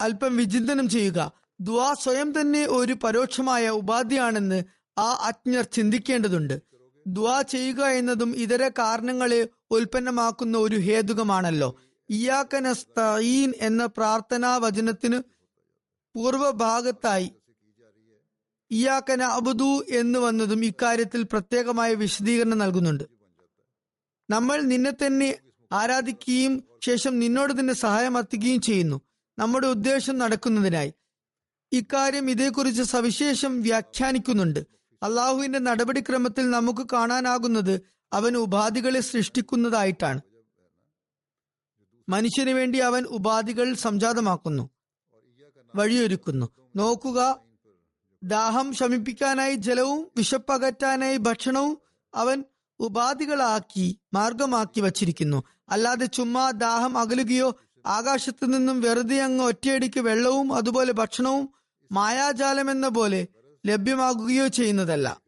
അല്പം 0.00 0.36
വിചിന്തനം 0.36 0.88
ചെയ്യുക. 0.88 1.32
ദുവാ 1.60 1.94
സ്വയം 1.94 2.40
തന്നെ 2.40 2.66
ഒരു 2.66 2.92
പരോക്ഷമായ 2.92 3.68
ഉപാധിയാണെന്ന് 3.68 4.62
ആ 4.98 5.12
അജ്ഞർ 5.12 5.64
ചിന്തിക്കേണ്ടതുണ്ട്. 5.64 6.62
ദുവാ 7.06 7.42
ചെയ്യുക 7.42 7.84
എന്നതും 7.84 8.36
ഇതര 8.36 8.68
കാരണങ്ങളെ 8.68 9.48
ഉൽപ്പന്നമാക്കുന്ന 9.70 10.58
ഒരു 10.58 10.76
ഹേതുകമാണല്ലോ. 10.76 11.80
ഇയാക്കനസ്തീൻ 12.10 13.52
എന്ന 13.56 13.86
പ്രാർത്ഥനാ 13.86 14.56
വചനത്തിന് 14.56 15.22
പൂർവഭാഗത്തായി 16.14 17.32
ഇയാക്കന 18.70 19.22
അബുദു 19.22 19.84
എന്ന് 19.90 20.18
വന്നതും 20.18 20.64
ഇക്കാര്യത്തിൽ 20.64 21.22
പ്രത്യേകമായ 21.22 21.94
വിശദീകരണം 21.94 22.58
നൽകുന്നുണ്ട്. 22.58 23.04
നമ്മൾ 24.30 24.60
നിന്നെ 24.60 24.90
തന്നെ 24.90 25.38
ആരാധിക്കുകയും 25.72 26.64
ശേഷം 26.84 27.18
നിന്നോട് 27.18 27.60
തന്നെ 27.60 27.74
സഹായം 27.74 28.16
അർത്ഥിക്കുകയും 28.16 28.60
ചെയ്യുന്നു. 28.60 29.00
നമ്മുടെ 29.38 29.66
ഉദ്ദേശം 29.66 30.18
നടക്കുന്നതിനായി. 30.18 30.94
ഇക്കാര്യം 31.72 32.30
ഇതേക്കുറിച്ച് 32.30 32.82
സവിശേഷം 32.82 33.62
വ്യാഖ്യാനിക്കുന്നുണ്ട്. 33.62 34.60
അള്ളാഹുവിന്റെ 35.02 35.58
നടപടിക്രമത്തിൽ 35.58 36.50
നമുക്ക് 36.50 36.86
കാണാനാകുന്നത് 36.92 37.80
അവൻ 38.12 38.36
ഉപാധികളെ 38.36 39.00
സൃഷ്ടിക്കുന്നതായിട്ടാണ്. 39.00 40.20
മനുഷ്യന് 42.12 42.50
വേണ്ടി 42.50 42.78
അവൻ 42.78 43.02
ഉപാധികൾ 43.04 43.74
സംജാതമാക്കുന്നു 43.74 44.70
വഴിയൊരുക്കുന്നു. 45.74 46.46
നോക്കുക 46.76 47.40
ദാഹം 48.22 48.74
ശമിപ്പിക്കാനായി 48.74 49.54
ജലവും 49.54 50.10
വിശപ്പകറ്റാനായി 50.16 51.16
ഭക്ഷണവും 51.16 51.78
അവൻ 52.14 52.44
ഉപാധികളാക്കി 52.80 53.98
മാർഗമാക്കി 54.14 54.80
വച്ചിരിക്കുന്നു. 54.80 55.44
അല്ലാതെ 55.68 56.06
ചുമ്മാ 56.06 56.50
ദാഹം 56.50 56.98
അകലുകയോ 56.98 57.56
ആകാശത്തു 57.86 58.46
നിന്നും 58.46 58.80
വെറുതെ 58.80 59.20
അങ്ങ് 59.20 59.44
ഒറ്റയടിക്ക് 59.44 60.00
വെള്ളവും 60.00 60.52
അതുപോലെ 60.52 60.92
ഭക്ഷണവും 60.92 61.48
മായാജാലം 61.92 62.70
എന്ന 62.70 62.88
പോലെ 62.88 63.26
ലഭ്യമാകുകയോ 63.66 64.46
ചെയ്യുന്നതല്ല. 64.46 65.20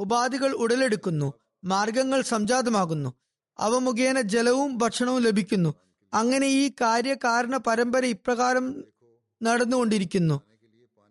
ഉപാധികൾ 0.00 0.50
ഉടലെടുക്കുന്നു 0.52 1.34
മാർഗങ്ങൾ 1.64 2.22
സംജാതമാകുന്നു. 2.22 3.14
അവ 3.58 3.78
മുഖേന 3.78 4.20
ജലവും 4.20 4.78
ഭക്ഷണവും 4.78 5.22
ലഭിക്കുന്നു. 5.22 5.74
അങ്ങനെ 6.14 6.46
ഈ 6.46 6.68
കാര്യകാരണ 6.68 7.56
പരമ്പര 7.56 8.04
ഇപ്രകാരം 8.04 8.84
നടന്നുകൊണ്ടിരിക്കുന്നു. 9.42 10.40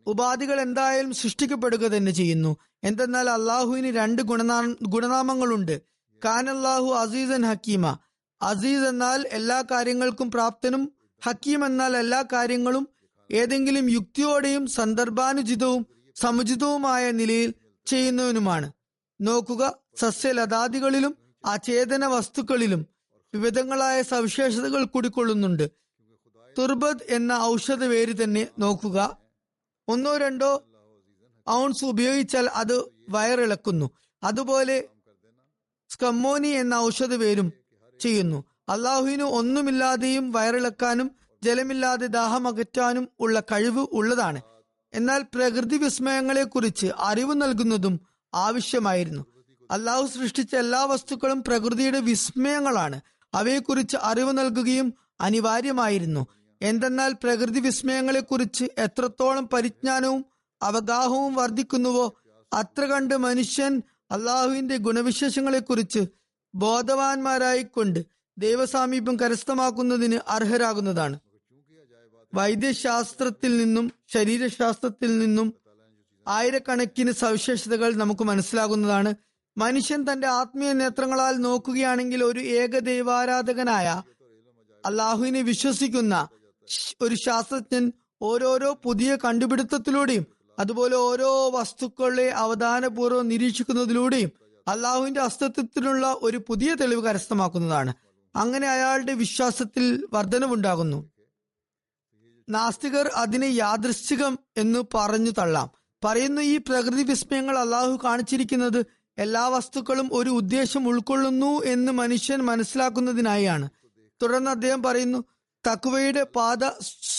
ഉപാധികൾ 0.07 0.61
എന്തായാലും 0.61 1.13
സൃഷ്ടിക്കപ്പെടുക 1.13 1.79
തന്നെ 1.79 2.11
ചെയ്യുന്നു. 2.11 2.57
എന്തെന്നാൽ 2.83 3.29
അള്ളാഹുവിന് 3.29 3.95
രണ്ട് 3.95 4.21
ഗുണനാ 4.21 4.75
ഗുണനാമങ്ങളുണ്ട്. 4.81 5.81
ഖാൻ 6.25 6.49
അള്ളാഹു 6.49 6.93
അസീസൻ 6.93 7.45
ഹക്കീമ. 7.45 7.97
അസീസ് 8.41 8.85
എന്നാൽ 8.85 9.27
എല്ലാ 9.31 9.63
കാര്യങ്ങൾക്കും 9.71 10.31
പ്രാപ്തനും 10.31 10.93
ഹക്കീം 11.25 11.65
എന്നാൽ 11.65 11.97
എല്ലാ 11.97 12.23
കാര്യങ്ങളും 12.33 12.89
ഏതെങ്കിലും 13.31 13.89
യുക്തിയോടെയും 13.89 14.67
സന്ദർഭാനുചിതവും 14.67 15.85
സമുചിതവുമായ 16.15 17.11
നിലയിൽ 17.11 17.53
ചെയ്യുന്നവനുമാണ്. 17.85 18.71
നോക്കുക 19.21 19.77
സസ്യലതാദികളിലും 19.95 21.17
അചേതന 21.45 22.05
വസ്തുക്കളിലും 22.05 22.90
വിവിധങ്ങളായ 23.33 24.01
സവിശേഷതകൾ 24.01 24.83
കൂടിക്കൊള്ളുന്നുണ്ട്. 24.83 25.71
തുർബദ് 26.57 27.03
എന്ന 27.09 27.31
ഔഷധ 27.33 27.83
വേര് 27.83 28.23
തന്നെ 28.23 28.47
നോക്കുക. 28.59 29.17
ഒന്നോ 29.87 30.17
രണ്ടോ 30.17 30.63
ഔൺസ് 31.49 31.85
ഉപയോഗിച്ചാൽ 31.85 32.49
അത് 32.49 32.91
വയറിളക്കുന്നു. 33.09 33.89
അതുപോലെ 34.23 34.83
സ്കമ്മോനി 35.89 36.47
എന്ന 36.47 36.73
ഔഷധ 36.73 37.13
വേരും 37.13 37.53
ചെയ്യുന്നു. 37.99 38.43
അള്ളാഹുവിന് 38.69 39.23
ഒന്നുമില്ലാതെയും 39.23 40.31
വയറിളക്കാനും 40.31 41.11
ജലമില്ലാതെ 41.43 42.05
ദാഹമകറ്റാനും 42.05 43.09
ഉള്ള 43.19 43.39
കഴിവ് 43.39 43.87
ഉള്ളതാണ്. 43.91 44.41
എന്നാൽ 44.93 45.21
പ്രകൃതി 45.21 45.77
വിസ്മയങ്ങളെ 45.77 46.43
കുറിച്ച് 46.43 46.87
അറിവ് 46.97 47.33
നൽകുന്നതും 47.33 47.99
ആവശ്യമായിരുന്നു. 48.33 49.25
അള്ളാഹു 49.71 50.07
സൃഷ്ടിച്ച 50.07 50.55
എല്ലാ 50.55 50.85
വസ്തുക്കളും 50.85 51.43
പ്രകൃതിയുടെ 51.43 51.99
വിസ്മയങ്ങളാണ്. 51.99 53.01
അവയെക്കുറിച്ച് 53.33 53.97
അറിവ് 54.01 54.37
നൽകുകയും 54.37 54.93
അനിവാര്യമായിരുന്നു. 55.21 56.27
എന്തെന്നാൽ 56.61 57.11
പ്രകൃതി 57.11 57.59
വിസ്മയങ്ങളെക്കുറിച്ച് 57.59 58.65
എത്രത്തോളം 58.77 59.49
പരിജ്ഞാനവും 59.53 60.25
അവഗാഹവും 60.61 61.35
വർദ്ധിക്കുന്നുവോ 61.35 62.17
അത്ര 62.53 62.85
കണ്ട് 62.85 63.15
മനുഷ്യൻ 63.17 63.81
അള്ളാഹുവിന്റെ 64.11 64.77
ഗുണവിശേഷങ്ങളെക്കുറിച്ച് 64.77 65.99
ബോധവാന്മാരായിക്കൊണ്ട് 66.55 68.05
ദൈവസാമീപ്യം 68.37 69.19
കരസ്ഥമാക്കുന്നതിന് 69.19 70.19
അർഹരാകുന്നതാണ്. 70.27 71.19
വൈദ്യശാസ്ത്രത്തിൽ 72.33 73.57
നിന്നും 73.57 73.91
ശരീരശാസ്ത്രത്തിൽ 74.13 75.19
നിന്നും 75.19 75.53
ആയിരക്കണക്കിന് 76.27 77.11
സവിശേഷതകൾ 77.11 77.95
നമുക്ക് 77.95 78.23
മനസ്സിലാകുന്നതാണ്. 78.23 79.13
മനുഷ്യൻ 79.57 80.05
തന്റെ 80.11 80.27
ആത്മീയ 80.27 80.73
നേത്രങ്ങളാൽ 80.73 81.35
നോക്കുകയാണെങ്കിൽ 81.35 82.23
ഒരു 82.23 82.39
ഏക 82.39 82.79
ദൈവാരാധകനായ 82.79 84.03
അള്ളാഹുവിനെ 84.85 85.41
വിശ്വസിക്കുന്ന 85.41 86.27
ഒരു 87.01 87.15
ശാസ്ത്രജ്ഞൻ 87.15 87.91
ഓരോരോ 88.21 88.79
പുതിയ 88.83 89.17
കണ്ടുപിടുത്തത്തിലൂടെയും 89.25 90.25
അതുപോലെ 90.59 90.95
ഓരോ 90.95 91.49
വസ്തുക്കളെ 91.49 92.29
അവധാനപൂർവം 92.29 93.27
നിരീക്ഷിക്കുന്നതിലൂടെയും 93.27 94.31
അള്ളാഹുവിന്റെ 94.67 95.21
അസ്തിത്വത്തിനുള്ള 95.21 96.15
ഒരു 96.21 96.41
പുതിയ 96.47 96.73
തെളിവ് 96.73 97.05
കരസ്ഥമാക്കുന്നതാണ്. 97.05 97.93
അങ്ങനെ 98.35 98.67
അയാളുടെ 98.67 99.13
വിശ്വാസത്തിൽ 99.13 100.07
വർധനവുണ്ടാകുന്നു. 100.13 101.09
നാസ്തികർ 102.49 103.07
അതിനെ 103.07 103.45
യാദൃശ്ചികം 103.45 104.39
എന്ന് 104.57 104.83
പറഞ്ഞു 104.93 105.31
തള്ളാം. 105.31 105.69
പറയുന്ന 106.03 106.39
ഈ 106.39 106.57
പ്രകൃതി 106.57 107.03
വിസ്മയങ്ങൾ 107.03 107.59
അള്ളാഹു 107.59 107.99
കാണിച്ചിരിക്കുന്നത് 108.03 109.00
എല്ലാ 109.17 109.47
വസ്തുക്കളും 109.47 110.09
ഒരു 110.13 110.29
ഉദ്ദേശം 110.29 110.87
ഉൾക്കൊള്ളുന്നു 110.87 111.63
എന്ന് 111.65 111.91
മനുഷ്യൻ 111.91 112.39
മനസ്സിലാക്കുന്നതിനായാണ്. 112.39 113.69
തുടർന്ന് 114.21 114.51
അദ്ദേഹം 114.51 114.83
പറയുന്നു 114.83 115.23
തക്വയുടെ 115.67 116.23
പാത 116.23 116.67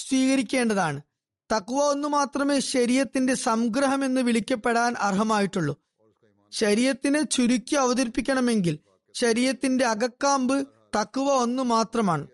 സ്വീകരിക്കേണ്ടതാണ്. 0.08 1.02
തക്വ 1.52 1.84
ഒന്ന് 1.84 2.08
മാത്രമേ 2.08 2.60
ശരീരത്തിന്റെ 2.60 3.34
സംഗ്രഹം 3.34 4.04
എന്ന് 4.04 4.20
വിളിക്കപ്പെടാൻ 4.20 4.94
അർഹമായിട്ടുള്ളൂ. 4.98 5.76
ശരീരത്തിനെ 6.50 7.22
ചുരുക്കി 7.22 7.74
അവതരിപ്പിക്കണമെങ്കിൽ 7.74 8.78
ശരീരത്തിന്റെ 9.14 9.86
അകക്കാമ്പ് 9.86 10.66
തക്വ 11.00 11.32
ഒന്ന് 11.32 11.62
മാത്രമാണ്. 11.62 12.26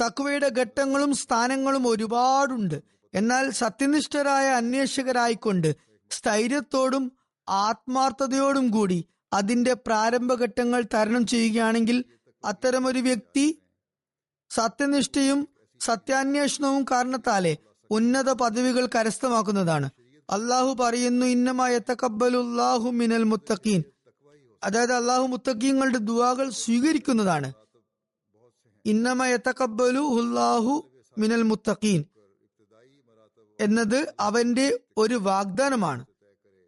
തക്വയുടെ 0.00 0.50
ഘട്ടങ്ങളും 0.58 1.14
സ്ഥാനങ്ങളും 1.14 1.88
ഒരുപാടുണ്ട്. 1.88 2.82
എന്നാൽ 3.14 3.50
സത്യനിഷ്ഠരായ 3.50 4.48
അന്വേഷകരായിക്കൊണ്ട് 4.48 5.76
സ്ഥൈര്യത്തോടും 6.10 7.12
ആത്മാർത്ഥതയോടും 7.48 8.68
കൂടി 8.68 9.08
അതിന്റെ 9.32 9.74
പ്രാരംഭഘട്ടങ്ങൾ 9.74 10.84
തരണം 10.94 11.26
ചെയ്യുകയാണെങ്കിൽ 11.26 12.04
അത്തരമൊരു 12.44 12.98
വ്യക്തി 12.98 13.62
സത്യനിഷ്ഠയും 14.50 15.48
സത്യാന്വേഷണവും 15.80 16.84
കാരണത്താലെ 16.90 17.56
ഉന്നത 17.90 18.32
പദവികൾ 18.32 18.86
കരസ്ഥമാക്കുന്നതാണ്. 18.86 19.90
അള്ളാഹു 20.30 20.76
പറയുന്നു 20.80 21.26
ഇന്നമായ 21.26 21.78
തക്കബലുല്ലാഹു 21.78 22.90
മിനൽ 22.90 23.22
മുത്തഖീൻ. 23.22 23.82
അതായത് 24.64 24.92
അള്ളാഹു 24.92 25.26
മുത്തഖീങ്ങളുടെ 25.26 25.98
ദുവാകൾ 25.98 26.50
സ്വീകരിക്കുന്നതാണ്. 26.50 27.52
ഇന്നമയ 28.84 29.36
തക്കബലു 29.36 29.98
ഉല്ലാഹു 29.98 30.90
മിനൽ 31.18 31.42
മുത്തഖീൻ 31.42 32.04
എന്നത് 33.60 34.14
അവന്റെ 34.20 34.80
ഒരു 34.96 35.14
വാഗ്ദാനമാണ്. 35.14 36.06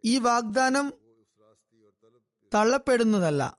ഈ 0.05 0.19
വാഗ്ദാനം 0.19 0.93
തള്ളപ്പെടുന്നതല്ല. 2.53 3.57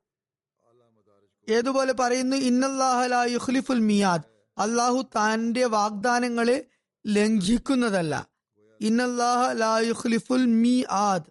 ഏതുപോലെ 1.48 1.92
പറയുന്നു? 1.92 2.36
ഇന്നല്ലാഹുലിഫുൽ 2.36 3.80
മിയാദ്. 3.80 4.22
അള്ളാഹു 4.58 5.02
താന്റെ 5.16 5.64
വാഗ്ദാനങ്ങളെ 5.64 6.66
ലംഘിക്കുന്നതല്ല. 7.06 8.28
ഇന്നല്ലാഹ 8.80 9.52
മിയാദ്. 10.36 11.22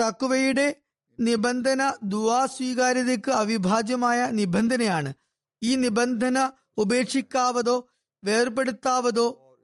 തക്വയുടെ 0.00 0.76
നിബന്ധന 1.20 1.92
ദുവാ 2.02 2.46
സ്വീകാര്യതയ്ക്ക് 2.46 3.30
അവിഭാജ്യമായ 3.30 4.26
നിബന്ധനയാണ്. 4.30 5.14
ഈ 5.62 5.76
നിബന്ധന 5.76 6.50
ഉപേക്ഷിക്കാവതോ 6.76 7.88
വേർപെടുത്താവതോ 8.24 9.56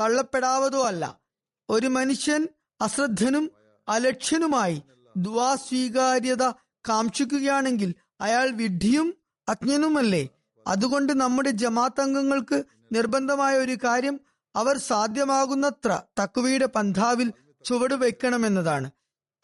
തള്ളപ്പെടാവതോ 0.00 0.86
അല്ല. 0.86 1.20
ഒരു 1.68 1.86
മനുഷ്യൻ 1.86 2.48
അശ്രദ്ധനും 2.80 3.50
അലക്ഷ്യനുമായി 3.88 4.82
ദ്വാ 5.16 5.54
സ്വീകാര്യത 5.54 6.50
കാക്ഷിക്കുകയാണെങ്കിൽ 6.88 7.94
അയാൾ 8.20 8.50
വിഡ്ഢിയും 8.50 9.14
അജ്ഞനുമല്ലേ? 9.48 10.28
അതുകൊണ്ട് 10.66 11.20
നമ്മുടെ 11.20 11.50
ജമാഅത്ത് 11.50 12.00
അംഗങ്ങൾക്ക് 12.00 12.64
നിർബന്ധമായ 12.92 13.56
ഒരു 13.56 13.78
കാര്യം 13.84 14.20
അവർ 14.56 14.78
സാധ്യമാകുന്നത്ര 14.78 16.02
തക്വയുടെ 16.20 16.66
പന്ഥാവിൽ 16.66 17.32
ചുവട് 17.64 17.94
വെക്കണമെന്നതാണ് 17.94 18.90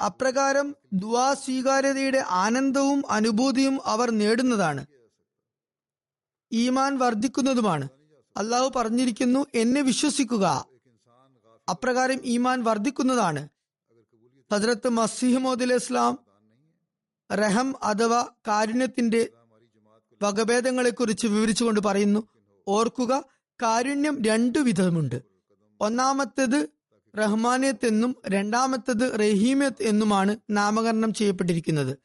അപ്രകാരം 0.01 0.77
ദ്വാ 0.93 1.35
സ്വീകാര്യതയുടെ 1.35 2.25
ആനന്ദവും 2.29 3.03
അനുഭൂതിയും 3.11 3.81
അവർ 3.87 4.11
നേടുന്നതാണ്. 4.11 4.87
ഈമാൻ 6.53 6.99
വർദ്ധിക്കുന്നതുമാണ്. 6.99 7.89
അള്ളാഹു 8.37 8.73
പറഞ്ഞിരിക്കുന്നു 8.77 9.47
എന്നെ 9.55 9.83
വിശ്വസിക്കുക. 9.83 10.72
അപ്രകാരം 11.69 12.21
ഈമാൻ 12.25 12.65
വർദ്ധിക്കുന്നതാണ്. 12.65 13.49
ഹജ്രത്ത് 14.53 14.89
മസിഹ്മോദ് 14.89 15.63
അലൈഹി 15.63 15.81
ഇസ്ലാം 15.81 16.19
റഹം 17.33 17.85
അഥവാ 17.85 18.29
കാരുണ്യത്തിന്റെ 18.49 19.29
വകഭേദങ്ങളെക്കുറിച്ച് 20.23 21.27
വിവരിച്ചുകൊണ്ട് 21.27 21.81
പറയുന്നു. 21.81 22.29
ഓർക്കുക 22.69 23.25
കാരുണ്യം 23.63 24.23
രണ്ടു 24.25 24.59
വിധമുണ്ട്. 24.59 25.23
ഒന്നാമത്തേത് 25.81 26.69
റഹ്മാനിയത്ത് 27.19 27.87
എന്നും 27.87 28.17
രണ്ടാമത്തേത് 28.29 29.21
റഹീമിയത്ത് 29.21 29.83
എന്നുമാണ് 29.83 30.37
നാമകരണം 30.51 31.15
ചെയ്യപ്പെട്ടിരിക്കുന്നത്. 31.15 31.99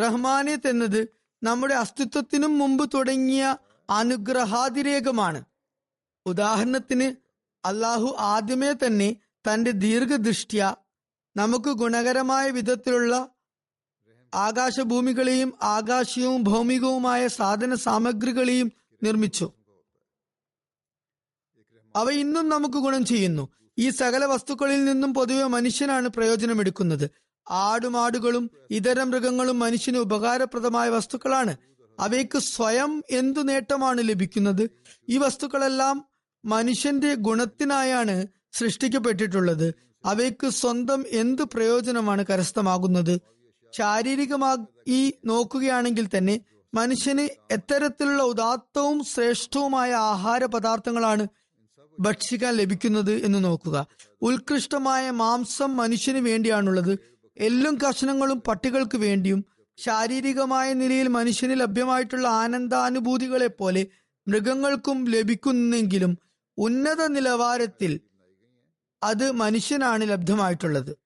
റഹ്മാനിയത്ത് 0.00 0.68
എന്നത് 0.68 1.08
നമ്മുടെ 1.42 1.74
അസ്തിത്വത്തിനും 1.74 2.58
മുമ്പ് 2.58 2.90
തുടങ്ങിയ 2.94 3.56
അനുഗ്രഹാതിരേകമാണ്. 3.90 5.44
ഉദാഹരണത്തിന് 6.26 7.25
അള്ളാഹു 7.66 8.16
ആദ്യമേ 8.18 8.72
തന്നെ 8.72 9.16
തന്റെ 9.46 9.70
ദീർഘദൃഷ്ട്യ 9.70 10.76
നമുക്ക് 11.36 11.70
ഗുണകരമായ 11.70 12.50
വിധത്തിലുള്ള 12.50 13.28
ആകാശഭൂമികളെയും 14.34 15.52
ആകാശീയവും 15.62 16.42
ഭൗമികവുമായ 16.42 17.28
സാധന 17.28 17.74
സാമഗ്രികളെയും 17.74 18.72
നിർമ്മിച്ചു. 19.02 19.52
അവ 21.96 22.10
ഇന്നും 22.10 22.48
നമുക്ക് 22.48 22.74
ഗുണം 22.74 23.04
ചെയ്യുന്നു. 23.04 23.48
ഈ 23.78 23.90
സകല 23.90 24.24
വസ്തുക്കളിൽ 24.24 24.84
നിന്നും 24.84 25.14
പൊതുവെ 25.14 25.44
മനുഷ്യനാണ് 25.44 26.08
പ്രയോജനമെടുക്കുന്നത്. 26.08 27.10
ആടുമാടുകളും 27.50 28.50
ഇതര 28.70 29.02
മൃഗങ്ങളും 29.02 29.58
മനുഷ്യന് 29.58 29.98
ഉപകാരപ്രദമായ 29.98 30.88
വസ്തുക്കളാണ്. 30.88 31.56
അവയ്ക്ക് 32.00 32.38
സ്വയം 32.38 33.02
എന്തു 33.10 33.40
നേട്ടമാണ് 33.40 34.00
ലഭിക്കുന്നത്? 34.08 34.70
ഈ 35.08 35.18
വസ്തുക്കളെല്ലാം 35.18 35.96
മനുഷ്യന്റെ 36.46 37.14
ഗുണത്തിനായാണ് 37.14 38.26
സൃഷ്ടിക്കപ്പെട്ടിട്ടുള്ളത്. 38.52 39.74
അവയ്ക്ക് 40.04 40.48
സ്വന്തം 40.48 41.04
എന്ത് 41.10 41.42
പ്രയോജനമാണ് 41.42 42.24
കരസ്ഥമാകുന്നത്? 42.30 43.20
ശാരീരികമായി 43.76 45.14
നോക്കുകയാണെങ്കിൽ 45.24 46.08
തന്നെ 46.18 46.40
മനുഷ്യന് 46.74 47.52
എത്തരത്തിലുള്ള 47.52 48.22
ഉദാത്തവും 48.22 49.04
ശ്രേഷ്ഠവുമായ 49.04 49.92
ആഹാര 49.92 50.44
പദാർത്ഥങ്ങളാണ് 50.44 51.26
ഭക്ഷിക്കാൻ 52.00 52.54
ലഭിക്കുന്നത് 52.54 53.12
എന്ന് 53.12 53.44
നോക്കുക. 53.44 53.86
ഉത്കൃഷ്ടമായ 54.22 55.10
മാംസം 55.10 55.76
മനുഷ്യന് 55.76 56.18
വേണ്ടിയാണുള്ളത്. 56.18 56.98
എല്ലും 57.36 57.78
കഷണങ്ങളും 57.88 58.40
പട്ടികൾക്ക് 58.40 58.98
വേണ്ടിയും 58.98 59.44
ശാരീരികമായ 59.76 60.72
നിലയിൽ 60.72 61.08
മനുഷ്യന് 61.08 61.60
ലഭ്യമായിട്ടുള്ള 61.60 62.28
ആനന്ദാനുഭൂതികളെ 62.28 63.46
പോലെ 63.46 63.86
മൃഗങ്ങൾക്കും 64.28 65.04
ലഭിക്കുന്നെങ്കിലും 65.04 66.18
ഉന്നത 66.58 67.06
നിലവാരത്തിൽ 67.06 68.00
അത് 69.02 69.30
മനുഷ്യനാണ് 69.30 70.08
ലബ്ധമായിട്ടുള്ളത്. 70.08 70.98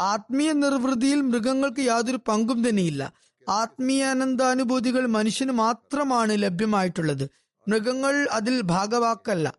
ആത്മീയ 0.00 0.52
നിർവൃതിയിൽ 0.52 1.20
മൃഗങ്ങൾക്ക് 1.20 1.80
യാതൊരു 1.80 2.18
പങ്കും 2.28 2.68
തന്നെയില്ല. 2.68 3.12
ആത്മീയാനന്ദാനുഭൂതികൾ 3.48 5.06
മനുഷ്യന് 5.06 5.52
മാത്രമാണ് 5.52 6.32
ലഭ്യമായിട്ടുള്ളത്. 6.42 7.30
മൃഗങ്ങൾ 7.68 8.28
അതിൽ 8.32 8.60
ഭാഗവാക്കല്ല. 8.60 9.58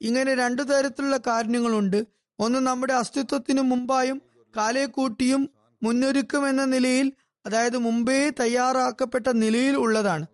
ഇങ്ങനെ 0.00 0.34
രണ്ടു 0.34 0.62
തരത്തിലുള്ള 0.62 1.16
കാരണങ്ങളുണ്ട്. 1.16 2.06
ഒന്ന് 2.38 2.58
നമ്മുടെ 2.58 2.92
അസ്തിത്വത്തിന് 2.92 3.60
മുമ്പായും 3.60 4.22
കാലേക്കൂട്ടിയും 4.56 5.40
കൂട്ടിയും 5.40 5.76
മുന്നൊരുക്കം 5.82 6.48
എന്ന 6.48 6.64
നിലയിൽ 6.64 7.12
അതായത് 7.46 7.78
മുമ്പേ 7.78 8.30
തയ്യാറാക്കപ്പെട്ട 8.40 9.28
നിലയിൽ 9.28 9.76
ഉള്ളതാണ്. 9.76 10.26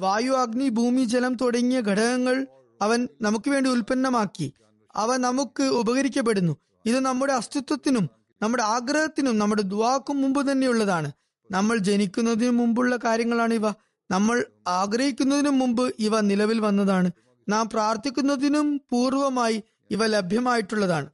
വായു 0.00 0.30
അഗ്നി 0.30 0.68
ഭൂമി 0.68 1.04
ജലം 1.04 1.34
തുടങ്ങിയ 1.34 1.80
ഘടകങ്ങൾ 1.80 2.46
അവൻ 2.82 3.08
നമുക്ക് 3.22 3.50
വേണ്ടി 3.50 3.70
ഉൽപ്പന്നമാക്കി. 3.70 4.54
അവ 4.94 5.16
നമുക്ക് 5.16 5.62
ഉപകരിക്കപ്പെടുന്നു. 5.62 6.56
ഇത് 6.86 7.00
നമ്മുടെ 7.00 7.32
അസ്തിത്വത്തിനും 7.32 8.10
നമ്മുടെ 8.42 8.62
ആഗ്രഹത്തിനും 8.62 9.38
നമ്മുടെ 9.38 9.62
ദുവാക്കും 9.62 10.20
മുമ്പ് 10.20 10.52
തന്നെയുള്ളതാണ്. 10.52 11.12
നമ്മൾ 11.50 11.76
ജനിക്കുന്നതിന് 11.76 12.50
മുമ്പുള്ള 12.50 12.98
കാര്യങ്ങളാണ് 13.04 13.54
ഇവ. 13.54 13.70
നമ്മൾ 14.10 14.46
ആഗ്രഹിക്കുന്നതിനു 14.68 15.50
മുമ്പ് 15.50 15.94
ഇവ 15.98 16.20
നിലവിൽ 16.20 16.60
വന്നതാണ്. 16.60 17.10
നാം 17.48 17.68
പ്രാർത്ഥിക്കുന്നതിനും 17.68 18.80
പൂർവമായി 18.90 19.62
ഇവ 19.90 20.06
ലഭ്യമായിട്ടുള്ളതാണ്. 20.06 21.10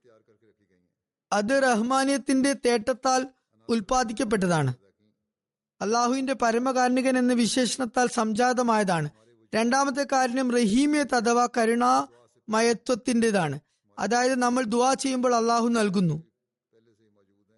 അത് 1.32 1.62
റഹ്മാനിയത്തിന്റെ 1.62 2.52
തേട്ടത്താൽ 2.52 3.26
ഉൽപ്പാദിക്കപ്പെട്ടതാണ്. 3.68 4.74
അള്ളാഹുവിന്റെ 5.80 6.32
പരമകാരണികൻ 6.42 7.18
എന്ന 7.18 7.32
വിശേഷണത്താൽ 7.32 8.08
സംജാതമായതാണ്. 8.08 9.10
രണ്ടാമത്തെ 9.54 10.06
കാര്യം 10.12 10.50
റഹീമിയത്ത് 10.50 11.14
അഥവാ 11.14 11.48
കരുണാമയത്വത്തിന്റെതാണ്. 11.58 13.60
അതായത് 13.98 14.34
നമ്മൾ 14.34 14.64
ദുവാ 14.64 14.94
ചെയ്യുമ്പോൾ 14.94 15.34
അള്ളാഹു 15.34 15.68
നൽകുന്നു. 15.68 16.22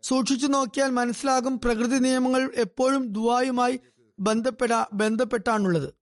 സൂക്ഷിച്ചു 0.03 0.47
നോക്കിയാൽ 0.47 0.91
മനസ്സിലാകും 0.91 1.59
പ്രകൃതി 1.59 1.99
നിയമങ്ങൾ 1.99 2.53
എപ്പോഴും 2.55 3.13
ദുവായുമായി 3.13 3.81
ബന്ധപ്പെടാ 4.21 4.87
ബന്ധപ്പെട്ടാണുള്ളത്. 4.93 5.95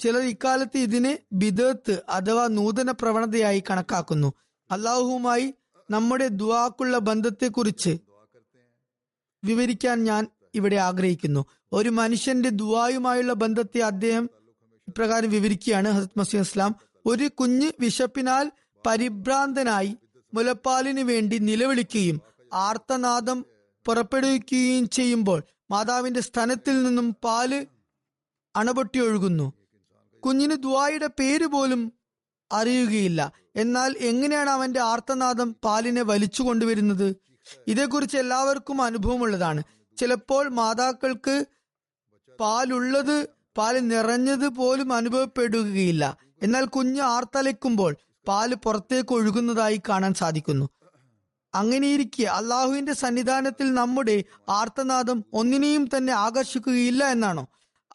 ചിലർ 0.00 0.20
ഇക്കാലത്ത് 0.20 0.78
ഇതിനെ 0.78 1.18
ബിദത്ത് 1.32 2.02
അഥവാ 2.08 2.46
നൂതന 2.46 2.90
പ്രവണതയായി 2.90 3.62
കണക്കാക്കുന്നു. 3.70 4.32
അള്ളാഹുവുമായി 4.70 5.54
നമ്മുടെ 5.90 6.28
ദുവാക്കുള്ള 6.28 6.98
ബന്ധത്തെക്കുറിച്ച് 6.98 7.98
വിവരിക്കാൻ 9.44 10.04
ഞാൻ 10.04 10.26
ഇവിടെ 10.54 10.76
ആഗ്രഹിക്കുന്നു. 10.76 11.46
ഒരു 11.72 11.88
മനുഷ്യന്റെ 11.88 12.48
ദുവായുമായുള്ള 12.48 13.32
ബന്ധത്തെ 13.32 13.78
അദ്ദേഹം 13.78 14.30
ഇപ്രകാരം 14.88 15.30
വിവരിക്കുകയാണ് 15.30 15.88
ഹസത്ത് 15.88 16.18
മസീദ് 16.18 16.42
ഇസ്ലാം 16.42 16.76
ഒരു 17.06 17.28
കുഞ്ഞ് 17.28 17.70
വിശപ്പിനാൽ 17.80 18.52
പരിഭ്രാന്തനായി 18.86 19.96
മുലപ്പാലിന് 20.34 21.00
വേണ്ടി 21.00 21.38
നിലവിളിക്കുകയും 21.38 22.20
ആർത്തനാദം 22.52 23.44
പുറപ്പെടുവിക്കുകയും 23.86 24.88
ചെയ്യുമ്പോൾ 24.88 25.42
മാതാവിന്റെ 25.70 26.20
സ്ഥലത്തിൽ 26.20 26.82
നിന്നും 26.82 27.16
പാൽ 27.24 27.66
അണപൊട്ടി 28.56 29.00
ഒഴുകുന്നു. 29.00 29.52
കുഞ്ഞിന് 30.18 30.50
ദ്വായുടെ 30.50 31.06
പേര് 31.06 31.46
പോലും 31.46 31.92
അറിയുകയില്ല. 32.52 33.32
എന്നാൽ 33.56 33.96
എങ്ങനെയാണ് 34.00 34.50
അവന്റെ 34.50 34.80
ആർത്തനാദം 34.80 35.56
പാലിനെ 35.64 36.02
വലിച്ചു 36.02 36.42
കൊണ്ടുവരുന്നത് 36.42 37.16
ഇതേക്കുറിച്ച് 37.66 38.16
എല്ലാവർക്കും 38.16 38.82
അനുഭവമുള്ളതാണ്. 38.82 39.62
ചിലപ്പോൾ 39.98 40.48
മാതാക്കൾക്ക് 40.48 41.44
പാലുള്ളത് 42.40 43.28
പാൽ 43.58 43.78
നിറഞ്ഞത് 43.78 44.48
പോലും 44.48 44.92
അനുഭവപ്പെടുകയില്ല. 44.92 46.16
എന്നാൽ 46.42 46.64
കുഞ്ഞ് 46.64 47.00
ആർത്തലയ്ക്കുമ്പോൾ 47.00 47.96
പാൽ 48.28 48.54
പുറത്തേക്ക് 48.54 49.12
ഒഴുകുന്നതായി 49.12 49.80
കാണാൻ 49.88 50.14
സാധിക്കുന്നു. 50.14 50.68
അങ്ങനെയിരിക്കെ 51.54 52.22
അള്ളാഹുവിന്റെ 52.22 52.92
സന്നിധാനത്തിൽ 52.92 53.74
നമ്മുടെ 53.74 54.24
ആർത്തനാദം 54.48 55.24
ഒന്നിനെയും 55.32 55.88
തന്നെ 55.96 56.12
ആകർഷിക്കുകയില്ല 56.12 57.04
എന്നാണോ? 57.04 57.46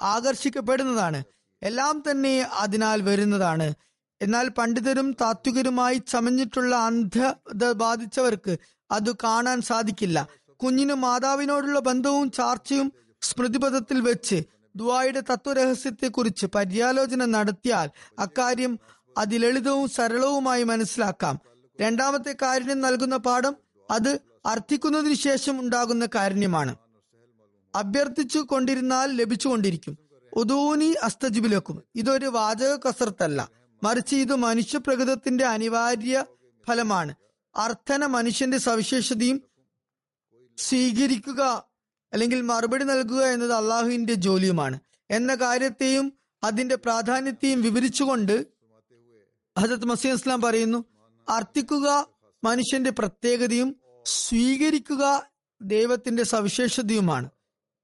ആകർഷിക്കപ്പെടുന്നതാണ്. 0.02 1.24
എല്ലാം 1.64 2.04
തന്നെ 2.12 2.50
അതിനാൽ 2.54 3.02
വരുന്നതാണ്. 3.02 3.74
എന്നാൽ 4.22 4.50
പണ്ഡിതരും 4.50 5.16
താത്വികരുമായി 5.22 6.02
ചമഞ്ഞിട്ടുള്ള 6.08 6.76
അന്ധത 6.76 7.72
ബാധിച്ചവർക്ക് 7.72 8.58
അത് 8.92 9.16
കാണാൻ 9.16 9.62
സാധിക്കില്ല. 9.62 10.28
കുഞ്ഞിന് 10.64 10.94
മാതാവിനോടുള്ള 10.94 11.80
ബന്ധവും 11.80 12.32
ചാർച്ചയും 12.32 12.94
സ്മൃതിപഥത്തിൽ 13.22 14.02
വെച്ച് 14.02 14.44
ദുവായുടെ 14.76 15.20
തത്വരഹസ്യത്തെക്കുറിച്ച് 15.20 16.46
പര്യാലോചന 16.46 17.26
നടത്തിയാൽ 17.26 17.90
അക്കാര്യം 18.20 18.80
അതിലളിതവും 19.18 19.90
സരളവുമായി 19.90 20.64
മനസ്സിലാക്കാം. 20.64 21.40
രണ്ടാമത്തെ 21.82 22.36
കാരുണ്യം 22.42 22.82
നൽകുന്ന 22.82 23.18
പാഠം 23.18 23.56
അത് 23.92 24.20
അർത്ഥിക്കുന്നതിന് 24.46 25.14
ശേഷം 25.14 25.60
ഉണ്ടാകുന്ന 25.60 26.08
കാരുണ്യമാണ്. 26.16 26.76
അഭ്യർത്ഥിച്ചു 27.76 28.40
കൊണ്ടിരുന്നാൽ 28.40 29.12
ലഭിച്ചുകൊണ്ടിരിക്കും. 29.12 29.98
ഉദൂനി 30.34 30.96
അസ്തജിബിലക്കും. 31.04 31.84
ഇതൊരു 31.96 32.26
വാചക 32.26 32.76
കസർത്തല്ല. 32.76 33.50
മറിച്ച് 33.84 34.16
ഇത് 34.16 34.36
മനുഷ്യപ്രകൃതത്തിന്റെ 34.36 35.46
അനിവാര്യ 35.46 36.26
ഫലമാണ്. 36.68 37.16
അർത്ഥന 37.56 38.06
മനുഷ്യന്റെ 38.06 38.58
സവിശേഷതയും 38.58 39.49
സ്വീകരിക്കുക 40.60 41.66
അല്ലെങ്കിൽ 42.14 42.42
മറുപടി 42.42 42.84
നൽകുക 42.84 43.24
എന്നത് 43.24 43.52
അള്ളാഹുവിന്റെ 43.52 44.14
ജോലിയുമാണ്. 44.14 44.80
എന്ന 45.12 45.36
കാര്യത്തെയും 45.36 46.14
അതിന്റെ 46.44 46.76
പ്രാധാന്യത്തെയും 46.76 47.62
വിവരിച്ചുകൊണ്ട് 47.62 48.46
ഹജത് 49.60 49.86
മസീം 49.86 50.14
ഇസ്ലാം 50.14 50.42
പറയുന്നു 50.42 50.86
അർത്ഥിക്കുക 51.30 52.08
മനുഷ്യന്റെ 52.44 52.90
പ്രത്യേകതയും 52.90 53.76
സ്വീകരിക്കുക 54.06 55.30
ദൈവത്തിന്റെ 55.62 56.24
സവിശേഷതയുമാണ്. 56.24 57.30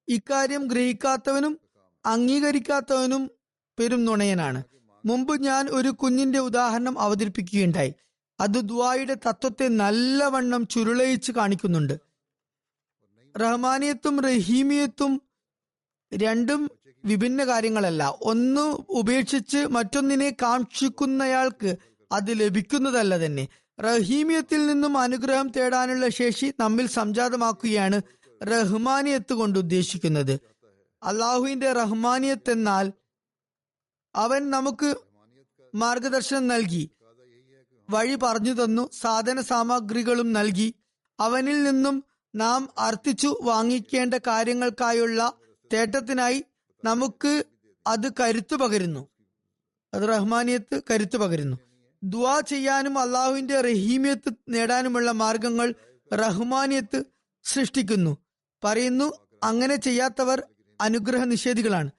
ഇക്കാര്യം 0.08 0.68
ഗ്രഹിക്കാത്തവനും 0.68 1.60
അംഗീകരിക്കാത്തവനും 2.06 3.32
പെരും 3.80 4.06
നുണയനാണ്. 4.06 4.64
മുമ്പ് 5.06 5.42
ഞാൻ 5.42 5.68
ഒരു 5.68 5.90
കുഞ്ഞിന്റെ 5.90 6.40
ഉദാഹരണം 6.40 7.00
അവതരിപ്പിക്കുകയുണ്ടായി. 7.00 7.94
അത് 8.40 8.70
ദ്വായുടെ 8.70 9.14
തത്വത്തെ 9.14 9.68
നല്ലവണ്ണം 9.68 10.68
ചുരുളയിച്ച് 10.68 11.32
കാണിക്കുന്നുണ്ട്. 11.32 12.15
റഹ്മാനിയത്തും 13.38 14.22
റഹീമിയത്തും 14.22 15.22
രണ്ടും 16.14 16.72
വിഭിന്ന 17.06 17.46
കാര്യങ്ങളല്ല. 17.46 18.04
ഒന്ന് 18.22 18.66
ഉപേക്ഷിച്ച് 18.90 19.58
മറ്റൊന്നിനെ 19.58 20.30
കാക്ഷിക്കുന്നയാൾക്ക് 20.30 21.76
അത് 22.12 22.40
ലഭിക്കുന്നതല്ല 22.40 23.26
തന്നെ. 23.26 23.48
റഹീമിയത്തിൽ 23.80 24.68
നിന്നും 24.68 24.98
അനുഗ്രഹം 24.98 25.48
തേടാനുള്ള 25.50 26.08
ശേഷി 26.10 26.54
നമ്മിൽ 26.60 26.88
സംജാതമാക്കുകയാണ് 26.88 28.02
റഹ്മാനിയത്ത് 28.44 29.34
കൊണ്ട് 29.34 29.60
ഉദ്ദേശിക്കുന്നത്. 29.60 30.40
അള്ളാഹുവിന്റെ 31.04 31.74
റഹ്മാനിയത്ത് 31.74 32.52
എന്നാൽ 32.52 32.92
അവൻ 34.16 34.50
നമുക്ക് 34.50 34.96
മാർഗദർശനം 35.76 36.48
നൽകി 36.48 36.90
വഴി 37.90 38.16
പറഞ്ഞു 38.16 38.54
തന്നു 38.54 38.90
സാധന 39.02 39.42
സാമഗ്രികളും 39.42 40.34
നൽകി 40.34 40.74
അവനിൽ 41.20 41.64
നിന്നും 41.64 42.04
നാം 42.36 42.70
അർത്ഥിച്ചു 42.78 43.40
വാങ്ങിക്കേണ്ട 43.44 44.14
കാര്യങ്ങൾക്കായുള്ള 44.14 45.34
തേട്ടത്തിനായി 45.74 46.46
നമുക്ക് 46.86 47.44
അത് 47.88 48.14
കരുത്തു 48.20 48.56
പകരുന്നു. 48.56 49.08
അത് 49.94 50.10
റഹ്മാനിയത്ത് 50.10 50.82
കരുത്തു 50.92 51.18
പകരുന്നു. 51.18 51.58
ദുവാ 52.04 52.40
ചെയ്യാനും 52.40 53.00
അള്ളാഹുവിന്റെ 53.00 53.62
റഹീമിയത്ത് 53.62 54.34
നേടാനുമുള്ള 54.50 55.12
മാർഗങ്ങൾ 55.12 55.76
റഹ്മാനിയത്ത് 56.14 57.04
സൃഷ്ടിക്കുന്നു. 57.44 58.18
പറയുന്നു 58.64 59.28
അങ്ങനെ 59.44 59.76
ചെയ്യാത്തവർ 59.76 60.44
അനുഗ്രഹ 60.82 61.24
നിഷേധികളാണ്. 61.24 61.92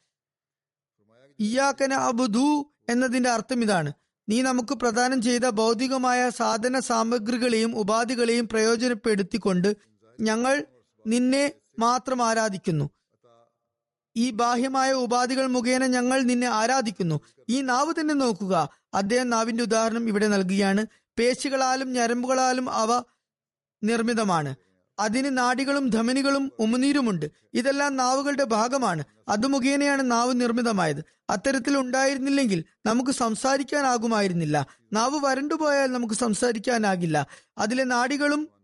ഇയാക്കന 1.41 1.93
അബുദു 1.93 2.72
എന്നതിന്റെ 2.89 3.30
അർത്ഥം 3.30 3.62
ഇതാണ്. 3.62 3.93
നീ 4.28 4.43
നമുക്ക് 4.43 4.74
പ്രദാനം 4.74 5.22
ചെയ്ത 5.22 5.49
ഭൗതികമായ 5.51 6.30
സാധന 6.30 6.78
സാമഗ്രികളെയും 6.78 7.76
ഉപാധികളെയും 7.76 8.49
പ്രയോജനപ്പെടുത്തിക്കൊണ്ട് 8.49 9.76
ഞങ്ങൾ 10.21 10.64
നിന്നെ 11.07 11.53
മാത്രം 11.79 12.23
ആരാധിക്കുന്നു. 12.23 12.91
ഈ 14.17 14.31
ബാഹ്യമായ 14.31 14.93
ഉപാധികൾ 14.93 15.47
മുഖേന 15.47 15.87
ഞങ്ങൾ 15.87 16.23
നിന്നെ 16.23 16.47
ആരാധിക്കുന്നു. 16.47 17.21
ഈ 17.49 17.61
നാവ് 17.61 17.95
തന്നെ 18.01 18.14
നോക്കുക. 18.14 18.69
അദ്ദേഹം 18.95 19.31
നാവിന്റെ 19.31 19.62
ഉദാഹരണം 19.62 20.09
ഇവിടെ 20.09 20.29
നൽകുകയാണ്. 20.29 20.87
പേശികളാലും 21.19 21.93
ഞരമ്പുകളാലും 21.93 22.71
അവ 22.71 23.03
നിർമ്മിതമാണ്. 23.85 24.55
അതിന് 24.99 25.39
നാടികളും 25.39 25.91
ധമനികളും 25.91 26.53
ഉമനീരുമുണ്ട്. 26.59 27.27
ഇതെല്ലാം 27.55 27.97
നാവുകളുടെ 27.97 28.45
ഭാഗമാണ്. 28.45 29.05
അത് 29.29 29.47
മുഖേനയാണ് 29.47 30.11
നാവ് 30.11 30.41
നിർമ്മിതമായത്. 30.41 31.05
അത്തരത്തിൽ 31.31 31.79
ഉണ്ടായിരുന്നില്ലെങ്കിൽ 31.79 32.64
നമുക്ക് 32.87 33.11
സംസാരിക്കാനാകുമായിരുന്നില്ല. 33.11 34.67
നാവ് 34.93 35.21
വരണ്ടുപോയാൽ 35.25 35.93
നമുക്ക് 35.93 36.14
സംസാരിക്കാനാകില്ല. 36.14 37.27
അതിലെ 37.59 37.85
നാടികളും 37.85 38.56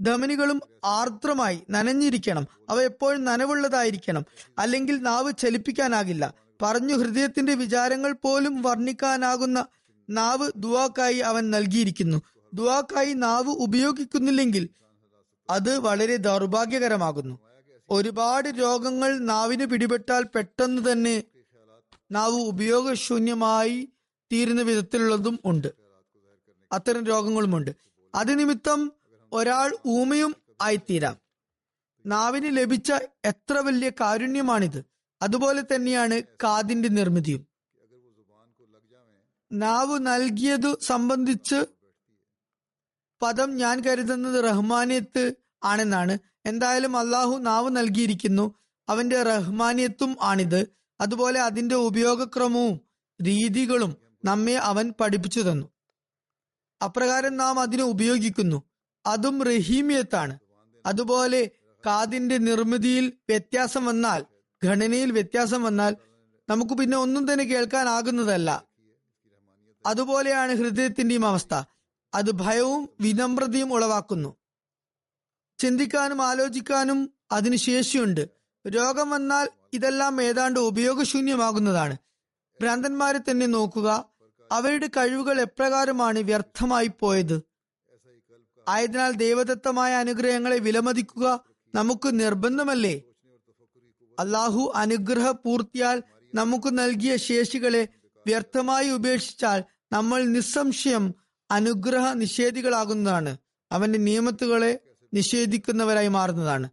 ധമനികളും 0.00 0.60
ആർദ്രമായി 0.84 1.62
നനഞ്ഞിരിക്കണം. 1.70 2.46
അവ 2.68 2.80
എപ്പോഴും 2.80 3.24
നനവുള്ളതായിരിക്കണം. 3.24 4.24
അല്ലെങ്കിൽ 4.58 4.98
നാവ് 4.98 5.32
ചലിപ്പിക്കാനാകില്ല. 5.38 6.34
പറഞ്ഞു 6.62 6.94
ഹൃദയത്തിന്റെ 6.94 7.54
വിചാരങ്ങൾ 7.54 8.12
പോലും 8.12 8.62
വർണിക്കാനാകുന്ന 8.62 9.66
നാവ് 10.10 10.50
ദുവാക്കായി 10.56 11.18
അവൻ 11.18 11.50
നൽകിയിരിക്കുന്നു. 11.50 12.22
ദുവാക്കായി 12.54 13.12
നാവ് 13.12 13.48
ഉപയോഗിക്കുന്നില്ലെങ്കിൽ 13.48 14.68
അത് 15.50 15.78
വളരെ 15.78 16.16
ദൗർഭാഗ്യകരമാകുന്നു. 16.16 17.38
ഒരുപാട് 17.90 18.48
രോഗങ്ങൾ 18.48 19.18
നാവിന് 19.18 19.66
പിടിപെട്ടാൽ 19.66 20.24
പെട്ടെന്ന് 20.34 20.92
തന്നെ 20.92 21.22
നാവ് 22.10 22.34
ഉപയോഗശൂന്യമായി 22.34 23.88
തീരുന്ന 24.32 24.62
വിധത്തിലുള്ളതും 24.62 25.40
ഉണ്ട്. 25.44 25.68
അത്തരം 26.72 27.04
രോഗങ്ങളുമുണ്ട്. 27.04 27.70
അത് 28.14 28.38
നിമിത്തം 28.38 28.92
ഒരാൾ 29.32 29.76
ഊമയും 29.86 30.36
ആയിത്തീരാം. 30.62 31.16
നാവിന് 32.06 32.56
ലഭിച്ച 32.56 32.92
എത്ര 33.24 33.58
വലിയ 33.58 33.90
കാരുണ്യമാണിത്. 34.00 34.84
അതുപോലെ 35.22 35.62
തന്നെയാണ് 35.74 36.22
കാതിന്റെ 36.22 36.88
നിർമ്മിതിയും. 36.88 37.46
നാവ് 39.52 39.98
നൽകിയതു 39.98 40.78
സംബന്ധിച്ച് 40.82 41.66
പദം 43.22 43.56
ഞാൻ 43.56 43.80
കരുതുന്നത് 43.80 44.44
റഹ്മാനിയത്ത് 44.44 45.32
ആണെന്നാണ്. 45.64 46.18
എന്തായാലും 46.46 46.96
അള്ളാഹു 46.96 47.36
നാവ് 47.36 47.70
നൽകിയിരിക്കുന്നു. 47.70 48.54
അവന്റെ 48.88 49.22
റഹ്മാനിയത്തും 49.22 50.16
ആണിത്. 50.22 50.66
അതുപോലെ 51.00 51.40
അതിന്റെ 51.40 51.74
ഉപയോഗക്രമവും 51.74 52.80
രീതികളും 53.22 53.96
നമ്മെ 54.24 54.54
അവൻ 54.54 54.92
പഠിപ്പിച്ചു 55.00 55.40
തന്നു. 55.40 55.66
അപ്രകാരം 56.84 57.36
നാം 57.36 57.60
അതിനെ 57.60 57.82
ഉപയോഗിക്കുന്നു. 57.82 58.69
അതും 59.06 59.42
റഹീമിയത്താണ്. 59.42 60.38
അതുപോലെ 60.86 61.50
കാതിന്റെ 61.86 62.38
നിർമ്മിതിയിൽ 62.38 63.12
വ്യത്യാസം 63.28 63.86
വന്നാൽ 63.86 64.24
ഘടനയിൽ 64.66 65.12
വ്യത്യാസം 65.12 65.62
വന്നാൽ 65.62 65.96
നമുക്ക് 66.48 66.74
പിന്നെ 66.74 66.96
ഒന്നും 66.98 67.32
തന്നെ 67.32 67.44
കേൾക്കാനാകുന്നതല്ല. 67.44 68.64
അതുപോലെയാണ് 69.86 70.52
ഹൃദയത്തിന്റെയും 70.52 71.26
അവസ്ഥ. 71.26 71.62
അത് 72.14 72.30
ഭയവും 72.30 72.88
വിനമ്രതയും 73.00 73.72
ഉളവാക്കുന്നു. 73.72 74.36
ചിന്തിക്കാനും 75.58 76.22
ആലോചിക്കാനും 76.22 77.12
അതിന് 77.32 77.56
ശേഷിയുണ്ട്. 77.56 78.28
രോഗം 78.68 79.10
വന്നാൽ 79.10 79.48
ഇതെല്ലാം 79.72 80.22
ഏതാണ്ട് 80.22 80.60
ഉപയോഗശൂന്യമാകുന്നതാണ്. 80.60 81.96
ഭ്രാന്തന്മാരെ 82.60 83.18
തന്നെ 83.18 83.46
നോക്കുക. 83.46 84.04
അവരുടെ 84.52 84.86
കഴിവുകൾ 84.86 85.40
എപ്രകാരമാണ് 85.40 86.18
വ്യർത്ഥമായി 86.18 86.90
പോയത്? 87.00 87.49
ആയതിനാൽ 88.70 89.12
ദൈവദത്തമായ 89.12 89.92
അനുഗ്രഹങ്ങളെ 89.94 90.58
വിലമതിക്കുക 90.58 91.26
നമുക്ക് 91.74 92.20
നിർബന്ധമല്ലേ? 92.20 93.02
അള്ളാഹു 94.18 94.72
അനുഗ്രഹ 94.74 95.30
പൂർത്തിയാൽ 95.44 96.02
നമുക്ക് 96.34 96.78
നൽകിയ 96.78 97.16
ശേഷികളെ 97.16 97.82
വ്യർത്ഥമായി 98.26 98.88
ഉപേക്ഷിച്ചാൽ 98.90 99.60
നമ്മൾ 99.92 100.20
നിസ്സംശയം 100.24 101.04
അനുഗ്രഹ 101.50 102.12
നിഷേധികളാകുന്നതാണ്. 102.12 103.32
അവന്റെ 103.72 103.98
നിയമത്തുകളെ 103.98 104.72
നിഷേധിക്കുന്നവരായി 105.14 106.08
മാറുന്നതാണ്. 106.08 106.66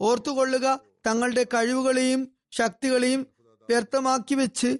ഓർത്തുകൊള്ളുക 0.00 0.80
തങ്ങളുടെ 1.06 1.44
കഴിവുകളെയും 1.54 2.20
ശക്തികളെയും 2.52 3.26
വ്യർത്ഥമാക്കി 3.68 4.34
വെച്ച് 4.34 4.70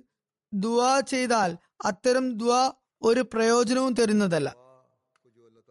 ദുവാ 0.52 1.00
ചെയ്താൽ 1.00 1.50
അത്തരം 1.84 2.24
ദുവാ 2.36 2.62
ഒരു 3.02 3.20
പ്രയോജനവും 3.32 3.92
തരുന്നതല്ല. 3.94 4.48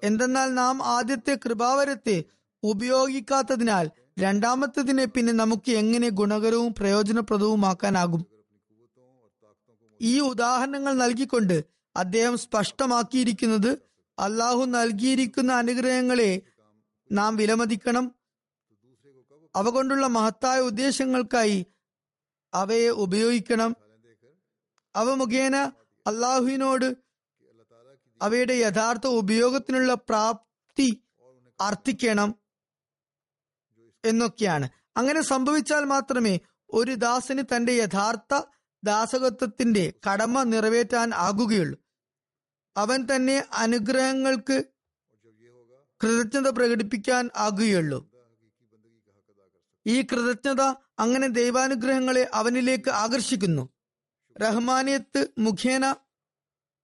എന്തെന്നാൽ 0.04 0.54
നാം 0.54 0.84
ആദ്യത്തെ 0.84 1.40
കൃപാവരത്തെ 1.46 2.24
ഉപയോഗിക്കാത്തതിനാൽ 2.64 3.92
രണ്ടാമത്തതിനെ 4.20 5.06
പിന്നെ 5.06 5.34
നമുക്ക് 5.34 5.72
എങ്ങനെ 5.72 6.10
ഗുണകരവും 6.10 6.74
പ്രയോജനപ്രദവുമാക്കാനാകും? 6.74 8.26
ഈ 10.02 10.20
ഉദാഹരണങ്ങൾ 10.20 10.94
നൽകിക്കൊണ്ട് 10.94 11.64
അദ്ദേഹം 11.96 12.38
സ്പഷ്ടമാക്കിയിരിക്കുന്നത് 12.38 13.80
അള്ളാഹു 14.20 14.66
നൽകിയിരിക്കുന്ന 14.66 15.54
അനുഗ്രഹങ്ങളെ 15.54 16.42
നാം 17.12 17.36
വിലമതിക്കണം. 17.36 18.16
അവ 19.56 19.70
കൊണ്ടുള്ള 19.70 20.08
മഹത്തായ 20.08 20.60
ഉദ്ദേശങ്ങൾക്കായി 20.60 21.66
അവയെ 22.54 22.90
ഉപയോഗിക്കണം. 22.90 23.76
അവ 24.96 25.14
മുഖേന 25.14 25.56
അള്ളാഹുവിനോട് 26.08 27.09
അവയുടെ 28.22 28.54
യഥാർത്ഥ 28.54 29.08
ഉപയോഗത്തിനുള്ള 29.08 29.94
പ്രാപ്തി 29.94 31.04
അർത്ഥിക്കണം 31.62 32.36
എന്നൊക്കെയാണ്. 34.06 34.70
അങ്ങനെ 34.98 35.22
സംഭവിച്ചാൽ 35.22 35.84
മാത്രമേ 35.84 36.40
ഒരു 36.70 36.96
ദാസന് 36.96 37.44
തന്റെ 37.56 37.72
യഥാർത്ഥ 37.72 38.42
ദാസകത്വത്തിന്റെ 38.84 39.94
കടമ 40.12 40.44
നിറവേറ്റാൻ 40.44 41.12
ആകുകയുള്ളൂ. 41.14 41.80
അവൻ 42.78 43.08
തന്നെ 43.16 43.44
അനുഗ്രഹങ്ങൾക്ക് 43.54 44.64
കൃതജ്ഞത 46.04 46.52
പ്രകടിപ്പിക്കാൻ 46.52 47.30
ആകുകയുള്ളൂ. 47.36 48.10
ഈ 49.88 50.02
കൃതജ്ഞത 50.02 50.62
അങ്ങനെ 51.00 51.28
ദൈവാനുഗ്രഹങ്ങളെ 51.28 52.30
അവനിലേക്ക് 52.34 52.90
ആകർഷിക്കുന്നു. 52.90 53.70
റഹ്മാനിയത്ത് 54.42 55.28
മുഖേന 55.38 55.96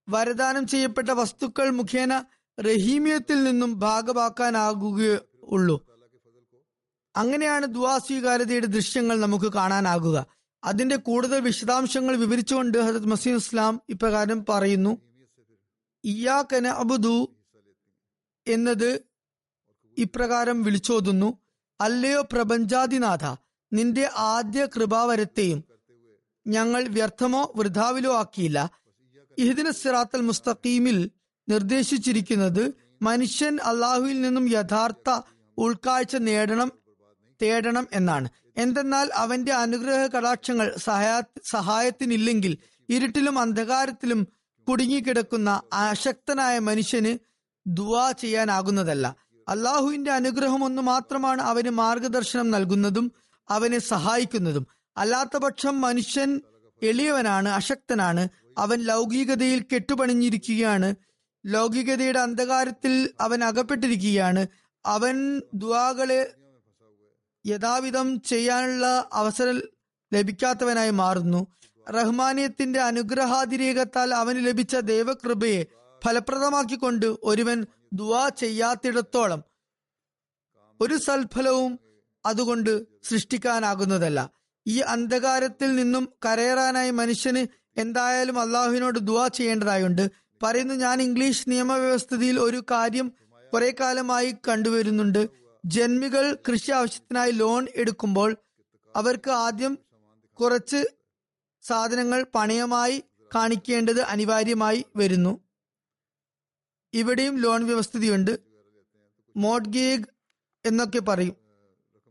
വരദാനം 0.09 0.67
ചെയ്യപ്പെട്ട 0.67 1.09
വസ്തുക്കൾ 1.09 1.69
മുഖേന 1.69 2.25
റഹീമിയത്തിൽ 2.59 3.43
നിന്നും 3.43 3.79
ഭാഗമാക്കാനാകുകയുള്ളൂ 3.79 5.85
അങ്ങനെയാണ് 7.15 7.65
ദുവാസ്വീകാര്യതയുടെ 7.65 8.65
ദൃശ്യങ്ങൾ 8.65 9.19
നമുക്ക് 9.19 9.53
കാണാനാകുക. 9.53 10.25
അതിന്റെ 10.63 10.95
കൂടുതൽ 10.95 11.39
വിശദാംശങ്ങൾ 11.39 12.15
വിവരിച്ചുകൊണ്ട് 12.15 12.77
ഹജത് 12.77 13.05
മസീദ് 13.05 13.35
ഇസ്ലാം 13.35 13.81
ഇപ്രകാരം 13.89 14.45
പറയുന്നു. 14.49 14.97
ഇയാക്കന 16.03 16.67
അബുദു 16.67 17.35
എന്നത് 18.47 19.03
ഇപ്രകാരം 19.97 20.63
വിളിച്ചോതുന്നു. 20.63 21.39
അല്ലയോ 21.81 22.21
പ്രപഞ്ചാദിനാഥ 22.21 23.35
നിന്റെ 23.73 24.09
ആദ്യ 24.15 24.65
കൃപാവരത്തെയും 24.65 25.63
ഞങ്ങൾ 26.47 26.87
വ്യർത്ഥമോ 26.87 27.53
വൃഥാവിലോ 27.55 28.15
ആക്കിയില്ല. 28.15 28.69
ഇഹദിന 29.37 29.69
സിറാത്തൽ 29.69 30.21
മുസ്തഖീമിൽ 30.21 31.11
നിർദ്ദേശിച്ചിരിക്കുന്നത് 31.49 32.73
മനുഷ്യൻ 33.01 33.59
അള്ളാഹുവിൽ 33.63 34.21
നിന്നും 34.21 34.49
യഥാർത്ഥ 34.49 35.21
ഉൾക്കാഴ്ച 35.57 36.15
നേടണം 36.15 36.71
തേടണം 37.41 37.87
എന്നാണ്. 37.93 38.29
എന്തെന്നാൽ 38.57 39.09
അവന്റെ 39.13 39.53
അനുഗ്രഹ 39.53 40.07
കടാക്ഷങ്ങൾ 40.07 40.75
സഹായ 40.77 41.21
സഹായത്തിനില്ലെങ്കിൽ 41.49 42.57
ഇരുട്ടിലും 42.89 43.39
അന്ധകാരത്തിലും 43.39 44.27
കുടുങ്ങിക്കിടക്കുന്ന 44.69 45.61
അശക്തനായ 45.73 46.59
മനുഷ്യന് 46.59 47.17
ദുവാ 47.67 48.11
ചെയ്യാനാകുന്നതല്ല. 48.11 49.15
അള്ളാഹുവിന്റെ 49.47 50.11
അനുഗ്രഹം 50.11 50.63
ഒന്ന് 50.63 50.81
മാത്രമാണ് 50.81 51.41
അവന് 51.41 51.69
മാർഗദർശനം 51.69 52.51
നൽകുന്നതും 52.51 53.11
അവനെ 53.49 53.79
സഹായിക്കുന്നതും. 53.79 54.67
അല്ലാത്തപക്ഷം 54.97 55.81
മനുഷ്യൻ 55.81 56.41
എളിയവനാണ് 56.81 57.49
അശക്തനാണ് 57.49 58.29
അവൻ 58.57 58.79
ലൗകികതയിൽ 58.79 59.65
കെട്ടുപണിഞ്ഞിരിക്കുകയാണ്. 59.73 60.95
ലൗകികതയുടെ 61.45 62.19
അന്ധകാരത്തിൽ 62.19 63.09
അവൻ 63.21 63.43
അകപ്പെട്ടിരിക്കുകയാണ്. 63.43 64.47
അവൻ 64.85 65.41
ദുവാകളെ 65.53 66.33
യഥാവിധം 67.47 68.21
ചെയ്യാനുള്ള 68.21 69.09
അവസരം 69.13 69.61
ലഭിക്കാത്തവനായി 70.13 70.89
മാറുന്നു. 70.89 71.47
റഹ്മാനിയത്തിന്റെ 71.89 72.79
അനുഗ്രഹാതിരേകത്താൽ 72.81 74.13
അവന് 74.13 74.47
ലഭിച്ച 74.47 74.75
ദൈവകൃപയെ 74.75 75.65
ഫലപ്രദമാക്കിക്കൊണ്ട് 76.05 77.05
ഒരുവൻ 77.23 77.65
ദുവാ 77.93 78.29
ചെയ്യാത്തിടത്തോളം 78.29 79.43
ഒരു 80.81 80.97
സൽഫലവും 80.97 81.79
അതുകൊണ്ട് 82.25 82.85
സൃഷ്ടിക്കാനാകുന്നതല്ല. 83.03 84.29
ഈ 84.67 84.79
അന്ധകാരത്തിൽ 84.79 85.75
നിന്നും 85.75 86.09
കരയറാനായി 86.25 86.91
മനുഷ്യന് 86.91 87.64
എന്തായാലും 87.77 88.39
അള്ളാഹുവിനോട് 88.39 88.99
ദുവാ 88.99 89.27
ചെയ്യേണ്ടതായുണ്ട്. 89.27 90.11
പറയുന്നു 90.43 90.73
ഞാൻ 90.73 91.01
ഇംഗ്ലീഷ് 91.01 91.49
നിയമവ്യവസ്ഥയിൽ 91.49 92.39
ഒരു 92.39 92.63
കാര്യം 92.71 93.11
കുറെ 93.53 93.75
കാലമായി 93.79 94.35
കണ്ടുവരുന്നുണ്ട്. 94.47 95.29
ജന്മികൾ 95.65 96.37
കൃഷി 96.49 96.71
ആവശ്യത്തിനായി 96.71 97.31
ലോൺ 97.31 97.67
എടുക്കുമ്പോൾ 97.75 98.35
അവർക്ക് 98.95 99.29
ആദ്യം 99.29 99.77
കുറച്ച് 100.33 100.85
സാധനങ്ങൾ 101.63 102.25
പണയമായി 102.35 103.03
കാണിക്കേണ്ടത് 103.35 104.01
അനിവാര്യമായി 104.01 104.85
വരുന്നു. 104.95 105.39
ഇവിടെയും 106.93 107.37
ലോൺ 107.37 107.65
വ്യവസ്ഥയുണ്ട് 107.65 108.39
മോഡ്ഗേഗ് 109.35 110.03
എന്നൊക്കെ 110.65 110.99
പറയും. 110.99 111.35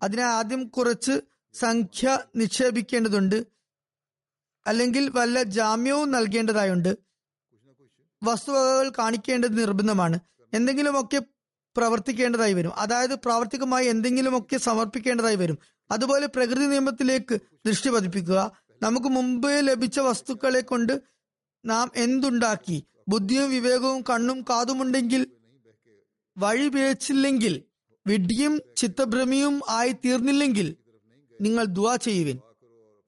അതിനെ 0.03 0.23
ആദ്യം 0.23 0.65
കുറച്ച് 0.65 1.21
സംഖ്യ 1.55 2.19
നിക്ഷേപിക്കേണ്ടതുണ്ട്. 2.37 3.54
അല്ലെങ്കിൽ 4.67 5.09
വല്ല 5.09 5.43
ജാമ്യവും 5.43 6.11
നൽകേണ്ടതായുണ്ട്. 6.11 6.97
വസ്തുവകകൾ 8.23 8.93
കാണിക്കേണ്ടത് 8.99 9.59
നിർബന്ധമാണ്. 9.59 10.19
എന്തെങ്കിലുമൊക്കെ 10.55 11.23
പ്രവർത്തിക്കേണ്ടതായി 11.77 12.53
വരും. 12.53 12.75
അതായത് 12.75 13.15
പ്രാവർത്തികമായി 13.15 13.87
എന്തെങ്കിലുമൊക്കെ 13.87 14.57
സമർപ്പിക്കേണ്ടതായി 14.57 15.37
വരും. 15.37 15.59
അതുപോലെ 15.91 16.27
പ്രകൃതി 16.27 16.67
നിയമത്തിലേക്ക് 16.67 17.39
ദൃഷ്ടി 17.67 17.91
പതിപ്പിക്കുക. 17.91 18.65
നമുക്ക് 18.83 19.07
മുമ്പ് 19.07 19.51
ലഭിച്ച 19.51 20.01
വസ്തുക്കളെ 20.01 20.61
കൊണ്ട് 20.61 21.01
നാം 21.65 21.91
എന്തുണ്ടാക്കി? 21.97 22.85
ബുദ്ധിയും 23.09 23.51
വിവേകവും 23.51 24.03
കണ്ണും 24.03 24.43
കാതുമുണ്ടെങ്കിൽ 24.43 25.27
വഴി 26.39 26.69
പിഴച്ചില്ലെങ്കിൽ 26.69 27.63
വിഡ്ഢിയും 28.07 28.61
ചിത്തഭ്രമിയും 28.77 29.61
ആയി 29.69 29.93
തീർന്നില്ലെങ്കിൽ 29.93 30.77
നിങ്ങൾ 31.41 31.65
ദുവാ 31.65 31.97
ചെയ്യുവിൻ. 31.97 32.39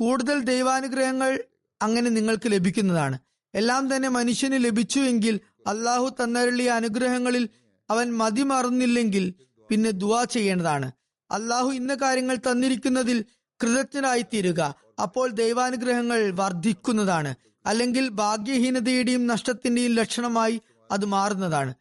കൂടുതൽ 0.01 0.41
ദൈവാനുഗ്രഹങ്ങൾ 0.41 1.41
അങ്ങനെ 1.83 2.11
നിങ്ങൾക്ക് 2.11 2.53
ലഭിക്കുന്നതാണ്. 2.53 3.19
എല്ലാം 3.55 3.97
തന്നെ 3.97 4.09
മനുഷ്യന് 4.09 4.65
ലഭിച്ചു 4.65 5.01
എങ്കിൽ 5.01 5.41
അള്ളാഹു 5.67 6.09
തന്നരുളിയ 6.09 6.71
അനുഗ്രഹങ്ങളിൽ 6.71 7.49
അവൻ 7.91 8.17
മതിമറന്നില്ലെങ്കിൽ 8.19 9.35
പിന്നെ 9.71 9.91
ദുവാ 9.91 10.25
ചെയ്യേണ്ടതാണ്. 10.25 10.93
അള്ളാഹു 11.31 11.71
ഇന്ന 11.71 11.95
കാര്യങ്ങൾ 11.95 12.37
തന്നിരിക്കുന്നതിൽ 12.37 13.25
കൃതജ്ഞനായി 13.63 14.23
തീരുക 14.23 14.75
അപ്പോൾ 15.03 15.31
ദൈവാനുഗ്രഹങ്ങൾ 15.31 16.31
വർദ്ധിക്കുന്നതാണ്. 16.31 17.35
അല്ലെങ്കിൽ 17.67 18.09
ഭാഗ്യഹീനതയുടെയും 18.09 19.27
നഷ്ടത്തിന്റെയും 19.27 19.95
ലക്ഷണമായി 19.95 20.61
അത് 20.91 21.05
മാറുന്നതാണ്. 21.05 21.75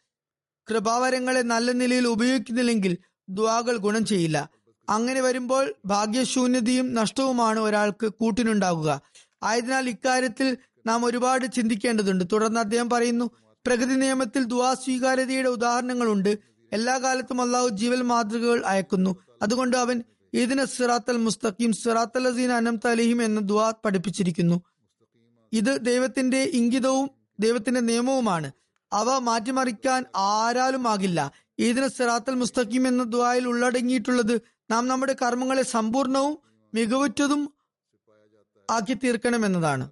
കൃപാവരങ്ങളെ 0.70 1.42
നല്ല 1.42 1.72
നിലയിൽ 1.72 2.08
ഉപയോഗിക്കുന്നില്ലെങ്കിൽ 2.08 2.98
ദ്വാകൾ 3.30 3.78
ഗുണം 3.78 4.06
ചെയ്യില്ല. 4.06 4.50
അങ്ങനെ 4.90 5.22
വരുമ്പോൾ 5.22 5.74
ഭാഗ്യശൂന്യതയും 5.86 6.94
നഷ്ടവുമാണ് 6.94 7.60
ഒരാൾക്ക് 7.60 8.08
കൂട്ടിനുണ്ടാകുക. 8.08 9.02
ആയതിനാൽ 9.44 9.90
ഇക്കാര്യത്തിൽ 9.90 10.58
നാം 10.86 11.06
ഒരുപാട് 11.06 11.46
ചിന്തിക്കേണ്ടതുണ്ട്. 11.52 12.24
തുടർന്ന് 12.32 12.60
അദ്ദേഹം 12.60 12.90
പറയുന്നു 12.90 13.30
പ്രകൃതി 13.68 13.94
നിയമത്തിൽ 13.94 14.44
ദുവാ 14.44 14.74
സ്വീകാര്യതയുടെ 14.74 15.50
ഉദാഹരണങ്ങളുണ്ട്. 15.50 16.38
എല്ലാ 16.74 16.98
കാലത്തും 16.98 17.42
അള്ളാഹു 17.42 17.68
ജീവൽ 17.68 18.02
മാതൃകകൾ 18.02 18.66
അയക്കുന്നു. 18.66 19.16
അതുകൊണ്ട് 19.42 19.78
അവൻ 19.78 20.04
ഈദിന 20.36 20.64
സിറാത്തൽ 20.64 21.18
മുസ്തഖീം 21.18 21.74
സിറാത്തൽ 21.74 22.28
അസീൻ 22.28 22.52
അനംത 22.52 22.88
അലിഹിം 22.88 23.24
എന്ന 23.24 23.40
ദുവാ 23.40 23.74
പഠിപ്പിച്ചിരിക്കുന്നു. 23.86 24.62
ഇത് 25.54 25.86
ദൈവത്തിന്റെ 25.86 26.38
ഇംഗിതവും 26.38 27.10
ദൈവത്തിന്റെ 27.40 27.80
നിയമവുമാണ്. 27.80 28.52
അവ 28.94 29.18
മാറ്റിമറിക്കാൻ 29.18 30.06
ആരാലും 30.16 30.88
ആകില്ല. 30.88 31.32
ഈദിന 31.60 31.88
സിറാത്തൽ 31.88 32.34
മുസ്തഖീം 32.34 32.88
എന്ന 32.88 33.04
ദുആയിൽ 33.04 33.48
ഉള്ളടങ്ങിയിട്ടുള്ളത് 33.48 34.42
നാം 34.72 34.88
നമ്മുടെ 34.88 35.16
കർമ്മങ്ങളെ 35.22 35.64
സമ്പൂർണവും 35.64 36.38
മികവുറ്റതും 36.74 37.54
ആക്കി 38.72 38.94
തീർക്കണം 38.94 39.04
തീർക്കണമെന്നതാണ് 39.04 39.92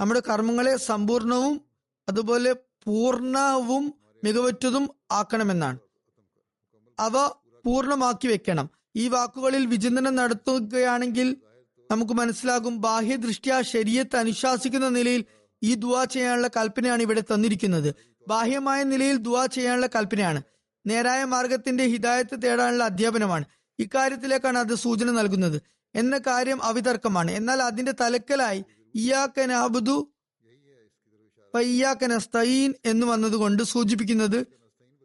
നമ്മുടെ 0.00 0.22
കർമ്മങ്ങളെ 0.28 0.76
സമ്പൂർണവും 0.76 1.60
അതുപോലെ 2.08 2.52
പൂർണവും 2.52 3.94
മികവുറ്റതും 4.24 4.90
ആക്കണമെന്നാണ്. 5.12 5.78
അവ 6.98 7.26
പൂർണമാക്കി 7.64 8.28
വെക്കണം. 8.28 8.70
ഈ 8.96 9.08
വാക്കുകളിൽ 9.08 9.66
വിചിന്തനം 9.66 10.14
നടത്തുകയാണെങ്കിൽ 10.14 11.36
നമുക്ക് 11.90 12.12
മനസ്സിലാകും 12.12 12.80
ബാഹ്യദൃഷ്ട്യാ 12.80 13.60
ശരീരത്തെ 13.60 14.16
അനുശാസിക്കുന്ന 14.16 14.88
നിലയിൽ 14.88 15.24
ഈ 15.62 15.74
ദുവാ 15.74 16.04
ചെയ്യാനുള്ള 16.04 16.48
കൽപ്പനയാണ് 16.48 17.02
ഇവിടെ 17.02 17.20
തന്നിരിക്കുന്നത്. 17.20 17.94
ബാഹ്യമായ 18.28 18.82
നിലയിൽ 18.82 19.16
ദുവാ 19.16 19.46
ചെയ്യാനുള്ള 19.46 19.86
കൽപ്പനയാണ്. 19.86 20.42
നേരായ 20.86 21.24
മാർഗത്തിന്റെ 21.24 21.84
ഹിദായത്ത് 21.84 22.42
തേടാനുള്ള 22.42 22.84
അധ്യാപനമാണ്. 22.84 23.44
ഇക്കാര്യത്തിലേക്കാണ് 23.78 24.58
അത് 24.58 24.74
സൂചന 24.74 25.10
നൽകുന്നത്. 25.10 25.62
എന്ന 25.94 26.18
കാര്യം 26.18 26.62
അവിതർക്കമാണ്. 26.62 27.30
എന്നാൽ 27.30 27.62
അതിന്റെ 27.62 27.92
തലക്കലായി 27.92 28.64
ഇയാക്കൻ 28.94 29.52
അബുദു 29.52 30.12
പയ്യാക്കനസ്തീൻ 31.54 32.74
എന്ന് 32.84 33.06
വന്നതുകൊണ്ട് 33.06 33.62
സൂചിപ്പിക്കുന്നത് 33.62 34.46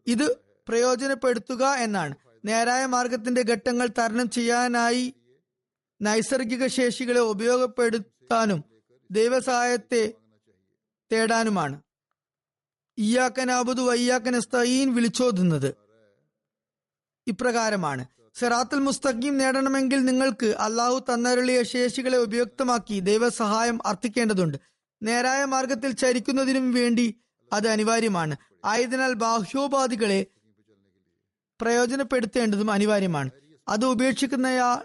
ഇത് 0.07 0.37
പ്രയോജനപ്പെടുത്തുക 0.67 1.65
എന്നാണ്. 1.65 2.15
നേരായ 2.45 2.85
മാർഗത്തിന്റെ 2.85 3.43
ഘട്ടങ്ങൾ 3.43 3.89
തരണം 3.97 4.29
ചെയ്യാനായി 4.29 5.13
നൈസർഗിക 6.01 6.67
ശേഷികളെ 6.67 7.19
ഉപയോഗപ്പെടുത്താനും 7.19 8.63
ദൈവസഹായത്തെ 9.11 10.13
തേടാനുമാണ്. 11.11 11.81
ഇയാക്കനാബുദു 12.97 13.81
വയ്യാക്കനസ്തീൻ 13.81 14.95
വിളിച്ചോതുന്നത്. 14.95 15.75
ഇപ്രകാരമാണ്. 17.27 18.05
സിറാത്തുൽ 18.33 18.79
മുസ്തഖീം 18.79 19.37
നേടണമെങ്കിൽ 19.37 20.05
നിങ്ങൾക്ക് 20.05 20.45
അള്ളാഹു 20.45 21.05
തന്നരുളിയ 21.13 21.63
ശേഷികളെ 21.63 22.17
ഉപയുക്തമാക്കി 22.17 22.99
ദൈവസഹായം 22.99 23.87
അർത്ഥിക്കേണ്ടതുണ്ട്. 23.87 24.57
നേരായ 25.03 25.45
മാർഗത്തിൽ 25.45 25.91
ചരിക്കുന്നതിനും 25.91 26.73
വേണ്ടി 26.73 27.21
അത് 27.53 27.67
അനിവാര്യമാണ്. 27.67 28.35
ആയതിനാൽ 28.65 29.13
ബാഹ്യോപാധികളെ 29.13 30.25
പ്രയോജനപ്പെടുത്തേണ്ടതും 31.61 32.71
അനിവാര്യമാണ്. 32.71 33.29
അത് 33.67 33.85
ഉപേക്ഷിക്കുന്നയാൾ 33.85 34.77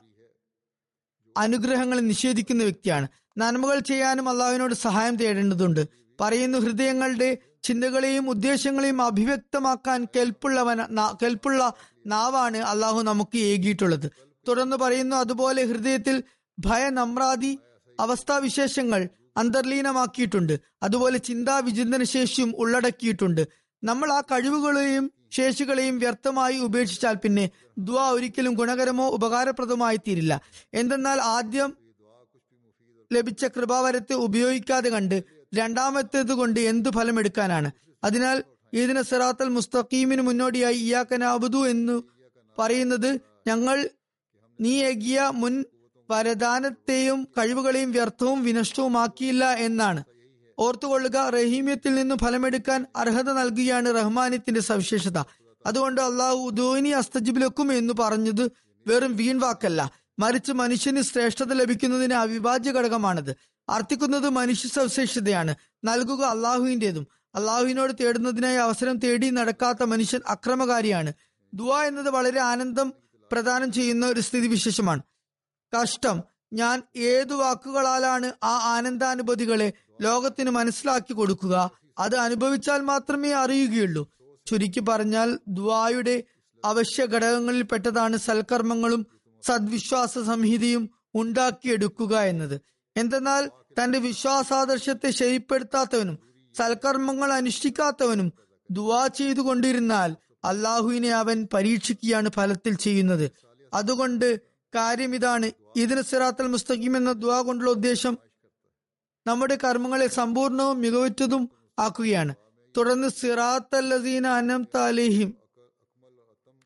അനുഗ്രഹങ്ങൾ 1.36 2.01
നിഷേധിക്കുന്ന 2.01 2.62
വ്യക്തിയാണ്. 2.62 3.09
നന്മകൾ 3.38 3.78
ചെയ്യാനും 3.78 4.28
അള്ളാഹുവിനോട് 4.28 4.74
സഹായം 4.74 5.16
തേടേണ്ടതുണ്ട്. 5.16 5.88
പറയുന്ന 6.20 6.59
ഹൃദയങ്ങളുടെ 6.59 7.38
ചിന്തകളെയും 7.62 8.30
ഉദ്ദേശങ്ങളെയും 8.30 9.03
അഭിവ്യക്തമാക്കാൻ 9.03 10.05
കെൽപ്പുള്ളവന 10.05 10.86
കെൽപ്പുള്ള 11.22 11.72
നാവാണ് 12.07 12.57
അള്ളാഹു 12.57 13.02
നമുക്ക് 13.02 13.38
ഏകിയിട്ടുള്ളത്. 13.38 14.11
തുടർന്ന് 14.48 14.76
പറയുന്നു 14.76 15.16
അതുപോലെ 15.16 15.64
ഹൃദയത്തിൽ 15.64 16.22
ഭയ 16.59 16.88
നമ്രാദി 16.88 17.59
അവസ്ഥാവിശേഷങ്ങൾ 18.00 19.09
അന്തർലീനമാക്കിയിട്ടുണ്ട്. 19.36 20.61
അതുപോലെ 20.82 21.18
ചിന്താ 21.18 21.59
വിചിന്തന 21.59 22.02
ശേഷിയും 22.02 22.52
ഉള്ളടക്കിയിട്ടുണ്ട്. 22.57 23.48
നമ്മൾ 23.84 24.12
ആ 24.12 24.20
കഴിവുകളെയും 24.20 25.12
ശേഷികളെയും 25.32 25.98
വ്യർത്ഥമായി 25.98 26.59
ഉപേക്ഷിച്ചാൽ 26.59 27.14
പിന്നെ 27.14 27.50
ദ്വാ 27.78 28.11
ഒരിക്കലും 28.11 28.54
ഗുണകരമോ 28.54 29.09
ഉപകാരപ്രദമായി 29.09 29.96
തീരില്ല. 29.96 30.40
എന്തെന്നാൽ 30.74 31.20
ആദ്യം 31.20 31.76
ലഭിച്ച 33.12 33.44
കൃപാവരത്തെ 33.44 34.14
ഉപയോഗിക്കാതെ 34.14 34.88
കണ്ട് 34.88 35.24
രണ്ടാമത്തേത് 35.54 36.32
കൊണ്ട് 36.32 36.61
എന്തു 36.61 36.88
ഫലമെടുക്കാനാണ്? 36.88 37.70
അതിനാൽ 38.04 38.44
ഇതിന് 38.72 39.02
സിറാത്തൽ 39.02 39.48
മുസ്തഖീമിന് 39.48 40.22
മുന്നോടിയായി 40.22 40.76
ഇയാക്കനാബുദു 40.76 41.68
എന്ന് 41.68 42.02
പറയുന്നത് 42.58 43.20
ഞങ്ങൾ 43.46 43.88
നീ 44.60 44.82
ഏകിയ 44.82 45.30
മുൻ 45.34 45.64
വരദാനത്തെയും 46.10 47.24
കഴിവുകളെയും 47.24 47.92
വ്യർത്ഥവും 47.92 48.44
വിനഷ്ടവുമാക്കിയില്ല 48.44 49.52
എന്നാണ്. 49.52 50.04
ഓർത്തുകൊള്ളുക 50.58 51.16
റഹീമ്യത്തിൽ 51.16 51.94
നിന്ന് 51.94 52.14
ഫലമെടുക്കാൻ 52.14 52.86
അർഹത 52.96 53.32
നൽകുകയാണ് 53.32 53.94
റഹ്മാനിത്തിന്റെ 53.94 54.60
സവിശേഷത. 54.60 55.18
അതുകൊണ്ട് 55.66 56.00
അള്ളാഹു 56.00 56.36
ഉദോനി 56.36 56.88
അസ്തജിബിലക്കും 56.88 57.72
എന്ന് 57.72 57.94
പറഞ്ഞത് 57.98 58.50
വെറും 58.86 59.16
വീൺ 59.16 59.38
വാക്കല്ല 59.38 59.90
മറിച്ച് 60.18 60.52
മനുഷ്യന് 60.52 61.02
ശ്രേഷ്ഠത 61.02 61.52
ലഭിക്കുന്നതിന് 61.52 62.14
അവിഭാജ്യ 62.14 62.72
ഘടകമാണത്. 62.72 63.36
അർത്ഥിക്കുന്നത് 63.68 64.28
മനുഷ്യ 64.28 64.68
സവിശേഷതയാണ്. 64.68 65.54
നൽകുക 65.84 66.24
അള്ളാഹുവിന്റേതും 66.24 67.06
അള്ളാഹുവിനോട് 67.37 67.93
തേടുന്നതിനായി 68.01 68.57
അവസരം 68.57 68.99
തേടി 68.99 69.30
നടക്കാത്ത 69.30 69.82
മനുഷ്യൻ 69.82 70.20
അക്രമകാരിയാണ്. 70.26 71.12
ദുവ 71.55 71.82
എന്നത് 71.82 72.11
വളരെ 72.11 72.41
ആനന്ദം 72.41 72.93
പ്രദാനം 73.32 73.72
ചെയ്യുന്ന 73.72 74.07
ഒരു 74.07 74.20
സ്ഥിതിവിശേഷമാണ്. 74.20 75.03
കഷ്ടം. 75.82 76.22
ഞാൻ 76.53 76.82
ഏതു 76.97 77.34
വാക്കുകളാലാണ് 77.34 78.32
ആ 78.43 78.76
ആനന്ദാനുഭൂതികളെ 78.76 79.72
ലോകത്തിന് 80.03 80.51
മനസ്സിലാക്കി 80.51 81.12
കൊടുക്കുക? 81.12 81.70
അത് 81.99 82.16
അനുഭവിച്ചാൽ 82.16 82.80
മാത്രമേ 82.80 83.32
അറിയുകയുള്ളൂ. 83.32 84.12
ചുരുക്കി 84.47 84.80
പറഞ്ഞാൽ 84.80 85.39
ദ്വായുടെ 85.49 86.24
അവശ്യ 86.64 87.07
ഘടകങ്ങളിൽ 87.07 87.62
പെട്ടതാണ് 87.62 88.16
സൽക്കർമ്മങ്ങളും 88.16 89.07
സദ്വിശ്വാസ 89.47 90.18
സംഹിതയും 90.18 90.91
ഉണ്ടാക്കിയെടുക്കുക 91.14 92.18
എന്നത്. 92.18 92.61
എന്തെന്നാൽ 92.97 93.49
തന്റെ 93.49 93.99
വിശ്വാസാദർശത്തെ 93.99 95.11
ശരിപ്പെടുത്താത്തവനും 95.11 96.25
സൽക്കർമ്മങ്ങൾ 96.59 97.32
അനുഷ്ഠിക്കാത്തവനും 97.32 98.32
ദുവാ 98.70 99.07
ചെയ്തുകൊണ്ടിരുന്നാൽ 99.07 100.16
അള്ളാഹുവിനെ 100.44 101.09
അവൻ 101.09 101.48
പരീക്ഷിക്കുകയാണ് 101.54 102.28
ഫലത്തിൽ 102.28 102.76
ചെയ്യുന്നത്. 102.76 103.30
അതുകൊണ്ട് 103.74 104.40
കാര്യം 104.74 105.14
ഇതാണ്. 105.14 105.50
ഇതിന് 105.76 106.02
സിറാത്തൽ 106.02 106.46
മുസ്തഖീം 106.46 106.96
എന്ന 106.96 107.12
ദുവാ 107.12 107.40
കൊണ്ടുള്ള 107.40 107.70
ഉദ്ദേശം 107.70 108.18
നമ്മുടെ 109.26 109.59
കർമ്മങ്ങളെ 109.64 110.07
സമ്പൂർണവും 110.07 110.80
മികവുറ്റതും 110.80 111.50
ആക്കുകയാണ്. 111.78 112.34
തുടർന്ന് 112.76 113.09
സിറാത്തല്ലദീന 113.09 114.26
അനം 114.26 114.66
താലിഹിം 114.74 115.34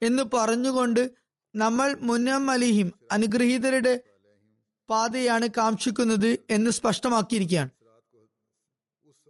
എന്ന് 0.03 0.23
പറഞ്ഞുകൊണ്ട് 0.35 1.11
നമ്മൾ 1.55 1.97
മുന്നം 2.01 2.51
അലിഹിം 2.51 2.93
അനുഗ്രഹീതരുടെ 3.13 4.01
പാതയാണ് 4.91 5.49
കാക്ഷിക്കുന്നത് 5.49 6.39
എന്ന് 6.51 6.71
സ്പഷ്ടമാക്കിയിരിക്കുകയാണ്. 6.71 7.71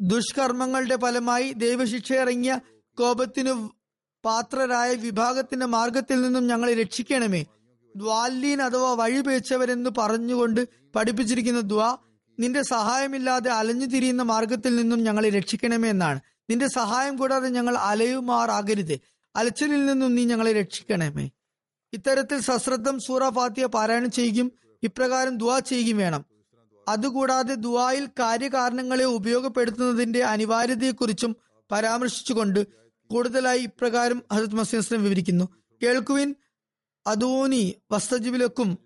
ദുഷ്കർമ്മങ്ങളുടെ 0.00 0.96
ഫലമായി 0.96 1.52
ദൈവശിക്ഷ 1.52 2.12
ഇറങ്ങിയ 2.12 2.60
കോപത്തിനു 2.98 3.70
പാത്രരായ 4.24 4.94
വിഭാഗത്തിന്റെ 4.94 5.66
മാർഗത്തിൽ 5.66 6.22
നിന്നും 6.22 6.46
ഞങ്ങളെ 6.46 6.74
രക്ഷിക്കണമേ. 6.74 7.46
ദ്വാലീൻ 7.96 8.62
അഥവാ 8.62 8.94
വഴിപേച്ചവരെന്ന് 8.94 9.90
പറഞ്ഞുകൊണ്ട് 9.98 10.68
പഠിപ്പിച്ചിരിക്കുന്ന 10.96 11.60
ദ്വാ 11.60 11.96
നിന്റെ 12.40 12.62
സഹായമില്ലാതെ 12.62 13.50
അലഞ്ഞു 13.50 13.86
തിരിയുന്ന 13.86 14.22
മാർഗത്തിൽ 14.22 14.76
നിന്നും 14.76 15.02
ഞങ്ങളെ 15.02 15.28
രക്ഷിക്കണമേ 15.28 15.88
എന്നാണ്. 15.88 16.20
നിന്റെ 16.50 16.66
സഹായം 16.66 17.16
കൂടാതെ 17.16 17.48
ഞങ്ങൾ 17.48 17.76
അലയുമാറാകരുത്. 17.76 19.00
അലച്ചിലിൽ 19.36 19.86
നിന്നും 19.86 20.14
നീ 20.14 20.24
ഞങ്ങളെ 20.24 20.52
രക്ഷിക്കണമേ. 20.52 21.30
ഇത്തരത്തിൽ 21.92 22.40
സശ്രദ്ധം 22.40 23.00
സൂറ 23.00 23.28
ഫാത്തിയ 23.28 23.66
പാരായണം 23.66 24.10
ചെയ്യുകയും 24.10 24.52
ഇപ്രകാരം 24.82 25.38
ദുവാ 25.38 25.58
ചെയ്യുകയും 25.58 25.96
വേണം. 25.96 26.29
അതുകൂടാതെ 26.90 27.54
ദുവായിൽ 27.54 28.06
കാര്യകാരണങ്ങളെ 28.06 29.04
ഉപയോഗപ്പെടുത്തുന്നതിന്റെ 29.04 30.24
അനിവാര്യതയെക്കുറിച്ചും 30.24 31.36
പരാമർശിച്ചുകൊണ്ട് 31.72 32.60
കൂടുതലായി 33.10 33.58
ഇപ്രകാരം 33.58 34.22
ഹസരത് 34.32 34.54
മസീസ്ലം 34.54 35.02
വിവരിക്കുന്നു. 35.04 35.46
കേൾക്കുവിൻ 35.82 36.34
അതോനി 37.06 37.62
വസ്തജിബിലക്കും 37.90 38.78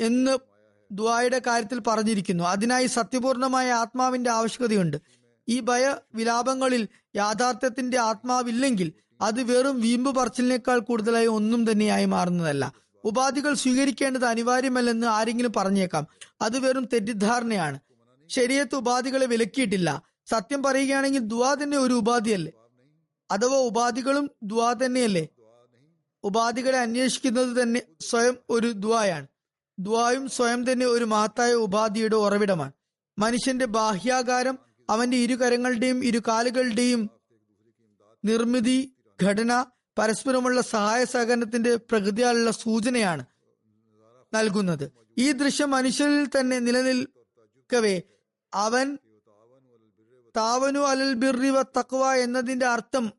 എന്ന് 0.00 0.38
ദുആയുടെ 0.90 1.38
കാര്യത്തിൽ 1.46 1.78
പറഞ്ഞിരിക്കുന്നു. 1.86 2.44
അതിനായി 2.44 2.86
സത്യപൂർണമായ 2.86 3.72
ആത്മാവിന്റെ 3.72 4.30
ആവശ്യകതയുണ്ട്. 4.30 4.96
ഈ 5.48 5.60
ഭയ 5.60 5.94
വിലാപങ്ങളിൽ 6.14 6.88
യാഥാർത്ഥ്യത്തിന്റെ 7.16 7.98
ആത്മാവില്ലെങ്കിൽ 7.98 8.92
അത് 9.20 9.42
വെറും 9.42 9.80
വീമ്പ് 9.80 10.10
പറച്ചിലിനേക്കാൾ 10.16 10.78
കൂടുതലായി 10.78 11.26
ഒന്നും 11.26 11.70
തന്നെയായി 11.70 12.04
മാറുന്നതല്ല. 12.04 12.72
ഉപാധികൾ 13.04 13.54
സ്വീകരിക്കേണ്ടത് 13.54 14.24
അനിവാര്യമല്ലെന്ന് 14.24 15.06
ആരെങ്കിലും 15.06 15.52
പറഞ്ഞേക്കാം. 15.52 16.06
അത് 16.40 16.58
വെറും 16.58 16.84
തെറ്റിദ്ധാരണയാണ്. 16.92 17.80
ശരീരത്ത് 18.28 18.76
ഉപാധികളെ 18.76 19.26
വിലക്കിയിട്ടില്ല. 19.26 20.02
സത്യം 20.26 20.62
പറയുകയാണെങ്കിൽ 20.62 21.20
ദുവാ 21.20 21.54
തന്നെ 21.54 21.78
ഒരു 21.78 21.94
ഉപാധിയല്ലേ? 21.94 22.52
അഥവാ 23.30 23.56
ഉപാധികളും 23.56 24.30
ദുവാ 24.42 24.72
തന്നെയല്ലേ? 24.72 25.28
ഉപാധികളെ 26.24 26.78
അന്വേഷിക്കുന്നത് 26.78 27.62
തന്നെ 27.62 27.82
സ്വയം 28.00 28.36
ഒരു 28.50 28.72
ദുവായാണ് 28.72 29.26
ദ്വായും 29.78 30.28
സ്വയം 30.28 30.72
തന്നെ 30.72 30.86
ഒരു 30.86 31.04
മഹത്തായ 31.04 31.52
ഉപാധിയുടെ 31.52 32.16
ഉറവിടമാണ്. 32.16 32.72
മനുഷ്യന്റെ 33.18 33.64
ബാഹ്യാകാരം 33.64 34.58
അവന്റെ 34.90 35.16
ഇരു 35.16 35.34
കരങ്ങളുടെയും 35.34 36.04
ഇരു 36.04 36.22
കാലുകളുടെയും 36.28 37.10
നിർമ്മിതി 38.24 38.92
ഘടന 39.22 39.64
പരസ്പരമുള്ള 39.98 40.60
സഹായ 40.60 41.04
സഹകരണത്തിന്റെ 41.04 41.76
പ്രകൃതിയാലുള്ള 41.76 42.50
സൂചനയാണ് 42.50 43.24
നൽകുന്നത്. 44.34 44.92
ഈ 45.18 45.32
ദൃശ്യം 45.32 45.70
മനുഷ്യരിൽ 45.70 46.26
തന്നെ 46.26 46.58
നിലനിൽക്കവേ 46.58 48.02
അവൻ 48.54 48.98
താവനു 50.36 50.80
അലൽ 50.80 51.50
വ 51.50 51.62
തക്വ 51.62 52.14
എന്നതിന്റെ 52.14 52.66
അർത്ഥം 52.66 53.12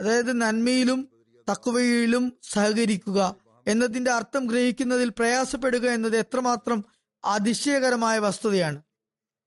അതായത് 0.00 0.40
നന്മയിലും 0.40 1.08
തക്വയിലും 1.50 2.32
സഹകരിക്കുക 2.42 3.36
എന്നതിന്റെ 3.68 4.10
അർത്ഥം 4.10 4.46
ഗ്രഹിക്കുന്നതിൽ 4.46 5.08
പ്രയാസപ്പെടുക 5.08 5.90
എന്നത് 5.90 6.16
എത്രമാത്രം 6.16 6.84
അതിശയകരമായ 7.24 8.18
വസ്തുതയാണ്. 8.18 8.82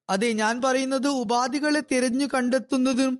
അതെ 0.09 0.31
ഞാൻ 0.31 0.61
പറയുന്നത് 0.61 1.07
ഉപാധികളെ 1.07 1.79
തിരഞ്ഞു 1.91 2.25
കണ്ടെത്തുന്നതും 2.33 3.19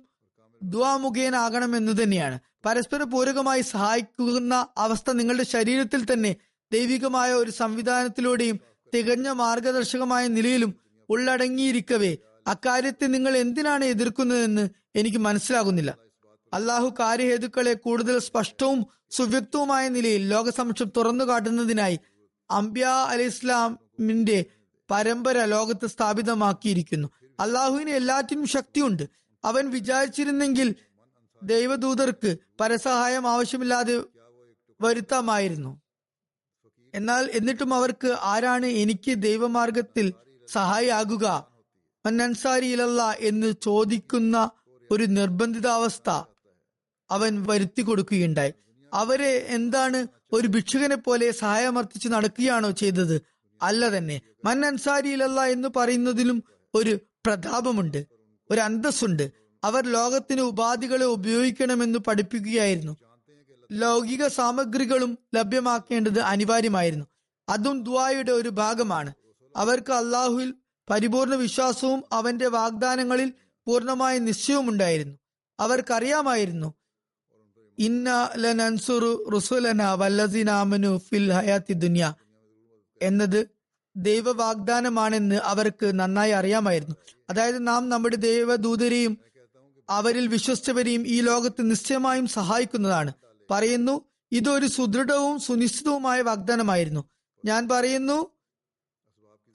ദ്വാ 0.62 0.96
മുഖേനാകണമെന്ന് 0.96 2.02
തന്നെയാണ്. 2.02 2.38
പരസ്പര 2.64 3.02
പൂരകമായി 3.02 3.60
സഹായിക്കുന്ന 3.60 4.68
അവസ്ഥ 4.78 5.10
നിങ്ങളുടെ 5.10 5.42
ശരീരത്തിൽ 5.42 6.12
തന്നെ 6.12 6.36
ദൈവികമായ 6.72 7.32
ഒരു 7.32 7.50
സംവിധാനത്തിലൂടെയും 7.50 8.60
തികഞ്ഞ 8.94 9.28
മാർഗദർശകമായ 9.28 10.26
നിലയിലും 10.26 10.74
ഉള്ളടങ്ങിയിരിക്കവേ. 11.10 12.16
അക്കാര്യത്തെ 12.46 13.06
നിങ്ങൾ 13.06 13.36
എന്തിനാണ് 13.36 13.84
എതിർക്കുന്നതെന്ന് 13.84 14.68
എനിക്ക് 14.96 15.18
മനസ്സിലാകുന്നില്ല. 15.18 15.96
അള്ളാഹു 16.52 16.94
കാര്യഹേതുക്കളെ 17.00 17.74
കൂടുതൽ 17.74 18.18
സ്പഷ്ടവും 18.18 18.86
സുവ്യക്തവുമായ 19.10 19.88
നിലയിൽ 19.88 20.28
ലോകസമക്ഷം 20.28 20.92
തുറന്നു 20.96 21.24
കാട്ടുന്നതിനായി 21.24 22.00
അംബ്യ 22.50 22.84
അലി 22.84 23.22
ഇസ്ലാമിന്റെ 23.22 24.44
പരമ്പര 24.90 25.44
ലോകത്ത് 25.44 25.86
സ്ഥാപിതമാക്കിയിരിക്കുന്നു. 25.86 27.08
അള്ളാഹുവിന് 27.40 27.90
എല്ലാറ്റിനും 27.90 28.46
ശക്തിയുണ്ട്. 28.46 29.02
അവൻ 29.46 29.70
വിചാരിച്ചിരുന്നെങ്കിൽ 29.70 30.74
ദൈവദൂതർക്ക് 31.42 32.36
പരസഹായം 32.60 33.28
ആവശ്യമില്ലാതെ 33.28 34.00
വരുത്താമായിരുന്നു. 34.80 35.80
എന്നാൽ 36.94 37.30
എന്നിട്ടും 37.34 37.74
അവർക്ക് 37.74 38.16
ആരാണ് 38.22 38.66
എനിക്ക് 38.66 39.14
ദൈവമാർഗത്തിൽ 39.14 40.14
സഹായിയാകുക? 40.48 41.46
മന്നൻസാരിയിലല്ല 42.06 43.16
എന്ന് 43.18 43.52
ചോദിക്കുന്ന 43.62 44.50
ഒരു 44.90 45.04
നിർബന്ധിതാവസ്ഥ 45.04 46.10
അവൻ 47.10 47.46
വരുത്തി 47.48 47.82
കൊടുക്കുകയുണ്ടായി 47.82 48.54
അവരെ 48.94 49.46
എന്താണ് 49.48 50.06
ഒരു 50.32 50.48
ഭിക്ഷുകനെ 50.48 50.96
പോലെ 50.96 51.30
സഹായമർത്ഥിച്ച് 51.30 52.08
നടക്കുകയാണോ 52.08 52.70
ചെയ്തത്? 52.70 53.22
അല്ല 53.62 53.96
തന്നെ. 53.96 54.20
മൻ 54.44 54.64
അൻസാരിയിലല്ല 54.64 55.40
എന്ന് 55.40 55.68
പറയുന്നതിലും 55.76 56.42
ഒരു 56.74 56.98
പ്രതാപമുണ്ട്. 57.26 58.15
ഒരു 58.50 58.60
അന്തസ്സുണ്ട്. 58.60 59.30
അവർ 59.64 59.92
ലോകത്തിന് 59.92 60.40
ഉപാധികളെ 60.40 61.04
ഉപയോഗിക്കണമെന്ന് 61.04 61.98
പഠിപ്പിക്കുകയായിരുന്നു. 61.98 62.96
ലൗകിക 63.72 64.26
സാമഗ്രികളും 64.26 65.18
ലഭ്യമാക്കേണ്ടത് 65.34 66.20
അനിവാര്യമായിരുന്നു. 66.20 67.06
അതും 67.48 67.82
ദ്വായുടെ 67.82 68.32
ഒരു 68.32 68.48
ഭാഗമാണ്. 68.48 69.14
അവർക്ക് 69.56 69.92
അള്ളാഹുവിൽ 69.92 70.54
പരിപൂർണ 70.90 71.34
വിശ്വാസവും 71.34 72.04
അവന്റെ 72.12 72.46
വാഗ്ദാനങ്ങളിൽ 72.46 73.32
പൂർണമായ 73.66 74.18
നിശ്ചയവും 74.18 74.70
ഉണ്ടായിരുന്നു. 74.70 75.16
അവർക്കറിയാമായിരുന്നു. 75.60 76.74
ഇന്ന 77.78 78.30
ലനൻസുറു 78.36 79.30
റുസുലന 79.32 79.92
വല്ലസിനാമനു 79.92 80.98
ഫിൽ 80.98 81.32
ഹയാത്തി 81.32 81.72
ദുനിയ 81.72 82.14
എന്നത് 83.02 83.55
ദൈവ 83.96 84.32
വാഗ്ദാനമാണെന്ന് 84.32 85.34
അവർക്ക് 85.34 86.00
നന്നായി 86.00 86.30
അറിയാമായിരുന്നു. 86.30 86.96
അതായത് 87.30 87.66
നാം 87.66 87.88
നമ്മുടെ 87.88 88.16
ദൈവദൂതരെയും 88.16 89.18
അവരിൽ 89.90 90.26
വിശ്വസിച്ചവരെയും 90.26 91.06
ഈ 91.06 91.20
ലോകത്ത് 91.20 91.70
നിശ്ചയമായും 91.70 92.26
സഹായിക്കുന്നതാണ്. 92.26 93.12
പറയുന്നു 93.50 94.04
ഇതൊരു 94.32 94.66
സുദൃഢവും 94.66 95.40
സുനിശ്ചിതവുമായ 95.40 96.20
വാഗ്ദാനമായിരുന്നു. 96.20 97.04
ഞാൻ 97.44 97.68
പറയുന്നു 97.68 98.30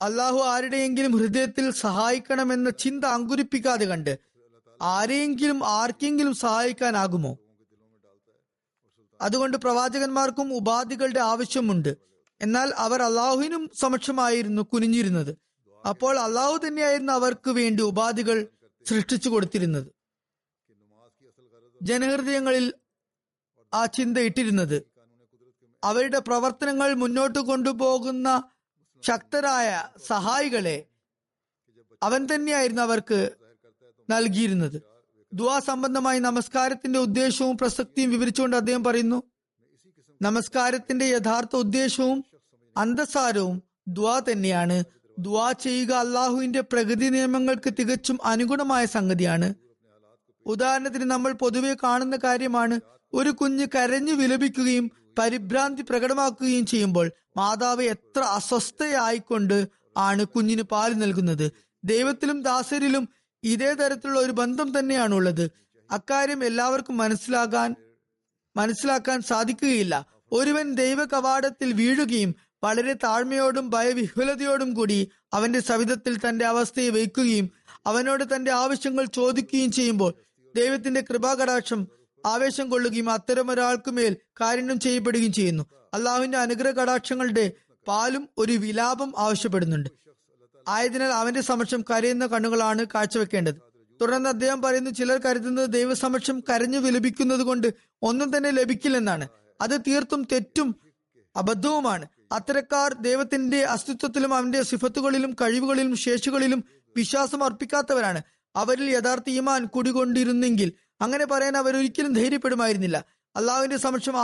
അള്ളാഹു 0.02 0.38
ആരുടെയെങ്കിലും 0.38 1.16
ഹൃദയത്തിൽ 1.16 1.70
സഹായിക്കണമെന്ന 1.70 2.70
ചിന്ത 2.70 3.04
അങ്കുരിപ്പിക്കാതെ 3.04 3.84
കണ്ട് 3.84 4.18
ആരെയെങ്കിലും 4.82 5.66
ആർക്കെങ്കിലും 5.66 6.34
സഹായിക്കാനാകുമോ? 6.34 7.38
അതുകൊണ്ട് 9.20 9.56
പ്രവാചകന്മാർക്കും 9.56 10.54
ഉപാധികളുടെ 10.54 11.20
ആവശ്യമുണ്ട്. 11.20 12.11
എന്നാൽ 12.42 12.72
അവർ 12.76 13.02
അള്ളാഹുവിനും 13.02 13.70
സമക്ഷമായിരുന്നു 13.80 14.62
കുനിഞ്ഞിരുന്നത്. 14.62 15.38
അപ്പോൾ 15.88 16.18
അള്ളാഹു 16.18 16.60
തന്നെയായിരുന്നു 16.66 17.12
അവർക്ക് 17.12 17.50
വേണ്ടി 17.50 17.82
ഉപാധികൾ 17.82 18.48
സൃഷ്ടിച്ചു 18.88 19.28
കൊടുത്തിരുന്നത്. 19.28 19.92
ജനഹൃദയങ്ങളിൽ 21.82 22.74
ആ 23.74 23.86
ചിന്ത 23.86 24.18
ഇട്ടിരുന്നത്. 24.18 24.82
അവരുടെ 25.84 26.18
പ്രവർത്തനങ്ങൾ 26.18 26.94
മുന്നോട്ട് 26.94 27.38
കൊണ്ടുപോകുന്ന 27.38 28.42
ശക്തരായ 29.02 29.88
സഹായികളെ 30.06 30.84
അവൻ 32.02 32.28
തന്നെയായിരുന്നു 32.34 32.82
അവർക്ക് 32.82 33.32
നൽകിയിരുന്നത്. 34.10 34.82
ദുവാ 35.32 35.58
സംബന്ധമായി 35.58 36.18
നമസ്കാരത്തിന്റെ 36.18 36.98
ഉദ്ദേശവും 36.98 37.58
പ്രസക്തിയും 37.58 38.10
വിവരിച്ചുകൊണ്ട് 38.10 38.56
അദ്ദേഹം 38.56 38.84
പറയുന്നു 38.84 39.22
നമസ്കാരത്തിന്റെ 40.22 41.04
യഥാർത്ഥ 41.04 41.56
ഉദ്ദേശവും 41.56 42.24
അന്തസാരവും 42.76 43.62
ദ്വാ 43.88 44.20
തന്നെയാണ്. 44.20 44.84
ദ്വാ 45.18 45.52
ചെയ്യുക 45.52 45.92
അള്ളാഹുവിന്റെ 45.92 46.60
പ്രകൃതി 46.60 47.08
നിയമങ്ങൾക്ക് 47.08 47.74
തികച്ചും 47.78 48.18
അനുഗുണമായ 48.24 48.84
സംഗതിയാണ്. 48.86 49.54
ഉദാഹരണത്തിന് 50.46 51.10
നമ്മൾ 51.10 51.32
പൊതുവെ 51.32 51.76
കാണുന്ന 51.82 52.16
കാര്യമാണ് 52.16 52.80
ഒരു 53.12 53.30
കുഞ്ഞ് 53.30 53.66
കരഞ്ഞു 53.74 54.12
വിലപിക്കുകയും 54.12 54.90
പരിഭ്രാന്തി 55.18 55.82
പ്രകടമാക്കുകയും 55.82 56.66
ചെയ്യുമ്പോൾ 56.66 57.10
മാതാവ് 57.36 57.82
എത്ര 57.82 58.20
അസ്വസ്ഥയായിക്കൊണ്ട് 58.20 59.68
ആണ് 59.96 60.24
കുഞ്ഞിന് 60.24 60.62
പാൽ 60.62 60.92
നൽകുന്നത്. 60.92 61.52
ദൈവത്തിലും 61.84 62.42
ദാസരിലും 62.42 63.08
ഇതേ 63.44 63.74
തരത്തിലുള്ള 63.74 64.20
ഒരു 64.20 64.32
ബന്ധം 64.32 64.78
തന്നെയാണ് 64.78 65.14
ഉള്ളത് 65.14 65.50
അക്കാര്യം 65.90 66.44
എല്ലാവർക്കും 66.44 66.96
മനസ്സിലാകാൻ 66.96 67.74
മനസ്സിലാക്കാൻ 68.56 69.22
സാധിക്കുകയില്ല. 69.22 70.06
ഒരുവൻ 70.32 70.74
ദൈവ 70.74 71.04
കവാടത്തിൽ 71.04 71.72
വീഴുകയും 71.72 72.34
വളരെ 72.64 72.92
താഴ്മയോടും 72.92 73.70
ഭയവിഹുലതയോടും 73.70 74.74
കൂടി 74.74 75.08
അവന്റെ 75.32 75.60
സവിധത്തിൽ 75.60 76.18
തന്റെ 76.18 76.44
അവസ്ഥയെ 76.44 76.88
വയ്ക്കുകയും 76.88 77.50
അവനോട് 77.86 78.24
തന്റെ 78.34 78.50
ആവശ്യങ്ങൾ 78.50 79.04
ചോദിക്കുകയും 79.04 79.72
ചെയ്യുമ്പോൾ 79.72 80.14
ദൈവത്തിന്റെ 80.56 81.00
കൃപാകടാക്ഷം 81.00 81.88
ആവേശം 82.26 82.70
കൊള്ളുകയും 82.70 83.10
അത്തരം 83.10 83.50
ഒരാൾക്ക് 83.50 83.90
മേൽ 83.90 84.16
കാരുണ്യം 84.40 84.80
ചെയ്യപ്പെടുകയും 84.80 85.32
ചെയ്യുന്നു. 85.32 85.66
അള്ളാഹുവിന്റെ 85.94 86.38
അനുഗ്രഹ 86.38 86.72
കടാക്ഷങ്ങളുടെ 86.72 87.52
പാലും 87.88 88.28
ഒരു 88.38 88.52
വിലാപം 88.52 89.14
ആവശ്യപ്പെടുന്നുണ്ട്. 89.18 89.90
ആയതിനാൽ 90.68 91.08
അവന്റെ 91.08 91.40
സമക്ഷം 91.40 91.84
കരയുന്ന 91.90 92.26
കണ്ണുകളാണ് 92.26 92.86
കാഴ്ചവെക്കേണ്ടത്. 92.94 93.54
തുടർന്ന് 94.00 94.28
അദ്ദേഹം 94.28 94.62
പറയുന്നു 94.62 94.90
ചിലർ 94.90 95.18
കരുതുന്നത് 95.18 95.70
ദൈവസമക്ഷം 95.70 96.40
കരഞ്ഞു 96.40 96.78
വിലപിക്കുന്നത് 96.78 97.40
കൊണ്ട് 97.40 97.74
ഒന്നും 98.02 98.36
തന്നെ 98.36 98.50
ലഭിക്കില്ലെന്നാണ്. 98.50 99.28
അത് 99.60 99.80
തീർത്തും 99.80 100.26
തെറ്റും 100.32 100.76
അബദ്ധവുമാണ്. 101.36 102.06
അത്തരക്കാർ 102.32 102.94
ദൈവത്തിന്റെ 102.94 103.64
അസ്തിത്വത്തിലും 103.64 104.34
അവന്റെ 104.34 104.62
സിഫത്തുകളിലും 104.62 105.36
കഴിവുകളിലും 105.40 105.96
ശേഷികളിലും 105.96 106.64
വിശ്വാസം 106.96 107.44
അർപ്പിക്കാത്തവരാണ്. 107.44 108.22
അവരിൽ 108.56 108.90
യഥാർത്ഥ 108.90 109.30
ഈമാൻ 109.30 109.66
കുടികൊണ്ടിരുന്നെങ്കിൽ 109.66 110.72
അങ്ങനെ 111.00 111.24
പറയാൻ 111.24 111.56
അവരൊരിക്കലും 111.56 112.12
ധൈര്യപ്പെടുമായിരുന്നില്ല. 112.12 113.04
അള്ളാഹുവിന്റെ 113.36 113.76
സമക്ഷം 113.76 114.16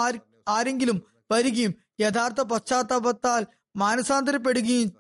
ആരെങ്കിലും 0.49 1.03
വരികയും 1.33 1.75
യഥാർത്ഥ 2.01 2.41
പശ്ചാത്താപത്താൽ 2.41 3.47
മാനസാന്തരപ്പെടുകയും 3.77 4.93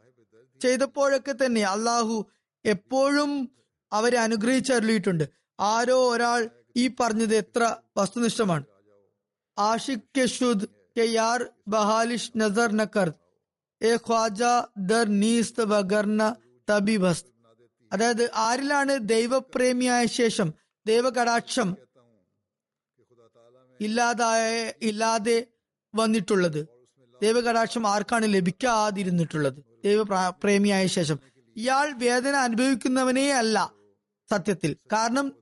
ചെയ്തപ്പോഴൊക്കെ 0.62 1.34
തന്നെ 1.44 1.62
അള്ളാഹു 1.62 2.30
എപ്പോഴും 2.64 3.50
അവരെ 3.92 4.18
അനുഗ്രഹിച്ചരുളിയിട്ടുണ്ട് 4.18 5.24
ആരോ 5.60 6.14
ഒരാൾ 6.14 6.50
ഈ 6.76 6.90
പറഞ്ഞത് 7.00 7.34
എത്ര 7.36 7.76
വസ്തുനിഷ്ഠമാണ്. 7.96 8.64
ആഷിഖ് 9.58 10.08
കെ 10.16 10.24
ശുദ് 10.98 11.08
یار 11.08 11.42
بحالش 11.44 12.22
نظر 12.36 12.66
نہ 12.66 12.74
നക്കർ 12.74 13.12
എ 13.82 13.96
ഖ്വാജ 13.96 14.42
ദർ 14.78 15.08
നീസ്ത് 15.08 15.64
വഗർന 15.64 16.34
തബി 16.70 16.96
ഭസ്ത് 16.96 17.28
അതായത് 17.92 18.30
ആരിലാണ് 18.34 18.98
ദൈവപ്രേമിയായ 19.02 20.06
ശേഷം 20.06 20.52
ദൈവകടാക്ഷം 20.86 21.76
ഇല്ലാതായ 23.80 24.72
ഇല്ലാതെ 24.82 25.46
വന്നിട്ടുള്ളത്۔ 25.94 26.68
ദൈവകടാക്ഷം 27.22 27.86
ആർക്കാണ് 27.86 28.34
ലഭിക്കാതിരുന്നിട്ടുള്ളത്? 28.34 29.64
ദൈവ 29.84 30.02
പ്രേമിയായ 30.28 30.86
ശേഷം. 30.86 31.18
ഇയാൾ 31.56 31.92
വേദന 31.92 32.34
അനുഭവിക്കുന്നവനേ 32.36 33.30
അല്ല 33.30 33.72
സത്യത്തിൽ. 34.30 34.76
കാരണം 34.92 35.32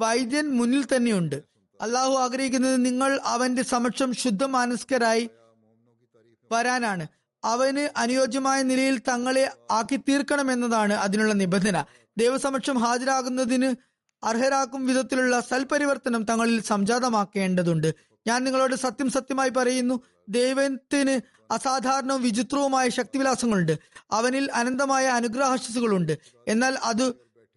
വൈദ്യൻ 0.00 0.48
മുന്നിൽ 0.48 0.84
തന്നെയുണ്ട്. 0.84 1.55
അള്ളാഹു 1.80 2.12
ആഗ്രഹിക്കുന്നത് 2.14 2.84
നിങ്ങൾ 2.84 3.20
അവന്റെ 3.24 3.62
സമക്ഷം 3.62 4.14
ശുദ്ധ 4.14 4.44
മാനസ്കരായി 4.44 5.30
വരാനാണ്. 6.52 7.06
അവന് 7.44 7.98
അനുയോജ്യമായ 7.98 8.62
നിലയിൽ 8.62 8.98
തങ്ങളെ 8.98 9.52
ആക്കി 9.70 9.96
തീർക്കണമെന്നതാണ് 9.96 10.92
അതിനുള്ള 10.92 11.32
നിബന്ധന. 11.32 11.84
ദൈവസമക്ഷം 12.18 12.78
ഹാജരാകുന്നതിന് 12.78 13.74
അർഹരാക്കും 14.24 14.86
വിധത്തിലുള്ള 14.86 15.40
സൽപരിവർത്തനം 15.40 16.24
തങ്ങളിൽ 16.24 16.62
സംജാതമാക്കേണ്ടതുണ്ട്. 16.62 17.94
ഞാൻ 18.26 18.44
നിങ്ങളോട് 18.44 18.74
സത്യം 18.74 19.10
സത്യമായി 19.10 19.50
പറയുന്നു 19.50 20.00
ദൈവത്തിന് 20.28 21.20
അസാധാരണവും 21.52 22.22
വിചിത്രവുമായ 22.22 22.88
ശക്തിവിലാസങ്ങളുണ്ട്. 22.88 23.78
അവനിൽ 24.10 24.52
അനന്തമായ 24.54 25.06
അനുഗ്രഹശസ്സുകളുണ്ട്. 25.06 26.18
എന്നാൽ 26.48 26.78
അത് 26.82 27.12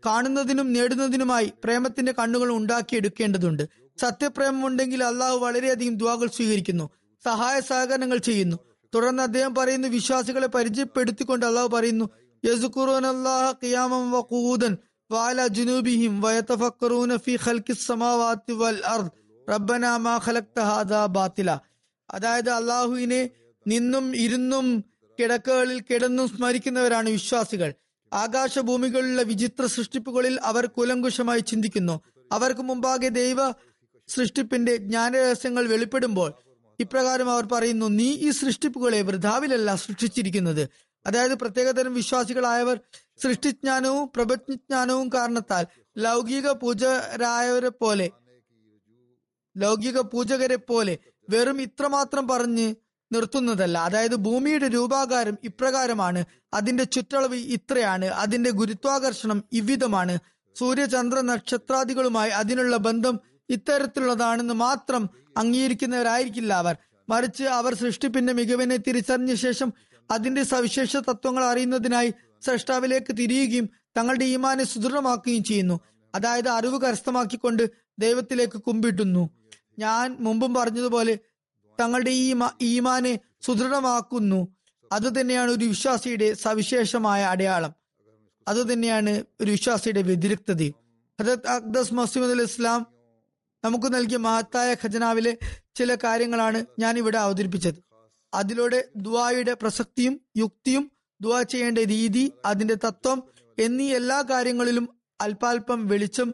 കാണുന്നതിനും 0.05 0.73
നേടുന്നതിനുമായി 0.73 1.53
പ്രേമത്തിന്റെ 1.63 2.11
കണ്ണുകൾ 2.11 2.51
ഉണ്ടാക്കിയെടുക്കേണ്ടതുണ്ട്. 2.51 3.69
സത്യപ്രേമം 3.99 4.67
ഉണ്ടെങ്കിൽ 4.67 5.03
അള്ളാഹു 5.03 5.37
വളരെയധികം 5.37 5.97
ദ്വാകൾ 5.97 6.27
സ്വീകരിക്കുന്നു 6.27 6.89
സഹായ 7.25 7.59
സഹകരണങ്ങൾ 7.59 8.17
ചെയ്യുന്നു. 8.17 8.57
തുടർന്ന് 8.95 9.23
അദ്ദേഹം 9.23 9.55
പറയുന്നു 9.55 9.87
വിശ്വാസികളെ 9.87 10.47
പരിചയപ്പെടുത്തിക്കൊണ്ട് 10.47 11.45
അള്ളാഹു 11.45 11.67
പറയുന്നു 11.67 12.09
അതായത് 22.09 22.49
അള്ളാഹുവിനെ 22.49 23.29
നിന്നും 23.67 24.15
ഇരുന്നും 24.15 24.83
കിടക്കുകളിൽ 25.19 25.79
കിടന്നും 25.79 26.27
സ്മരിക്കുന്നവരാണ് 26.27 27.09
വിശ്വാസികൾ. 27.09 27.73
ആകാശ 28.13 28.59
ഭൂമികളിലുള്ള 28.59 29.21
വിചിത്ര 29.21 29.65
സൃഷ്ടിപ്പുകളിൽ 29.65 30.39
അവർ 30.43 30.65
കുലങ്കുശമായി 30.65 31.39
ചിന്തിക്കുന്നു. 31.39 32.01
അവർക്ക് 32.31 32.61
മുമ്പാകെ 32.61 33.07
ദൈവ 33.07 33.37
സൃഷ്ടിപ്പിന്റെ 34.09 34.75
ജ്ഞാനരഹസ്യങ്ങൾ 34.75 35.67
വെളിപ്പെടുമ്പോൾ 35.67 36.33
ഇപ്രകാരം 36.79 37.31
അവർ 37.31 37.45
പറയുന്നു 37.51 37.85
നീ 37.85 38.13
ഈ 38.13 38.29
സൃഷ്ടിപ്പുകളെ 38.29 39.01
വൃഥാവിലല്ല 39.01 39.75
സൃഷ്ടിച്ചിരിക്കുന്നത്. 39.75 40.69
അതായത് 41.05 41.35
പ്രത്യേകതരം 41.35 41.93
വിശ്വാസികളായവർ 41.93 42.79
സൃഷ്ടിജ്ഞാനവും 43.23 44.11
പ്രപഞ്ചജ്ഞാനവും 44.15 45.09
കാരണത്താൽ 45.13 45.65
ലൗകിക 45.97 46.51
പൂജരായവരെ 46.51 47.69
പോലെ 47.69 48.09
ലൗകിക 49.57 49.99
പൂജകരെ 49.99 50.55
പോലെ 50.55 50.97
വെറും 51.29 51.61
ഇത്രമാത്രം 51.61 52.27
പറഞ്ഞ് 52.27 52.75
നിർത്തുന്നതല്ല. 53.11 53.77
അതായത് 53.77 54.15
ഭൂമിയുടെ 54.15 54.67
രൂപാകാരം 54.67 55.37
ഇപ്രകാരമാണ് 55.43 56.25
അതിന്റെ 56.53 56.83
ചുറ്റളവ് 56.83 57.35
ഇത്രയാണ് 57.35 58.05
അതിന്റെ 58.05 58.49
ഗുരുത്വാകർഷണം 58.49 59.43
ഇവിധമാണ്. 59.53 60.19
സൂര്യചന്ദ്ര 60.55 61.21
നക്ഷത്രാദികളുമായി 61.21 62.29
അതിനുള്ള 62.29 62.77
ബന്ധം 62.77 63.19
ഇത്തരത്തിലുള്ളതാണെന്ന് 63.49 64.53
മാത്രം 64.53 65.09
അംഗീകരിക്കുന്നവരായിരിക്കില്ല 65.37 66.53
അവർ. 66.53 66.77
മറിച്ച് 67.09 67.43
അവർ 67.43 67.73
സൃഷ്ടിപ്പിന്റെ 67.73 68.33
മികവിനെ 68.33 68.77
തിരിച്ചറിഞ്ഞ 68.77 69.33
ശേഷം 69.33 69.73
അതിന്റെ 70.11 70.43
സവിശേഷ 70.43 70.97
തത്വങ്ങൾ 70.97 71.45
അറിയുന്നതിനായി 71.45 72.13
സൃഷ്ടാവിലേക്ക് 72.41 73.17
തിരിയുകയും 73.17 73.69
തങ്ങളുടെ 73.97 74.25
ഈമാനെ 74.25 74.63
സുദൃഢമാക്കുകയും 74.63 75.43
ചെയ്യുന്നു. 75.43 75.79
അതായത് 76.15 76.47
അറിവ് 76.47 76.81
കരസ്ഥമാക്കിക്കൊണ്ട് 76.81 77.69
ദൈവത്തിലേക്ക് 77.99 78.57
കുമ്പിട്ടുന്നു. 78.57 79.29
ഞാൻ 79.79 80.17
മുമ്പും 80.19 80.53
പറഞ്ഞതുപോലെ 80.53 81.19
തങ്ങളുടെ 81.79 82.11
ഈ 82.11 82.35
ഈമാനെ 82.61 83.19
സുദൃഢമാക്കുന്നു. 83.41 84.47
അതുതന്നെയാണ് 84.91 85.51
ഒരു 85.51 85.65
വിശ്വാസിയുടെ 85.65 86.33
സവിശേഷമായ 86.33 87.23
അടയാളം. 87.23 87.73
അതുതന്നെയാണ് 88.47 89.23
ഒരു 89.41 89.51
വിശ്വാസിയുടെ 89.51 90.01
വ്യതിരിക്തതയും. 90.01 90.73
ഹജത് 91.21 91.47
അക്ദസ് 91.47 91.93
മസീമദ് 91.93 92.31
അലി 92.31 92.43
ഇസ്ലാം 92.43 92.98
നമുക്ക് 93.63 93.93
നൽകിയ 93.93 94.17
മഹത്തായ 94.17 94.73
ഖജനാവിലെ 94.73 95.37
ചില 95.75 95.95
കാര്യങ്ങളാണ് 95.95 96.65
ഞാൻ 96.79 96.97
ഇവിടെ 96.97 97.17
അവതരിപ്പിച്ചത്. 97.17 97.75
അതിലൂടെ 98.33 98.87
ദുവായുടെ 98.95 99.53
പ്രസക്തിയും 99.53 100.21
യുക്തിയും 100.37 100.91
ദുവാ 101.21 101.41
ചെയ്യേണ്ട 101.41 101.77
രീതി 101.77 102.33
അതിന്റെ 102.45 102.73
തത്വം 102.73 103.23
എന്നീ 103.59 103.93
എല്ലാ 103.93 104.23
കാര്യങ്ങളിലും 104.29 104.89
അല്പാൽപം 105.21 105.87
വെളിച്ചം 105.87 106.33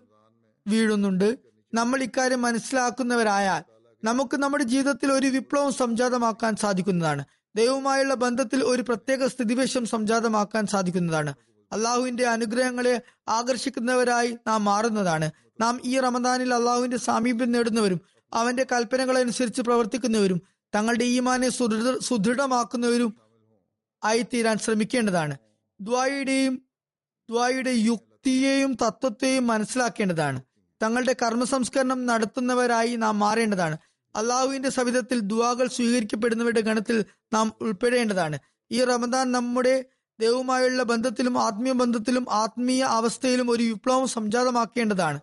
വീഴുന്നുണ്ട്. 0.68 1.38
നമ്മൾ 1.74 2.04
ഇക്കാര്യം 2.04 2.42
മനസ്സിലാക്കുന്നവരായാൽ 2.42 3.64
നമുക്ക് 4.04 4.38
നമ്മുടെ 4.38 4.64
ജീവിതത്തിൽ 4.64 5.12
ഒരു 5.12 5.28
വിപ്ലവം 5.28 5.74
സംജാതമാക്കാൻ 5.74 6.56
സാധിക്കുന്നതാണ്. 6.56 7.26
ദൈവവുമായുള്ള 7.56 8.14
ബന്ധത്തിൽ 8.14 8.64
ഒരു 8.64 8.82
പ്രത്യേക 8.82 9.28
സ്ഥിതിവേശം 9.28 9.86
സംജാതമാക്കാൻ 9.86 10.68
സാധിക്കുന്നതാണ്. 10.68 11.34
അള്ളാഹുവിന്റെ 11.72 12.26
അനുഗ്രഹങ്ങളെ 12.28 13.02
ആകർഷിക്കുന്നവരായി 13.28 14.38
നാം 14.48 14.64
മാറുന്നതാണ്. 14.64 15.32
നാം 15.60 15.82
ഈ 15.86 16.00
റമദാനിൽ 16.00 16.54
അള്ളാഹുവിന്റെ 16.54 16.98
സാമീപ്യം 16.98 17.52
നേടുന്നവരും 17.52 18.02
അവന്റെ 18.34 18.66
കൽപ്പനകൾ 18.72 19.18
അനുസരിച്ച് 19.18 19.62
പ്രവർത്തിക്കുന്നവരും 19.62 20.42
തങ്ങളുടെ 20.76 21.04
ഈമാനെ 21.04 21.50
സുദൃഢ 21.50 22.00
സുദൃഢമാക്കുന്നവരും 22.00 23.18
ആയിത്തീരാൻ 24.04 24.58
ശ്രമിക്കേണ്ടതാണ്. 24.58 25.38
ദ്വായിയുടെയും 25.82 26.66
ദ്വായിയുടെ 27.30 27.70
യുക്തിയെയും 27.70 28.74
തത്വത്തെയും 28.74 29.48
മനസ്സിലാക്കേണ്ടതാണ്. 29.48 30.42
തങ്ങളുടെ 30.84 31.16
കർമ്മ 31.22 31.44
സംസ്കരണം 31.44 32.06
നടത്തുന്നവരായി 32.06 32.96
നാം 32.96 33.20
മാറേണ്ടതാണ്. 33.20 33.78
അള്ളാഹുവിന്റെ 34.16 34.70
സവിധത്തിൽ 34.70 35.20
ദുവാകൾ 35.20 35.68
സ്വീകരിക്കപ്പെടുന്നവരുടെ 35.68 36.62
ഗണത്തിൽ 36.62 37.06
നാം 37.34 37.54
ഉൾപ്പെടേണ്ടതാണ്. 37.62 38.40
ഈ 38.72 38.84
റമദാൻ 38.84 39.32
നമ്മുടെ 39.32 39.86
ദൈവവുമായുള്ള 40.20 40.84
ബന്ധത്തിലും 40.84 41.44
ആത്മീയ 41.44 41.72
ബന്ധത്തിലും 41.72 42.26
ആത്മീയ 42.32 42.84
അവസ്ഥയിലും 42.84 43.52
ഒരു 43.52 43.64
വിപ്ലവം 43.64 44.08
സംജാതമാക്കേണ്ടതാണ്. 44.08 45.20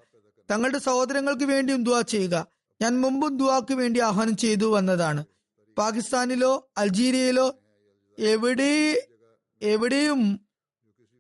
തങ്ങളുടെ 0.53 0.79
സഹോദരങ്ങൾക്ക് 0.79 1.45
വേണ്ടിയും 1.45 1.83
ദുവാ 1.83 2.01
ചെയ്യുക. 2.01 2.47
ഞാൻ 2.83 3.01
മുമ്പും 3.01 3.37
ദുവാക്ക് 3.37 3.75
വേണ്ടി 3.75 4.01
ആഹ്വാനം 4.01 4.37
ചെയ്തു 4.37 4.73
വന്നതാണ്. 4.73 5.25
പാകിസ്ഥാനിലോ 5.79 6.71
അൾജീരിയയിലോ 6.79 7.55
എവിടെ 8.19 9.03
എവിടെയും 9.63 10.41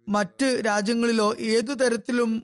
മറ്റ് 0.08 0.62
രാജ്യങ്ങളിലോ 0.66 1.34
ഏതു 1.34 1.72
തരത്തിലും 1.72 2.42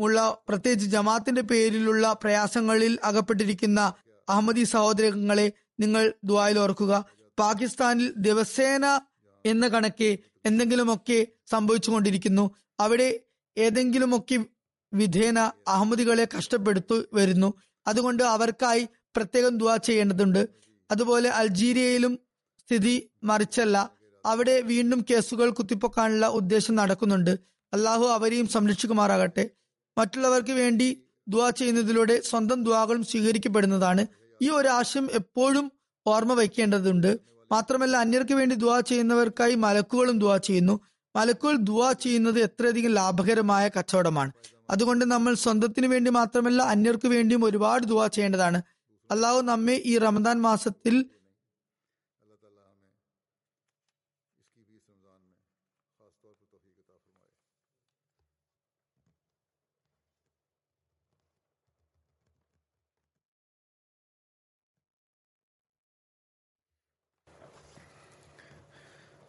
ഉള്ള 0.00 0.42
പ്രത്യേകിച്ച് 0.48 0.90
ജമാത്തിന്റെ 0.90 1.40
പേരിലുള്ള 1.40 2.12
പ്രയാസങ്ങളിൽ 2.12 2.98
അകപ്പെട്ടിരിക്കുന്ന 3.04 3.94
അഹമ്മദി 4.28 4.64
സഹോദരങ്ങളെ 4.64 5.52
നിങ്ങൾ 5.80 6.14
ദുബായിൽ 6.24 6.58
ഓർക്കുക. 6.58 7.04
പാകിസ്ഥാനിൽ 7.38 8.12
ദിവസേന 8.16 9.00
എന്ന 9.46 9.68
കണക്കെ 9.68 10.18
എന്തെങ്കിലുമൊക്കെ 10.46 11.26
സംഭവിച്ചുകൊണ്ടിരിക്കുന്നു. 11.50 12.50
അവിടെ 12.80 13.20
ഏതെങ്കിലുമൊക്കെ 13.58 14.44
വിധേന 14.92 15.38
അഹമ്മദികളെ 15.68 16.28
കഷ്ടപ്പെടുത്തു 16.38 17.02
വരുന്നു. 17.12 17.54
അതുകൊണ്ട് 17.86 18.22
അവർക്കായി 18.22 18.88
പ്രത്യേകം 19.16 19.58
ദുവാ 19.58 19.76
ചെയ്യേണ്ടതുണ്ട്. 19.76 20.48
അതുപോലെ 20.90 21.30
അൾജീരിയയിലും 21.30 22.18
സ്ഥിതി 22.60 23.10
മറിച്ചല്ല. 23.24 23.90
അവിടെ 24.26 24.60
വീണ്ടും 24.60 25.04
കേസുകൾ 25.10 25.50
കുത്തിപ്പൊക്കാനുള്ള 25.50 26.26
ഉദ്ദേശം 26.26 26.74
നടക്കുന്നുണ്ട്. 26.74 27.30
അള്ളാഹു 27.72 28.04
അവരെയും 28.04 28.48
സംരക്ഷിക്കുമാറാകട്ടെ. 28.48 29.50
മറ്റുള്ളവർക്ക് 29.98 30.50
വേണ്ടി 30.50 31.02
ദുവാ 31.28 31.50
ചെയ്യുന്നതിലൂടെ 31.50 32.20
സ്വന്തം 32.20 32.64
ദുവാകളും 32.64 33.04
സ്വീകരിക്കപ്പെടുന്നതാണ്. 33.04 34.06
ഈ 34.42 34.50
ഒരു 34.50 34.68
ആശയം 34.68 35.08
എപ്പോഴും 35.12 35.72
ഓർമ്മ 36.06 36.32
വയ്ക്കേണ്ടതുണ്ട്. 36.32 37.18
മാത്രമല്ല 37.52 37.96
അന്യർക്ക് 37.96 38.34
വേണ്ടി 38.34 38.56
ദുവാ 38.56 38.80
ചെയ്യുന്നവർക്കായി 38.80 39.54
മലക്കുകളും 39.54 40.18
ദുവാ 40.18 40.36
ചെയ്യുന്നു. 40.36 40.80
മലക്കുകൾ 41.16 41.56
ദുവാ 41.56 41.92
ചെയ്യുന്നത് 41.92 42.40
എത്രയധികം 42.40 42.90
ലാഭകരമായ 42.90 43.70
കച്ചവടമാണ്. 43.78 44.32
അതുകൊണ്ട് 44.71 45.03
നമ്മൾ 45.05 45.33
സ്വന്തത്തിന് 45.35 45.87
വേണ്ടി 45.87 46.09
മാത്രമല്ല 46.11 46.61
അന്യർക്ക് 46.73 47.07
വേണ്ടിയും 47.07 47.43
ഒരുപാട് 47.43 47.85
ദുവാ 47.85 48.05
ചെയ്യേണ്ടതാണ് 48.07 48.61
അള്ളാഹു 49.09 49.39
നമ്മെ 49.43 49.75
ഈ 49.85 49.95
റമദാൻ 49.97 50.37
മാസത്തിൽ 50.41 50.95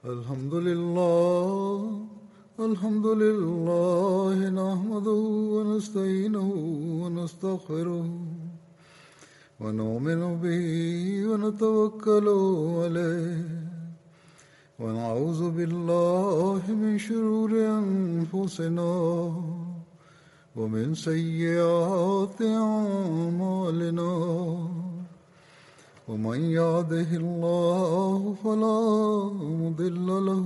الحمد 0.04 0.54
لله 0.56 2.17
الحمد 2.59 3.05
لله 3.05 4.49
نحمده 4.49 5.21
ونستعينه 5.55 6.49
ونستغفره 7.01 8.09
ونؤمن 9.61 10.21
به 10.43 10.67
ونتوكل 11.29 12.27
عليه 12.83 13.45
ونعوذ 14.79 15.41
بالله 15.51 16.61
من 16.67 16.97
شرور 16.99 17.51
أنفسنا 17.79 18.91
ومن 20.55 20.95
سيئات 20.95 22.41
أعمالنا. 22.41 24.11
ومن 26.07 26.39
يهده 26.59 27.09
الله 27.23 28.35
فلا 28.43 28.79
مضل 29.61 30.07
له 30.27 30.45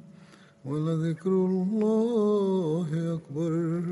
ولذكر 0.65 1.29
الله 1.29 2.89
أكبر. 3.13 3.83